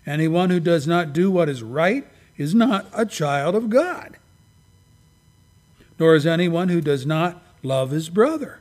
anyone 0.06 0.50
who 0.50 0.60
does 0.60 0.86
not 0.86 1.12
do 1.12 1.30
what 1.30 1.48
is 1.48 1.62
right 1.62 2.06
is 2.36 2.54
not 2.54 2.86
a 2.92 3.06
child 3.06 3.54
of 3.54 3.70
God. 3.70 4.16
Nor 5.98 6.14
is 6.14 6.26
anyone 6.26 6.68
who 6.68 6.80
does 6.80 7.06
not 7.06 7.42
love 7.62 7.90
his 7.90 8.08
brother. 8.08 8.60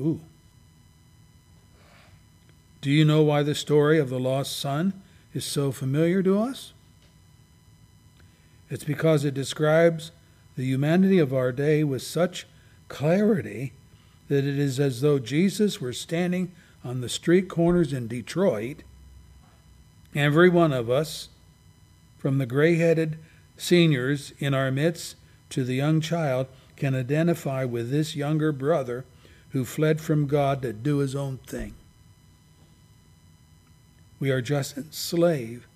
Ooh. 0.00 0.20
Do 2.80 2.90
you 2.90 3.04
know 3.04 3.22
why 3.22 3.42
the 3.42 3.54
story 3.54 3.98
of 3.98 4.08
the 4.08 4.20
lost 4.20 4.58
son 4.58 4.94
is 5.34 5.44
so 5.44 5.72
familiar 5.72 6.22
to 6.22 6.40
us? 6.40 6.72
It's 8.70 8.84
because 8.84 9.24
it 9.24 9.34
describes 9.34 10.12
the 10.56 10.64
humanity 10.64 11.18
of 11.18 11.32
our 11.32 11.52
day 11.52 11.84
with 11.84 12.02
such 12.02 12.46
clarity 12.88 13.72
that 14.28 14.44
it 14.44 14.58
is 14.58 14.78
as 14.78 15.00
though 15.00 15.18
Jesus 15.18 15.80
were 15.80 15.92
standing 15.92 16.52
on 16.84 17.00
the 17.00 17.08
street 17.08 17.48
corners 17.48 17.92
in 17.92 18.06
Detroit. 18.06 18.82
Every 20.14 20.48
one 20.48 20.72
of 20.72 20.88
us, 20.90 21.28
from 22.18 22.38
the 22.38 22.46
gray 22.46 22.76
headed 22.76 23.18
seniors 23.56 24.32
in 24.38 24.54
our 24.54 24.70
midst 24.70 25.16
to 25.50 25.64
the 25.64 25.74
young 25.74 26.00
child, 26.00 26.46
can 26.76 26.94
identify 26.94 27.64
with 27.64 27.90
this 27.90 28.16
younger 28.16 28.52
brother 28.52 29.04
who 29.50 29.64
fled 29.64 30.00
from 30.00 30.26
God 30.26 30.62
to 30.62 30.72
do 30.72 30.98
his 30.98 31.14
own 31.14 31.38
thing. 31.46 31.74
We 34.18 34.30
are 34.30 34.42
just 34.42 34.76
enslaved 34.76 35.66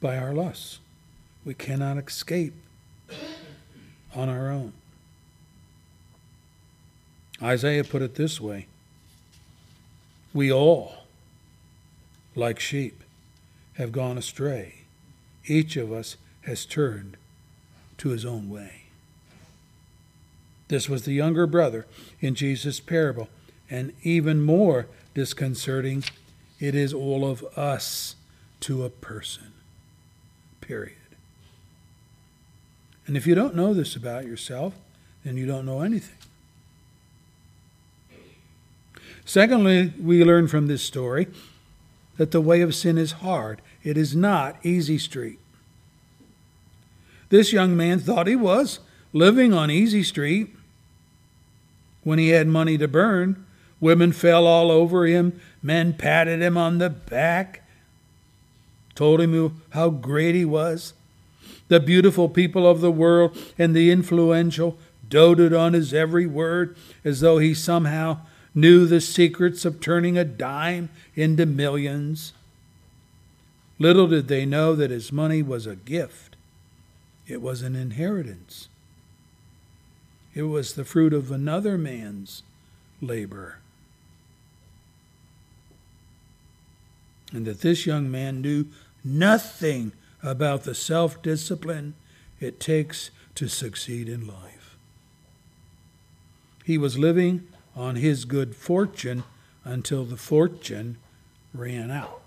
by 0.00 0.16
our 0.16 0.32
lusts. 0.32 0.78
We 1.44 1.54
cannot 1.54 1.98
escape 1.98 2.54
on 4.16 4.28
our 4.28 4.50
own. 4.50 4.72
Isaiah 7.42 7.84
put 7.84 8.02
it 8.02 8.14
this 8.14 8.40
way 8.40 8.66
We 10.32 10.50
all, 10.50 11.04
like 12.34 12.58
sheep, 12.58 13.04
have 13.74 13.92
gone 13.92 14.16
astray. 14.16 14.82
Each 15.44 15.76
of 15.76 15.92
us 15.92 16.16
has 16.42 16.64
turned 16.64 17.16
to 17.98 18.08
his 18.08 18.24
own 18.24 18.48
way. 18.48 18.84
This 20.68 20.88
was 20.88 21.04
the 21.04 21.12
younger 21.12 21.46
brother 21.46 21.86
in 22.20 22.34
Jesus' 22.34 22.80
parable, 22.80 23.28
and 23.70 23.92
even 24.02 24.42
more 24.42 24.86
disconcerting 25.14 26.04
it 26.58 26.74
is 26.74 26.92
all 26.92 27.28
of 27.28 27.44
us 27.56 28.16
to 28.60 28.84
a 28.84 28.90
person. 28.90 29.52
Period. 30.60 31.05
And 33.06 33.16
if 33.16 33.26
you 33.26 33.34
don't 33.34 33.54
know 33.54 33.72
this 33.72 33.94
about 33.94 34.26
yourself, 34.26 34.74
then 35.24 35.36
you 35.36 35.46
don't 35.46 35.66
know 35.66 35.80
anything. 35.80 36.16
Secondly, 39.24 39.92
we 40.00 40.24
learn 40.24 40.48
from 40.48 40.66
this 40.66 40.82
story 40.82 41.26
that 42.16 42.30
the 42.30 42.40
way 42.40 42.60
of 42.60 42.74
sin 42.74 42.96
is 42.96 43.12
hard. 43.12 43.60
It 43.82 43.96
is 43.96 44.14
not 44.14 44.64
easy 44.64 44.98
street. 44.98 45.38
This 47.28 47.52
young 47.52 47.76
man 47.76 47.98
thought 47.98 48.26
he 48.26 48.36
was 48.36 48.78
living 49.12 49.52
on 49.52 49.70
easy 49.70 50.02
street 50.02 50.54
when 52.04 52.18
he 52.18 52.28
had 52.28 52.46
money 52.46 52.78
to 52.78 52.86
burn. 52.86 53.44
Women 53.80 54.12
fell 54.12 54.46
all 54.46 54.70
over 54.70 55.06
him. 55.06 55.40
Men 55.62 55.92
patted 55.94 56.40
him 56.40 56.56
on 56.56 56.78
the 56.78 56.90
back, 56.90 57.64
told 58.94 59.20
him 59.20 59.62
how 59.70 59.90
great 59.90 60.36
he 60.36 60.44
was. 60.44 60.94
The 61.68 61.80
beautiful 61.80 62.28
people 62.28 62.68
of 62.68 62.80
the 62.80 62.92
world 62.92 63.36
and 63.58 63.74
the 63.74 63.90
influential 63.90 64.78
doted 65.08 65.52
on 65.52 65.72
his 65.72 65.92
every 65.92 66.26
word 66.26 66.76
as 67.04 67.20
though 67.20 67.38
he 67.38 67.54
somehow 67.54 68.18
knew 68.54 68.86
the 68.86 69.00
secrets 69.00 69.64
of 69.64 69.80
turning 69.80 70.16
a 70.16 70.24
dime 70.24 70.88
into 71.14 71.46
millions. 71.46 72.32
Little 73.78 74.06
did 74.06 74.28
they 74.28 74.46
know 74.46 74.74
that 74.74 74.90
his 74.90 75.12
money 75.12 75.42
was 75.42 75.66
a 75.66 75.76
gift, 75.76 76.36
it 77.26 77.42
was 77.42 77.62
an 77.62 77.76
inheritance. 77.76 78.68
It 80.34 80.42
was 80.42 80.74
the 80.74 80.84
fruit 80.84 81.14
of 81.14 81.30
another 81.30 81.78
man's 81.78 82.42
labor. 83.00 83.56
And 87.32 87.46
that 87.46 87.62
this 87.62 87.86
young 87.86 88.10
man 88.10 88.42
knew 88.42 88.66
nothing 89.02 89.92
about 90.26 90.64
the 90.64 90.74
self 90.74 91.22
discipline 91.22 91.94
it 92.40 92.60
takes 92.60 93.10
to 93.36 93.48
succeed 93.48 94.08
in 94.08 94.26
life. 94.26 94.76
He 96.64 96.76
was 96.76 96.98
living 96.98 97.46
on 97.74 97.96
his 97.96 98.24
good 98.24 98.56
fortune 98.56 99.22
until 99.64 100.04
the 100.04 100.16
fortune 100.16 100.98
ran 101.54 101.90
out. 101.90 102.22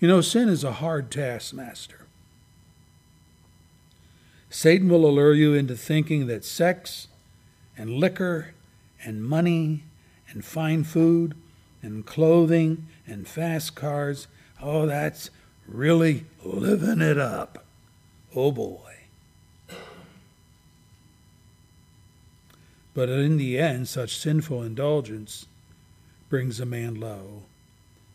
You 0.00 0.08
know, 0.08 0.20
sin 0.20 0.48
is 0.48 0.62
a 0.62 0.72
hard 0.72 1.10
taskmaster. 1.10 2.06
Satan 4.50 4.88
will 4.88 5.06
allure 5.06 5.34
you 5.34 5.54
into 5.54 5.76
thinking 5.76 6.26
that 6.26 6.44
sex 6.44 7.08
and 7.76 7.90
liquor 7.90 8.54
and 9.04 9.22
money 9.24 9.84
and 10.30 10.44
fine 10.44 10.84
food 10.84 11.34
and 11.82 12.04
clothing 12.04 12.86
and 13.06 13.26
fast 13.26 13.74
cars, 13.74 14.26
oh, 14.62 14.86
that's 14.86 15.30
really 15.66 16.24
living 16.44 17.00
it 17.00 17.18
up. 17.18 17.64
Oh 18.34 18.52
boy. 18.52 18.80
But 22.94 23.10
in 23.10 23.36
the 23.36 23.58
end, 23.58 23.88
such 23.88 24.16
sinful 24.16 24.62
indulgence 24.62 25.46
brings 26.30 26.60
a 26.60 26.66
man 26.66 26.94
low, 26.94 27.42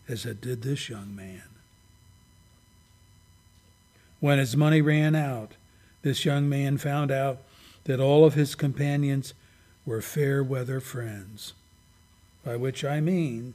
as 0.07 0.25
it 0.25 0.41
did 0.41 0.63
this 0.63 0.89
young 0.89 1.15
man. 1.15 1.43
When 4.19 4.39
his 4.39 4.57
money 4.57 4.81
ran 4.81 5.15
out, 5.15 5.53
this 6.01 6.25
young 6.25 6.49
man 6.49 6.77
found 6.77 7.11
out 7.11 7.39
that 7.83 7.99
all 7.99 8.25
of 8.25 8.33
his 8.33 8.55
companions 8.55 9.33
were 9.85 10.01
fair 10.01 10.43
weather 10.43 10.79
friends, 10.79 11.53
by 12.43 12.55
which 12.55 12.83
I 12.83 12.99
mean 12.99 13.53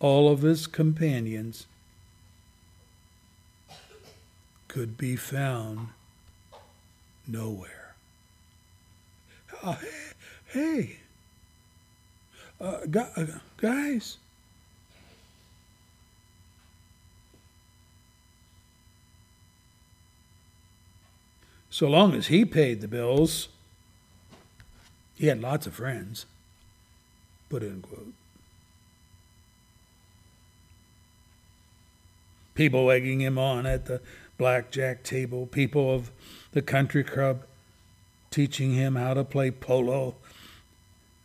all 0.00 0.28
of 0.28 0.42
his 0.42 0.66
companions 0.66 1.66
could 4.68 4.98
be 4.98 5.16
found 5.16 5.88
nowhere. 7.26 7.94
Uh, 9.62 9.76
hey, 10.46 10.96
uh, 12.60 12.80
uh, 12.94 13.26
guys. 13.56 14.18
So 21.70 21.88
long 21.88 22.14
as 22.14 22.26
he 22.26 22.44
paid 22.44 22.80
the 22.80 22.88
bills, 22.88 23.48
he 25.22 25.28
had 25.28 25.40
lots 25.40 25.68
of 25.68 25.74
friends. 25.74 26.26
Put 27.48 27.62
in 27.62 27.80
quote. 27.80 28.12
People 32.56 32.90
egging 32.90 33.20
him 33.20 33.38
on 33.38 33.64
at 33.64 33.84
the 33.84 34.00
blackjack 34.36 35.04
table, 35.04 35.46
people 35.46 35.94
of 35.94 36.10
the 36.50 36.60
country 36.60 37.04
club 37.04 37.44
teaching 38.32 38.72
him 38.72 38.96
how 38.96 39.14
to 39.14 39.22
play 39.22 39.52
polo, 39.52 40.16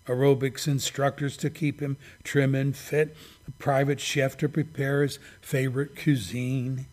aerobics 0.06 0.68
instructors 0.68 1.36
to 1.38 1.50
keep 1.50 1.80
him 1.80 1.98
trim 2.24 2.54
and 2.54 2.78
fit, 2.78 3.18
a 3.48 3.52
private 3.54 4.00
chef 4.00 4.38
to 4.38 4.48
prepare 4.48 5.02
his 5.02 5.18
favorite 5.42 6.00
cuisine. 6.00 6.86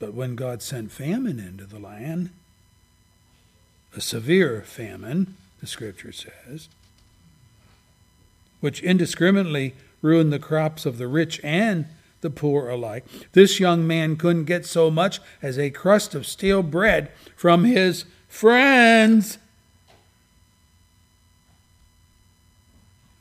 But 0.00 0.12
when 0.12 0.34
God 0.34 0.60
sent 0.60 0.90
famine 0.90 1.38
into 1.38 1.66
the 1.66 1.78
land, 1.78 2.30
a 3.96 4.00
severe 4.00 4.62
famine, 4.62 5.34
the 5.60 5.66
scripture 5.66 6.12
says, 6.12 6.68
which 8.60 8.82
indiscriminately 8.82 9.74
ruined 10.02 10.32
the 10.32 10.38
crops 10.38 10.84
of 10.84 10.98
the 10.98 11.08
rich 11.08 11.40
and 11.42 11.86
the 12.20 12.30
poor 12.30 12.68
alike. 12.68 13.04
This 13.32 13.58
young 13.58 13.86
man 13.86 14.16
couldn't 14.16 14.44
get 14.44 14.66
so 14.66 14.90
much 14.90 15.20
as 15.40 15.58
a 15.58 15.70
crust 15.70 16.14
of 16.14 16.26
stale 16.26 16.62
bread 16.62 17.10
from 17.34 17.64
his 17.64 18.04
friends. 18.28 19.38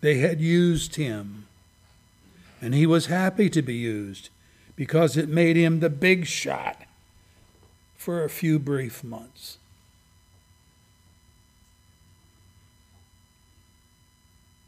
They 0.01 0.15
had 0.15 0.41
used 0.41 0.95
him, 0.95 1.47
and 2.61 2.73
he 2.73 2.85
was 2.85 3.07
happy 3.07 3.49
to 3.49 3.61
be 3.61 3.75
used 3.75 4.29
because 4.75 5.15
it 5.15 5.29
made 5.29 5.55
him 5.55 5.79
the 5.79 5.89
big 5.89 6.25
shot 6.25 6.83
for 7.95 8.23
a 8.23 8.29
few 8.29 8.59
brief 8.59 9.03
months. 9.03 9.57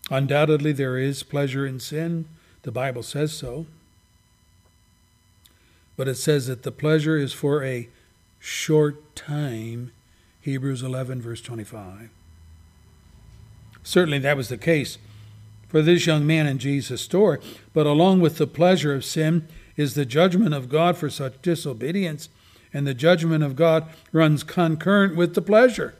Undoubtedly, 0.09 0.71
there 0.71 0.97
is 0.97 1.23
pleasure 1.23 1.65
in 1.65 1.79
sin. 1.79 2.25
The 2.61 2.71
Bible 2.71 3.03
says 3.03 3.34
so. 3.34 3.65
But 5.95 6.07
it 6.07 6.15
says 6.15 6.47
that 6.47 6.63
the 6.63 6.71
pleasure 6.71 7.17
is 7.17 7.34
for 7.34 7.63
a 7.63 7.89
short 8.39 9.15
time. 9.15 9.91
Hebrews 10.41 10.81
11, 10.81 11.21
verse 11.21 11.41
25. 11.41 12.09
Certainly, 13.84 14.19
that 14.19 14.38
was 14.38 14.49
the 14.49 14.57
case 14.57 14.97
for 15.67 15.81
this 15.81 16.05
young 16.05 16.25
man 16.25 16.47
in 16.47 16.59
Jesus' 16.59 17.01
story. 17.01 17.39
But 17.73 17.85
along 17.85 18.21
with 18.21 18.38
the 18.38 18.47
pleasure 18.47 18.93
of 18.93 19.03
sin 19.03 19.47
is 19.75 19.93
the 19.93 20.05
judgment 20.05 20.53
of 20.53 20.69
God 20.69 20.97
for 20.97 21.09
such 21.09 21.41
disobedience, 21.41 22.29
and 22.73 22.88
the 22.88 22.93
judgment 22.93 23.43
of 23.43 23.55
God 23.55 23.88
runs 24.11 24.43
concurrent 24.43 25.15
with 25.15 25.35
the 25.35 25.41
pleasure. 25.41 25.95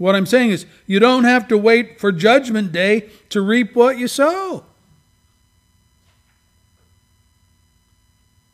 What 0.00 0.16
I'm 0.16 0.24
saying 0.24 0.48
is, 0.48 0.64
you 0.86 0.98
don't 0.98 1.24
have 1.24 1.46
to 1.48 1.58
wait 1.58 2.00
for 2.00 2.10
Judgment 2.10 2.72
Day 2.72 3.10
to 3.28 3.42
reap 3.42 3.76
what 3.76 3.98
you 3.98 4.08
sow. 4.08 4.64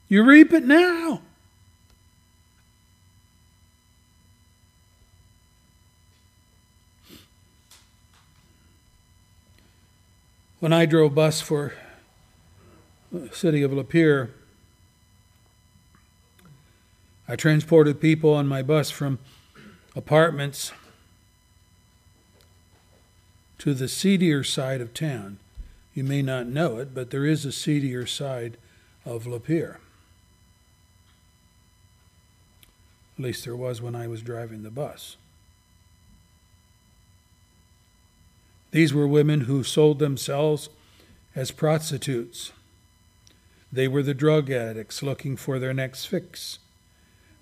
You 0.09 0.24
reap 0.24 0.52
it 0.52 0.64
now. 0.64 1.20
When 10.59 10.73
I 10.73 10.85
drove 10.85 11.14
bus 11.14 11.40
for 11.40 11.74
the 13.12 13.32
city 13.32 13.62
of 13.62 13.70
Lapeer, 13.70 14.31
I 17.28 17.36
transported 17.36 18.01
people 18.01 18.35
on 18.35 18.48
my 18.48 18.62
bus 18.62 18.90
from 18.90 19.20
apartments 19.94 20.73
to 23.67 23.75
the 23.75 23.89
seedier 23.89 24.45
side 24.45 24.81
of 24.81 24.95
town. 24.95 25.39
You 25.93 26.05
may 26.05 26.23
not 26.23 26.47
know 26.47 26.79
it, 26.79 26.95
but 26.95 27.11
there 27.11 27.27
is 27.27 27.45
a 27.45 27.51
seedier 27.51 28.07
side 28.07 28.59
of 29.05 29.25
Lapeer. 29.25 29.79
At 33.19 33.25
least 33.25 33.45
there 33.45 33.57
was 33.57 33.83
when 33.83 33.97
I 33.97 34.07
was 34.07 34.23
driving 34.23 34.63
the 34.63 34.71
bus. 34.71 35.17
These 38.71 38.95
were 38.95 39.09
women 39.09 39.41
who 39.41 39.65
sold 39.65 39.99
themselves 39.99 40.69
as 41.35 41.51
prostitutes. 41.51 42.53
They 43.73 43.89
were 43.89 44.05
the 44.05 44.15
drug 44.15 44.49
addicts 44.49 45.03
looking 45.03 45.37
for 45.37 45.59
their 45.59 45.75
next 45.75 46.05
fix. 46.05 46.61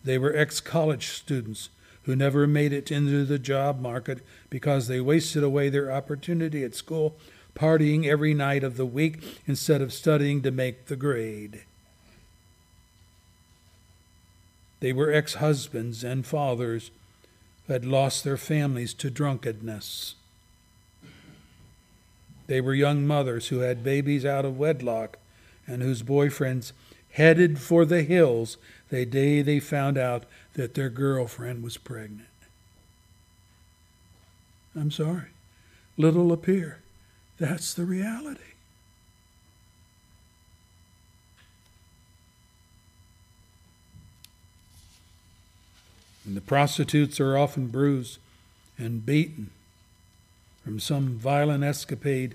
They 0.03 0.17
were 0.17 0.35
ex 0.35 0.63
college 0.63 1.09
students 1.09 1.69
who 2.05 2.15
never 2.15 2.47
made 2.47 2.73
it 2.73 2.91
into 2.91 3.25
the 3.25 3.39
job 3.39 3.81
market 3.81 4.25
because 4.51 4.89
they 4.89 5.01
wasted 5.01 5.43
away 5.43 5.69
their 5.69 5.91
opportunity 5.91 6.63
at 6.63 6.75
school 6.75 7.17
partying 7.55 8.07
every 8.07 8.35
night 8.35 8.65
of 8.65 8.77
the 8.77 8.87
week 8.87 9.41
instead 9.47 9.81
of 9.81 9.93
studying 9.93 10.43
to 10.43 10.51
make 10.51 10.87
the 10.87 10.97
grade. 10.97 11.63
They 14.81 14.93
were 14.93 15.13
ex 15.13 15.35
husbands 15.35 16.05
and 16.05 16.27
fathers 16.27 16.91
who 17.67 17.73
had 17.73 17.85
lost 17.85 18.25
their 18.25 18.37
families 18.37 18.93
to 18.95 19.11
drunkenness. 19.11 20.17
They 22.47 22.61
were 22.61 22.75
young 22.75 23.07
mothers 23.07 23.49
who 23.49 23.61
had 23.61 23.83
babies 23.83 24.27
out 24.27 24.45
of 24.45 24.59
wedlock 24.59 25.19
and 25.67 25.81
whose 25.81 26.03
boyfriends 26.03 26.73
headed 27.13 27.59
for 27.59 27.87
the 27.87 28.03
hills 28.03 28.59
the 28.91 29.07
day 29.07 29.41
they 29.41 29.61
found 29.61 29.97
out 29.97 30.25
that 30.55 30.75
their 30.75 30.89
girlfriend 30.89 31.63
was 31.63 31.77
pregnant. 31.77 32.29
I'm 34.77 34.91
sorry. 34.91 35.29
Little 35.97 36.37
Lapeer. 36.37 36.77
That's 37.39 37.75
the 37.75 37.85
reality. 37.85 38.41
And 46.27 46.37
the 46.37 46.41
prostitutes 46.41 47.21
are 47.21 47.37
often 47.37 47.67
bruised 47.67 48.19
and 48.79 49.05
beaten 49.05 49.51
from 50.65 50.81
some 50.81 51.19
violent 51.19 51.63
escapade 51.63 52.35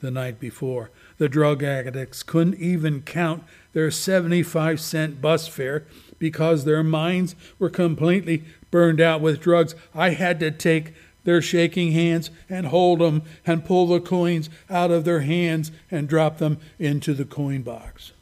the 0.00 0.10
night 0.10 0.40
before. 0.40 0.90
The 1.18 1.28
drug 1.28 1.62
addicts 1.62 2.22
couldn't 2.22 2.56
even 2.56 3.02
count 3.02 3.44
their 3.72 3.90
75 3.90 4.80
cent 4.80 5.22
bus 5.22 5.46
fare 5.46 5.84
because 6.22 6.64
their 6.64 6.84
minds 6.84 7.34
were 7.58 7.68
completely 7.68 8.44
burned 8.70 9.00
out 9.00 9.20
with 9.20 9.40
drugs. 9.40 9.74
I 9.92 10.10
had 10.10 10.38
to 10.38 10.52
take 10.52 10.94
their 11.24 11.42
shaking 11.42 11.90
hands 11.90 12.30
and 12.48 12.66
hold 12.66 13.00
them 13.00 13.24
and 13.44 13.64
pull 13.64 13.88
the 13.88 13.98
coins 13.98 14.48
out 14.70 14.92
of 14.92 15.04
their 15.04 15.22
hands 15.22 15.72
and 15.90 16.08
drop 16.08 16.38
them 16.38 16.58
into 16.78 17.12
the 17.12 17.24
coin 17.24 17.62
box. 17.62 18.12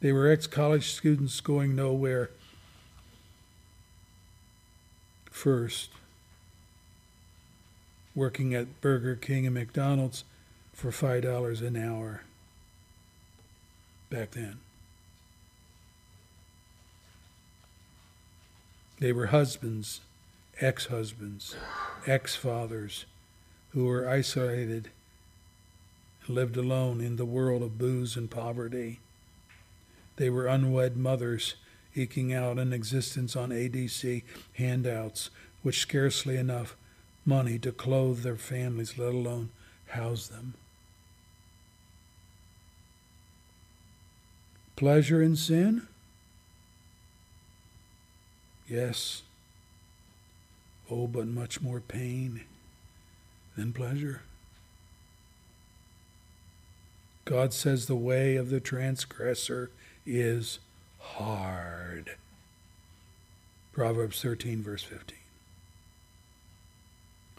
They 0.00 0.10
were 0.10 0.30
ex 0.30 0.46
college 0.46 0.92
students 0.92 1.38
going 1.42 1.76
nowhere 1.76 2.30
First, 5.38 5.90
working 8.12 8.54
at 8.54 8.80
Burger 8.80 9.14
King 9.14 9.46
and 9.46 9.54
McDonald's 9.54 10.24
for 10.72 10.90
$5 10.90 11.62
an 11.64 11.76
hour 11.76 12.22
back 14.10 14.32
then. 14.32 14.58
They 18.98 19.12
were 19.12 19.26
husbands, 19.26 20.00
ex 20.60 20.86
husbands, 20.86 21.54
ex 22.04 22.34
fathers 22.34 23.04
who 23.70 23.84
were 23.84 24.10
isolated 24.10 24.90
and 26.26 26.34
lived 26.34 26.56
alone 26.56 27.00
in 27.00 27.14
the 27.14 27.24
world 27.24 27.62
of 27.62 27.78
booze 27.78 28.16
and 28.16 28.28
poverty. 28.28 28.98
They 30.16 30.30
were 30.30 30.48
unwed 30.48 30.96
mothers 30.96 31.54
eking 31.98 32.32
out 32.32 32.58
an 32.58 32.72
existence 32.72 33.36
on 33.36 33.50
ADC 33.50 34.22
handouts, 34.54 35.30
with 35.62 35.74
scarcely 35.74 36.36
enough 36.36 36.76
money 37.26 37.58
to 37.58 37.72
clothe 37.72 38.22
their 38.22 38.36
families, 38.36 38.96
let 38.96 39.12
alone 39.12 39.50
house 39.88 40.28
them. 40.28 40.54
Pleasure 44.76 45.20
in 45.20 45.34
sin? 45.34 45.88
Yes. 48.68 49.22
Oh, 50.90 51.06
but 51.06 51.26
much 51.26 51.60
more 51.60 51.80
pain 51.80 52.42
than 53.56 53.72
pleasure. 53.72 54.22
God 57.24 57.52
says 57.52 57.86
the 57.86 57.96
way 57.96 58.36
of 58.36 58.50
the 58.50 58.60
transgressor 58.60 59.70
is 60.06 60.60
hard. 61.16 62.16
Proverbs 63.72 64.20
13, 64.20 64.62
verse 64.62 64.82
15. 64.82 65.16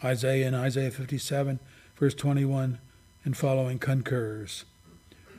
Isaiah 0.02 0.48
in 0.48 0.54
Isaiah 0.54 0.90
57, 0.90 1.58
verse 1.96 2.14
21 2.14 2.78
and 3.24 3.36
following 3.36 3.78
concurs. 3.78 4.64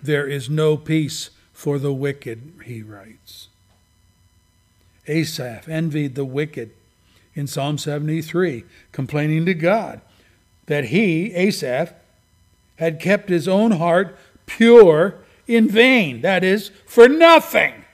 There 0.04 0.28
is 0.28 0.50
no 0.50 0.78
peace 0.78 1.32
for 1.54 1.80
the 1.80 1.94
wicked, 1.94 2.54
he 2.66 2.82
writes. 2.82 3.48
Asaph 5.08 5.68
envied 5.68 6.16
the 6.16 6.26
wicked 6.26 6.72
in 7.34 7.48
Psalm 7.48 7.78
73, 7.78 8.64
complaining 8.92 9.46
to 9.46 9.54
God 9.54 10.02
that 10.68 10.86
he, 10.86 11.34
Asaph, 11.34 11.94
had 12.78 13.00
kept 13.00 13.30
his 13.30 13.48
own 13.48 13.72
heart 13.72 14.18
pure 14.46 15.16
in 15.48 15.68
vain, 15.68 16.22
that 16.22 16.44
is, 16.44 16.72
for 16.86 17.08
nothing. 17.08 17.86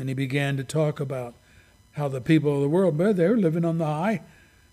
And 0.00 0.08
he 0.08 0.14
began 0.14 0.56
to 0.56 0.64
talk 0.64 0.98
about 0.98 1.34
how 1.92 2.08
the 2.08 2.22
people 2.22 2.54
of 2.54 2.62
the 2.62 2.70
world, 2.70 2.96
they're 2.96 3.36
living 3.36 3.66
on 3.66 3.76
the 3.76 3.84
high 3.84 4.22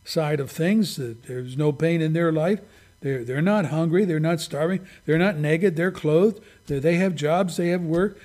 side 0.05 0.39
of 0.39 0.49
things. 0.49 0.95
There's 0.95 1.57
no 1.57 1.73
pain 1.73 2.01
in 2.01 2.13
their 2.13 2.31
life. 2.31 2.61
They're, 3.01 3.25
they're 3.25 3.41
not 3.41 3.65
hungry. 3.65 4.05
They're 4.05 4.21
not 4.21 4.39
starving. 4.39 4.87
They're 5.05 5.17
not 5.17 5.35
naked. 5.35 5.75
They're 5.75 5.91
clothed. 5.91 6.41
They 6.67 6.79
they 6.79 6.95
have 6.95 7.13
jobs. 7.13 7.57
They 7.57 7.67
have 7.69 7.81
work. 7.81 8.17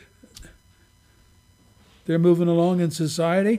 They're 2.07 2.21
moving 2.21 2.47
along 2.47 2.81
in 2.81 2.93
society. 2.93 3.59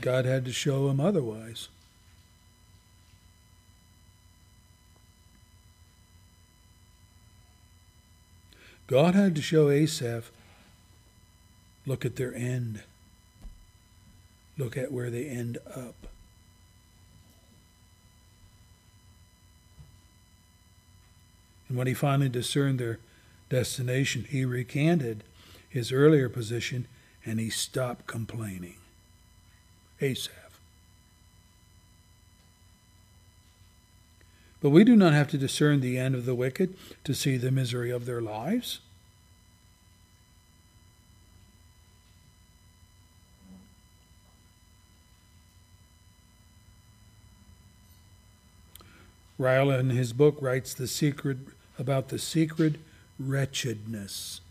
God 0.00 0.24
had 0.24 0.44
to 0.44 0.52
show 0.52 0.88
him 0.88 1.00
otherwise. 1.00 1.68
God 8.90 9.14
had 9.14 9.36
to 9.36 9.42
show 9.42 9.70
Asaph 9.70 10.32
look 11.86 12.04
at 12.04 12.16
their 12.16 12.34
end, 12.34 12.82
look 14.58 14.76
at 14.76 14.90
where 14.90 15.10
they 15.10 15.26
end 15.26 15.58
up. 15.76 15.94
And 21.68 21.78
when 21.78 21.86
he 21.86 21.94
finally 21.94 22.28
discerned 22.28 22.80
their 22.80 22.98
destination, 23.48 24.26
he 24.28 24.44
recanted 24.44 25.22
his 25.68 25.92
earlier 25.92 26.28
position 26.28 26.88
and 27.24 27.38
he 27.38 27.48
stopped 27.48 28.08
complaining. 28.08 28.78
Asaph. 30.00 30.49
But 34.62 34.70
we 34.70 34.84
do 34.84 34.94
not 34.94 35.14
have 35.14 35.28
to 35.28 35.38
discern 35.38 35.80
the 35.80 35.96
end 35.96 36.14
of 36.14 36.26
the 36.26 36.34
wicked 36.34 36.74
to 37.04 37.14
see 37.14 37.36
the 37.36 37.50
misery 37.50 37.90
of 37.90 38.04
their 38.04 38.20
lives. 38.20 38.80
Ryle 49.38 49.70
in 49.70 49.88
his 49.88 50.12
book 50.12 50.36
writes 50.42 50.74
the 50.74 50.86
secret 50.86 51.38
about 51.78 52.08
the 52.08 52.18
secret 52.18 52.74
wretchedness. 53.18 54.42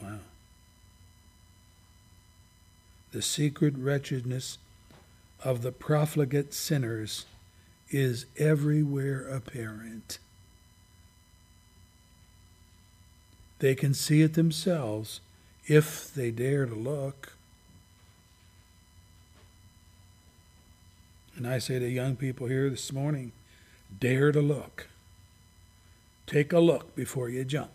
Wow. 0.00 0.18
The 3.10 3.22
secret 3.22 3.74
wretchedness 3.76 4.58
of 5.42 5.62
the 5.62 5.72
profligate 5.72 6.54
sinners 6.54 7.26
is 7.92 8.26
everywhere 8.38 9.28
apparent. 9.28 10.18
They 13.58 13.76
can 13.76 13.94
see 13.94 14.22
it 14.22 14.34
themselves 14.34 15.20
if 15.66 16.12
they 16.12 16.32
dare 16.32 16.66
to 16.66 16.74
look. 16.74 17.34
And 21.36 21.46
I 21.46 21.58
say 21.58 21.78
to 21.78 21.88
young 21.88 22.16
people 22.16 22.48
here 22.48 22.68
this 22.68 22.92
morning 22.92 23.32
dare 24.00 24.32
to 24.32 24.40
look. 24.40 24.88
Take 26.26 26.52
a 26.52 26.58
look 26.58 26.96
before 26.96 27.28
you 27.28 27.44
jump. 27.44 27.70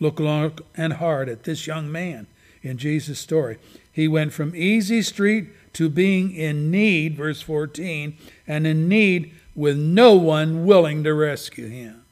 Look 0.00 0.18
long 0.18 0.58
and 0.74 0.94
hard 0.94 1.28
at 1.28 1.44
this 1.44 1.66
young 1.66 1.92
man 1.92 2.26
in 2.62 2.78
Jesus' 2.78 3.18
story. 3.18 3.58
He 3.92 4.08
went 4.08 4.32
from 4.32 4.56
easy 4.56 5.02
street 5.02 5.48
to 5.74 5.88
being 5.88 6.34
in 6.34 6.70
need, 6.70 7.16
verse 7.16 7.42
14, 7.42 8.16
and 8.46 8.66
in 8.66 8.88
need 8.88 9.32
with 9.54 9.76
no 9.76 10.14
one 10.14 10.64
willing 10.64 11.04
to 11.04 11.14
rescue 11.14 11.68
him. 11.68 12.04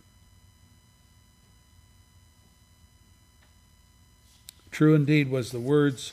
True 4.70 4.94
indeed 4.94 5.30
was 5.30 5.50
the 5.50 5.58
words 5.58 6.12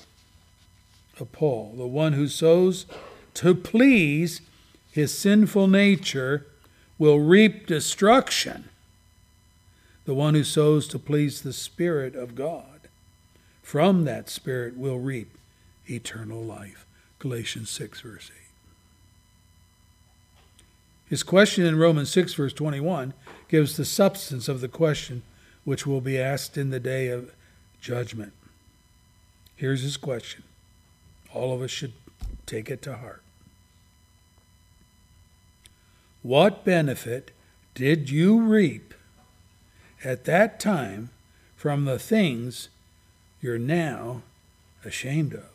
of 1.20 1.32
Paul 1.32 1.76
the 1.78 1.86
one 1.86 2.14
who 2.14 2.28
sows 2.28 2.86
to 3.36 3.54
please 3.54 4.42
his 4.92 5.16
sinful 5.16 5.68
nature 5.68 6.46
will 6.98 7.20
reap 7.20 7.68
destruction. 7.68 8.70
The 10.06 10.14
one 10.14 10.36
who 10.36 10.44
sows 10.44 10.88
to 10.88 11.00
please 11.00 11.42
the 11.42 11.52
Spirit 11.52 12.16
of 12.16 12.36
God 12.36 12.88
from 13.62 14.06
that 14.06 14.30
Spirit 14.30 14.78
will 14.78 15.00
reap 15.00 15.38
eternal 15.90 16.42
life. 16.42 16.85
Galatians 17.26 17.72
6, 17.72 18.02
verse 18.02 18.30
8. 18.32 18.42
His 21.10 21.24
question 21.24 21.66
in 21.66 21.76
Romans 21.76 22.12
6, 22.12 22.36
verse 22.36 22.54
21, 22.54 23.16
gives 23.48 23.76
the 23.76 23.84
substance 23.84 24.48
of 24.48 24.62
the 24.62 24.68
question 24.68 25.24
which 25.64 25.88
will 25.88 26.02
be 26.02 26.20
asked 26.20 26.56
in 26.56 26.70
the 26.70 26.80
day 26.80 27.08
of 27.08 27.34
judgment. 27.82 28.32
Here's 29.56 29.82
his 29.82 29.98
question. 29.98 30.44
All 31.34 31.52
of 31.52 31.64
us 31.64 31.72
should 31.72 31.94
take 32.46 32.70
it 32.70 32.84
to 32.84 32.98
heart. 32.98 33.24
What 36.22 36.64
benefit 36.64 37.32
did 37.74 38.12
you 38.12 38.40
reap 38.40 38.94
at 40.04 40.26
that 40.26 40.60
time 40.60 41.10
from 41.56 41.86
the 41.86 41.98
things 41.98 42.70
you're 43.42 43.58
now 43.58 44.22
ashamed 44.84 45.34
of? 45.34 45.55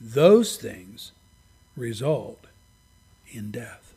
Those 0.00 0.56
things 0.56 1.12
result 1.76 2.46
in 3.30 3.50
death. 3.50 3.94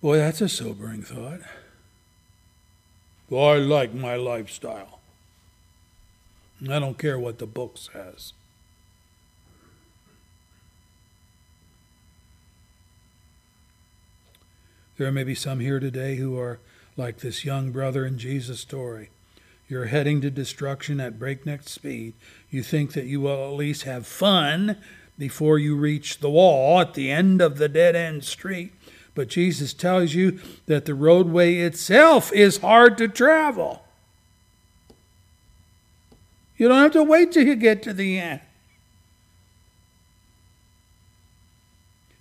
Boy, 0.00 0.18
that's 0.18 0.40
a 0.40 0.48
sobering 0.48 1.02
thought. 1.02 1.40
Well, 3.28 3.44
I 3.44 3.56
like 3.56 3.94
my 3.94 4.16
lifestyle. 4.16 5.00
I 6.68 6.78
don't 6.78 6.98
care 6.98 7.18
what 7.18 7.38
the 7.38 7.46
book 7.46 7.78
says. 7.78 8.32
There 14.98 15.10
may 15.10 15.24
be 15.24 15.34
some 15.34 15.60
here 15.60 15.80
today 15.80 16.16
who 16.16 16.38
are 16.38 16.58
like 16.96 17.18
this 17.18 17.44
young 17.44 17.70
brother 17.70 18.04
in 18.04 18.18
Jesus' 18.18 18.60
story. 18.60 19.08
You're 19.70 19.84
heading 19.84 20.20
to 20.22 20.32
destruction 20.32 20.98
at 20.98 21.16
breakneck 21.16 21.68
speed. 21.68 22.14
You 22.50 22.60
think 22.64 22.92
that 22.94 23.06
you 23.06 23.20
will 23.20 23.52
at 23.52 23.56
least 23.56 23.84
have 23.84 24.04
fun 24.04 24.76
before 25.16 25.60
you 25.60 25.76
reach 25.76 26.18
the 26.18 26.28
wall 26.28 26.80
at 26.80 26.94
the 26.94 27.08
end 27.08 27.40
of 27.40 27.56
the 27.56 27.68
dead 27.68 27.94
end 27.94 28.24
street. 28.24 28.72
But 29.14 29.28
Jesus 29.28 29.72
tells 29.72 30.12
you 30.12 30.40
that 30.66 30.86
the 30.86 30.94
roadway 30.96 31.58
itself 31.58 32.32
is 32.32 32.58
hard 32.58 32.98
to 32.98 33.06
travel. 33.06 33.84
You 36.56 36.66
don't 36.66 36.82
have 36.82 36.92
to 36.94 37.04
wait 37.04 37.30
till 37.30 37.46
you 37.46 37.54
get 37.54 37.80
to 37.84 37.92
the 37.92 38.18
end. 38.18 38.40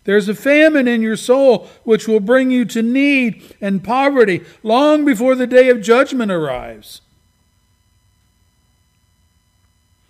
There's 0.03 0.30
a 0.30 0.35
famine 0.35 0.88
in 0.88 1.01
your 1.01 1.17
soul 1.17 1.67
which 1.84 2.07
will 2.07 2.19
bring 2.19 2.51
you 2.51 2.63
to 2.65 2.84
need 2.84 3.55
and 3.59 3.84
poverty 3.84 4.43
long 4.61 5.03
before 5.03 5.34
the 5.34 5.47
day 5.47 5.69
of 5.69 5.81
judgment 5.81 6.31
arrives. 6.31 7.01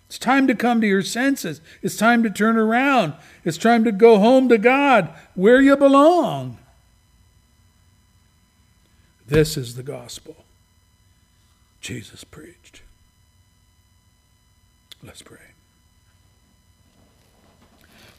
It's 0.09 0.17
time 0.17 0.47
to 0.47 0.55
come 0.55 0.81
to 0.81 0.87
your 0.87 1.03
senses. 1.03 1.61
It's 1.83 1.95
time 1.95 2.23
to 2.23 2.31
turn 2.31 2.57
around. 2.57 3.13
It's 3.45 3.59
time 3.59 3.83
to 3.83 3.91
go 3.91 4.17
home 4.17 4.49
to 4.49 4.57
God 4.57 5.13
where 5.35 5.61
you 5.61 5.77
belong. 5.77 6.57
This 9.27 9.55
is 9.55 9.75
the 9.75 9.83
gospel 9.83 10.35
Jesus 11.79 12.23
preached. 12.23 12.81
Let's 15.03 15.21
pray. 15.21 15.37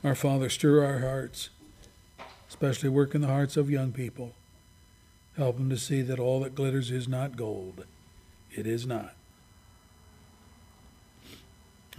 Our 0.04 0.14
Father, 0.14 0.48
stir 0.48 0.84
our 0.84 1.00
hearts, 1.00 1.50
especially 2.48 2.88
work 2.88 3.16
in 3.16 3.20
the 3.20 3.26
hearts 3.26 3.56
of 3.56 3.68
young 3.68 3.90
people. 3.90 4.32
Help 5.36 5.56
them 5.56 5.68
to 5.70 5.76
see 5.76 6.02
that 6.02 6.20
all 6.20 6.38
that 6.40 6.54
glitters 6.54 6.92
is 6.92 7.08
not 7.08 7.36
gold. 7.36 7.84
It 8.52 8.68
is 8.68 8.86
not. 8.86 9.14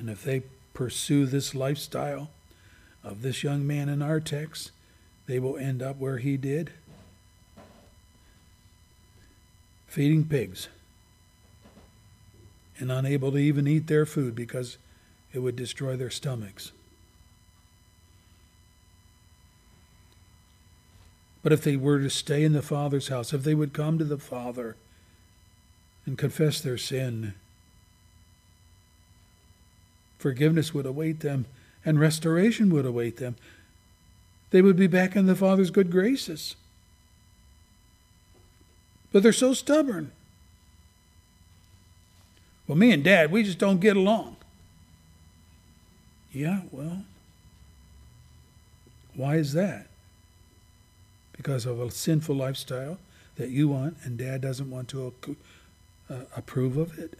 And 0.02 0.10
if 0.10 0.23
they 0.23 0.41
pursue 0.73 1.28
this 1.28 1.53
lifestyle 1.53 2.32
of 3.03 3.22
this 3.22 3.44
young 3.44 3.68
man 3.68 3.88
in 3.88 4.02
our 4.02 4.19
text, 4.19 4.72
they 5.28 5.38
will 5.38 5.57
end 5.57 5.84
up 5.84 5.98
where 5.98 6.18
he 6.18 6.38
did 6.38 6.72
feeding 9.86 10.26
pigs 10.26 10.69
and 12.80 12.91
unable 12.91 13.32
to 13.32 13.38
even 13.38 13.68
eat 13.68 13.86
their 13.86 14.07
food 14.07 14.34
because 14.34 14.78
it 15.34 15.40
would 15.40 15.56
destroy 15.56 15.95
their 15.95 16.10
stomachs. 16.10 16.72
But 21.44 21.53
if 21.53 21.61
they 21.61 21.76
were 21.76 21.99
to 21.99 22.10
stay 22.10 22.44
in 22.44 22.53
the 22.53 22.64
Father's 22.64 23.10
house, 23.10 23.34
if 23.34 23.44
they 23.44 23.53
would 23.53 23.72
come 23.72 23.99
to 23.99 24.06
the 24.06 24.18
Father 24.18 24.78
and 26.07 26.18
confess 26.18 26.60
their 26.60 26.80
sin, 26.80 27.36
forgiveness 30.22 30.73
would 30.73 30.85
await 30.85 31.19
them 31.22 31.45
and 31.84 31.99
restoration 31.99 32.69
would 32.73 32.85
await 32.85 33.18
them. 33.18 33.35
They 34.52 34.61
would 34.61 34.76
be 34.76 34.88
back 34.88 35.15
in 35.15 35.26
the 35.26 35.35
Father's 35.35 35.72
good 35.72 35.91
graces. 35.91 36.56
But 39.11 39.23
they're 39.23 39.34
so 39.34 39.53
stubborn. 39.53 40.11
Well, 42.68 42.77
me 42.77 42.91
and 42.91 43.03
Dad, 43.03 43.31
we 43.31 43.43
just 43.43 43.57
don't 43.57 43.80
get 43.80 43.98
along. 43.98 44.38
Yeah, 46.31 46.61
well, 46.72 47.03
why 49.15 49.35
is 49.35 49.53
that? 49.53 49.88
Because 51.35 51.65
of 51.65 51.81
a 51.81 51.91
sinful 51.91 52.35
lifestyle 52.35 52.98
that 53.35 53.49
you 53.49 53.68
want, 53.68 53.98
and 54.03 54.18
Dad 54.18 54.41
doesn't 54.41 54.69
want 54.69 54.88
to 54.89 55.14
uh, 56.10 56.15
approve 56.38 56.77
of 56.77 56.98
it. 56.98 57.18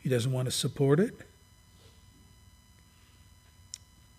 He 0.00 0.08
doesn't 0.08 0.30
want 0.30 0.46
to 0.46 0.52
support 0.52 1.00
it. 1.00 1.14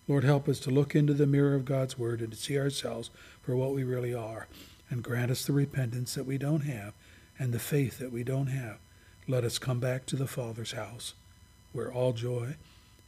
Lord, 0.08 0.22
help 0.24 0.48
us 0.48 0.60
to 0.60 0.70
look 0.70 0.94
into 0.94 1.14
the 1.14 1.26
mirror 1.26 1.54
of 1.54 1.64
God's 1.64 1.98
Word 1.98 2.20
and 2.20 2.30
to 2.30 2.38
see 2.38 2.58
ourselves 2.58 3.10
for 3.42 3.56
what 3.56 3.74
we 3.74 3.82
really 3.82 4.14
are, 4.14 4.46
and 4.88 5.02
grant 5.02 5.32
us 5.32 5.44
the 5.44 5.52
repentance 5.52 6.14
that 6.14 6.26
we 6.26 6.38
don't 6.38 6.60
have 6.60 6.92
and 7.38 7.52
the 7.52 7.58
faith 7.58 7.98
that 7.98 8.12
we 8.12 8.22
don't 8.22 8.46
have. 8.46 8.78
Let 9.26 9.42
us 9.42 9.58
come 9.58 9.80
back 9.80 10.06
to 10.06 10.16
the 10.16 10.28
Father's 10.28 10.72
house, 10.72 11.14
where 11.72 11.92
all 11.92 12.12
joy 12.12 12.54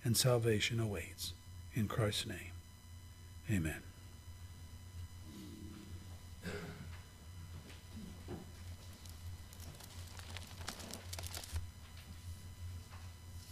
and 0.03 0.17
salvation 0.17 0.81
awaits. 0.81 1.33
In 1.75 1.87
Christ's 1.87 2.27
name, 2.27 2.53
amen. 3.49 3.83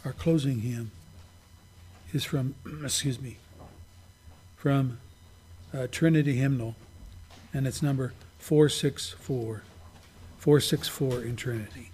Our 0.05 0.13
closing 0.13 0.61
hymn 0.61 0.91
is 2.13 2.25
from, 2.25 2.55
excuse 2.85 3.21
me, 3.21 3.37
from 4.57 4.99
uh, 5.75 5.87
Trinity 5.91 6.37
Hymnal, 6.37 6.75
and 7.53 7.67
it's 7.67 7.83
number 7.83 8.13
464. 8.39 9.63
464 10.39 11.23
in 11.23 11.37
Trinity. 11.37 11.91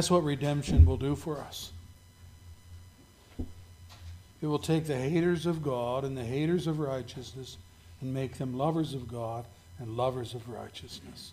That's 0.00 0.10
what 0.10 0.24
redemption 0.24 0.86
will 0.86 0.96
do 0.96 1.14
for 1.14 1.36
us. 1.36 1.72
It 4.40 4.46
will 4.46 4.58
take 4.58 4.86
the 4.86 4.96
haters 4.96 5.44
of 5.44 5.62
God 5.62 6.04
and 6.04 6.16
the 6.16 6.24
haters 6.24 6.66
of 6.66 6.78
righteousness 6.78 7.58
and 8.00 8.14
make 8.14 8.38
them 8.38 8.56
lovers 8.56 8.94
of 8.94 9.06
God 9.06 9.44
and 9.78 9.98
lovers 9.98 10.32
of 10.32 10.48
righteousness. 10.48 11.32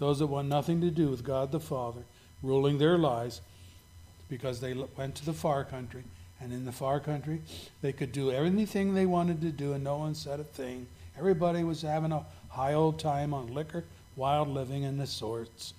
Those 0.00 0.18
that 0.18 0.26
want 0.26 0.48
nothing 0.48 0.80
to 0.80 0.90
do 0.90 1.10
with 1.10 1.22
God 1.22 1.52
the 1.52 1.60
Father 1.60 2.00
ruling 2.42 2.78
their 2.78 2.98
lives 2.98 3.40
because 4.28 4.60
they 4.60 4.74
went 4.96 5.14
to 5.14 5.24
the 5.24 5.32
far 5.32 5.62
country, 5.62 6.02
and 6.40 6.52
in 6.52 6.64
the 6.64 6.72
far 6.72 6.98
country 6.98 7.40
they 7.82 7.92
could 7.92 8.10
do 8.10 8.32
everything 8.32 8.94
they 8.94 9.06
wanted 9.06 9.40
to 9.42 9.52
do, 9.52 9.74
and 9.74 9.84
no 9.84 9.96
one 9.96 10.16
said 10.16 10.40
a 10.40 10.42
thing. 10.42 10.88
Everybody 11.16 11.62
was 11.62 11.82
having 11.82 12.10
a 12.10 12.26
high 12.48 12.74
old 12.74 12.98
time 12.98 13.32
on 13.32 13.54
liquor, 13.54 13.84
wild 14.16 14.48
living, 14.48 14.84
and 14.84 15.00
the 15.00 15.06
sorts. 15.06 15.72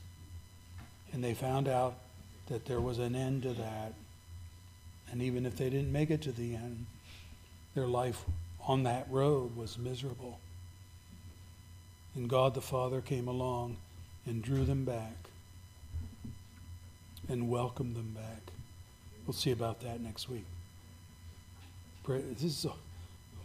And 1.14 1.24
they 1.24 1.34
found 1.34 1.68
out 1.68 1.96
that 2.48 2.66
there 2.66 2.80
was 2.80 3.00
an 3.00 3.16
end 3.16 3.44
to 3.44 3.54
that. 3.54 3.94
And 5.12 5.22
even 5.22 5.46
if 5.46 5.58
they 5.58 5.70
didn't 5.70 5.92
make 5.92 6.10
it 6.10 6.22
to 6.22 6.32
the 6.32 6.56
end, 6.56 6.86
their 7.76 7.88
life 7.88 8.24
on 8.66 8.84
that 8.84 9.08
road 9.10 9.56
was 9.56 9.78
miserable. 9.78 10.40
And 12.16 12.30
God 12.30 12.54
the 12.54 12.62
Father 12.62 13.02
came 13.02 13.28
along 13.28 13.78
and 14.26 14.42
drew 14.42 14.64
them 14.66 14.86
back 14.86 15.16
and 17.28 17.50
welcomed 17.50 17.96
them 17.96 18.14
back. 18.16 18.42
We'll 19.26 19.34
see 19.34 19.52
about 19.52 19.82
that 19.82 20.02
next 20.02 20.30
week. 20.30 20.46
This 22.08 22.44
is 22.44 22.66
a 22.66 22.74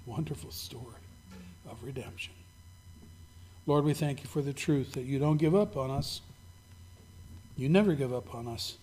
wonderful 0.07 0.51
story 0.51 0.83
of 1.71 1.83
redemption. 1.85 2.33
Lord, 3.67 3.85
we 3.85 3.95
thank 3.95 4.23
you 4.23 4.29
for 4.29 4.43
the 4.43 4.53
truth 4.53 4.93
that 4.93 5.05
you 5.05 5.19
don't 5.19 5.37
give 5.37 5.55
up 5.55 5.77
on 5.77 5.91
us. 5.91 6.21
You 7.57 7.69
never 7.69 7.95
give 7.95 8.13
up 8.13 8.35
on 8.35 8.47
us. 8.47 8.77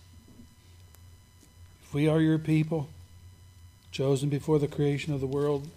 If 1.84 1.94
we 1.94 2.08
are 2.08 2.20
your 2.20 2.38
people, 2.38 2.88
chosen 3.92 4.28
before 4.28 4.58
the 4.58 4.66
creation 4.66 5.14
of 5.14 5.20
the 5.20 5.26
world, 5.26 5.68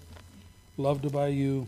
loved 0.77 1.11
by 1.11 1.27
you, 1.27 1.67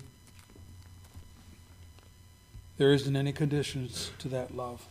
there 2.77 2.93
isn't 2.93 3.15
any 3.15 3.31
conditions 3.31 4.09
to 4.19 4.27
that 4.29 4.55
love. 4.55 4.87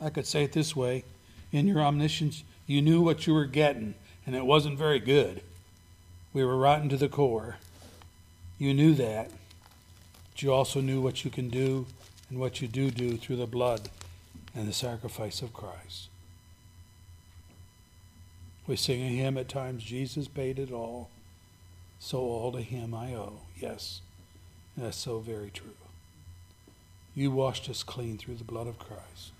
I 0.00 0.08
could 0.08 0.26
say 0.26 0.44
it 0.44 0.52
this 0.52 0.74
way 0.74 1.04
in 1.52 1.68
your 1.68 1.80
omniscience, 1.80 2.42
you 2.66 2.82
knew 2.82 3.00
what 3.00 3.26
you 3.26 3.34
were 3.34 3.44
getting, 3.44 3.94
and 4.26 4.34
it 4.34 4.44
wasn't 4.44 4.78
very 4.78 4.98
good. 4.98 5.42
We 6.32 6.44
were 6.44 6.56
rotten 6.56 6.88
to 6.88 6.96
the 6.96 7.08
core. 7.08 7.58
You 8.58 8.74
knew 8.74 8.94
that. 8.94 9.30
But 10.32 10.42
you 10.42 10.52
also 10.52 10.80
knew 10.80 11.00
what 11.00 11.24
you 11.24 11.30
can 11.30 11.48
do 11.48 11.86
and 12.34 12.40
what 12.40 12.60
you 12.60 12.66
do 12.66 12.90
do 12.90 13.16
through 13.16 13.36
the 13.36 13.46
blood 13.46 13.88
and 14.56 14.66
the 14.66 14.72
sacrifice 14.72 15.40
of 15.40 15.52
Christ. 15.52 16.08
We 18.66 18.74
sing 18.74 19.02
a 19.02 19.08
hymn 19.08 19.38
at 19.38 19.48
times 19.48 19.84
Jesus 19.84 20.26
paid 20.26 20.58
it 20.58 20.72
all, 20.72 21.10
so 22.00 22.18
all 22.18 22.50
to 22.50 22.60
him 22.60 22.92
I 22.92 23.14
owe. 23.14 23.42
Yes, 23.56 24.00
that's 24.76 24.96
so 24.96 25.20
very 25.20 25.50
true. 25.50 25.76
You 27.14 27.30
washed 27.30 27.70
us 27.70 27.84
clean 27.84 28.18
through 28.18 28.34
the 28.34 28.42
blood 28.42 28.66
of 28.66 28.80
Christ. 28.80 29.30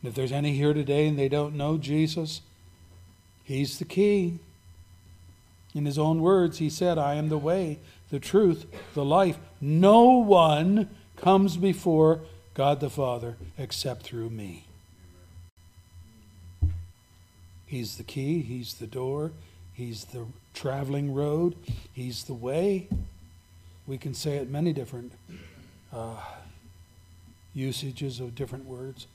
And 0.00 0.08
if 0.08 0.14
there's 0.14 0.32
any 0.32 0.54
here 0.54 0.72
today 0.72 1.06
and 1.06 1.18
they 1.18 1.28
don't 1.28 1.56
know 1.56 1.76
Jesus, 1.76 2.40
He's 3.42 3.78
the 3.78 3.84
key. 3.84 4.38
In 5.74 5.84
His 5.84 5.98
own 5.98 6.22
words, 6.22 6.56
He 6.56 6.70
said, 6.70 6.96
I 6.96 7.16
am 7.16 7.28
the 7.28 7.36
way, 7.36 7.80
the 8.08 8.18
truth, 8.18 8.64
the 8.94 9.04
life. 9.04 9.36
No 9.60 10.04
one 10.04 10.88
comes 11.24 11.56
before 11.56 12.20
God 12.52 12.80
the 12.80 12.90
Father 12.90 13.36
except 13.56 14.02
through 14.02 14.28
me. 14.28 14.66
He's 17.64 17.96
the 17.96 18.02
key, 18.02 18.42
He's 18.42 18.74
the 18.74 18.86
door, 18.86 19.32
He's 19.72 20.04
the 20.04 20.26
traveling 20.52 21.14
road, 21.14 21.56
He's 21.94 22.24
the 22.24 22.34
way. 22.34 22.88
We 23.86 23.96
can 23.96 24.12
say 24.12 24.36
it 24.36 24.50
many 24.50 24.74
different 24.74 25.12
uh, 25.94 26.20
usages 27.54 28.20
of 28.20 28.34
different 28.34 28.66
words. 28.66 29.06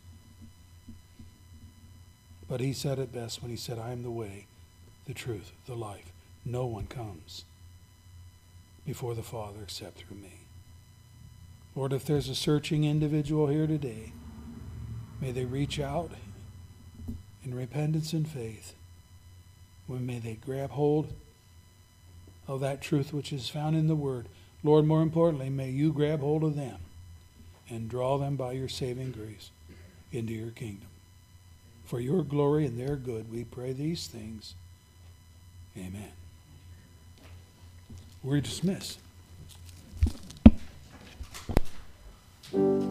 But 2.50 2.60
he 2.60 2.74
said 2.74 2.98
it 2.98 3.14
best 3.14 3.44
when 3.44 3.52
he 3.52 3.58
said, 3.58 3.78
I 3.78 3.92
am 3.92 4.02
the 4.02 4.10
way, 4.10 4.48
the 5.06 5.14
truth, 5.14 5.52
the 5.68 5.76
life. 5.76 6.12
No 6.44 6.66
one 6.66 6.88
comes 6.88 7.46
before 8.84 9.14
the 9.14 9.22
Father 9.22 9.60
except 9.62 10.00
through 10.00 10.18
me. 10.18 10.49
Lord, 11.80 11.94
if 11.94 12.04
there's 12.04 12.28
a 12.28 12.36
searching 12.36 12.84
individual 12.84 13.48
here 13.48 13.66
today, 13.66 14.12
may 15.22 15.32
they 15.32 15.46
reach 15.46 15.80
out 15.80 16.12
in 17.46 17.56
repentance 17.56 18.12
and 18.12 18.28
faith. 18.28 18.74
When 19.88 20.06
may 20.06 20.20
they 20.20 20.34
grab 20.34 20.72
hold 20.72 21.14
of 22.50 22.60
that 22.60 22.82
truth 22.82 23.14
which 23.14 23.32
is 23.32 23.48
found 23.48 23.78
in 23.78 23.88
the 23.88 23.96
Word. 23.96 24.28
Lord, 24.62 24.84
more 24.84 25.02
importantly, 25.02 25.50
may 25.50 25.70
you 25.70 25.94
grab 25.94 26.20
hold 26.20 26.44
of 26.44 26.58
them 26.58 26.80
and 27.70 27.88
draw 27.88 28.18
them 28.18 28.36
by 28.36 28.52
your 28.52 28.68
saving 28.68 29.12
grace 29.12 29.50
into 30.12 30.34
your 30.34 30.52
kingdom. 30.52 30.90
For 31.86 32.02
your 32.02 32.24
glory 32.24 32.66
and 32.66 32.78
their 32.78 32.98
good, 32.98 33.32
we 33.32 33.46
pray 33.46 33.72
these 33.72 34.08
things. 34.08 34.54
Amen. 35.78 36.12
We're 38.22 38.42
dismissed. 38.42 39.00
Still 42.52 42.89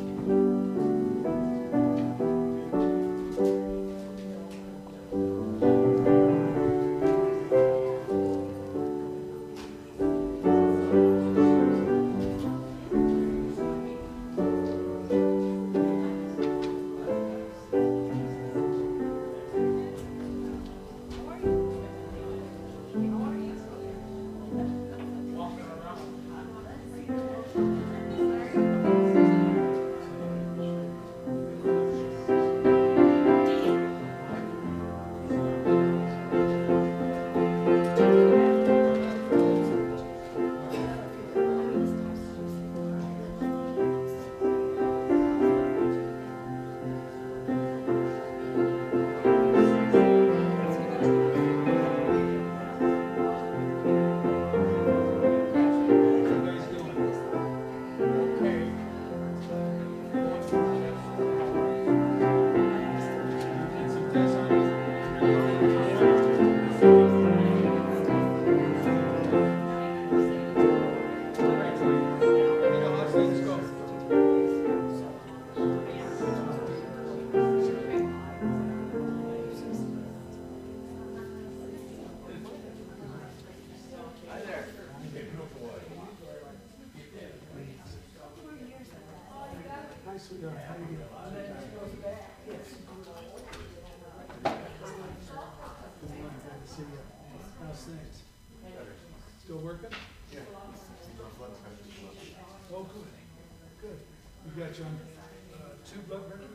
on 104.80 105.00
uh, 105.54 105.58
two 105.84 106.00
blood? 106.08 106.47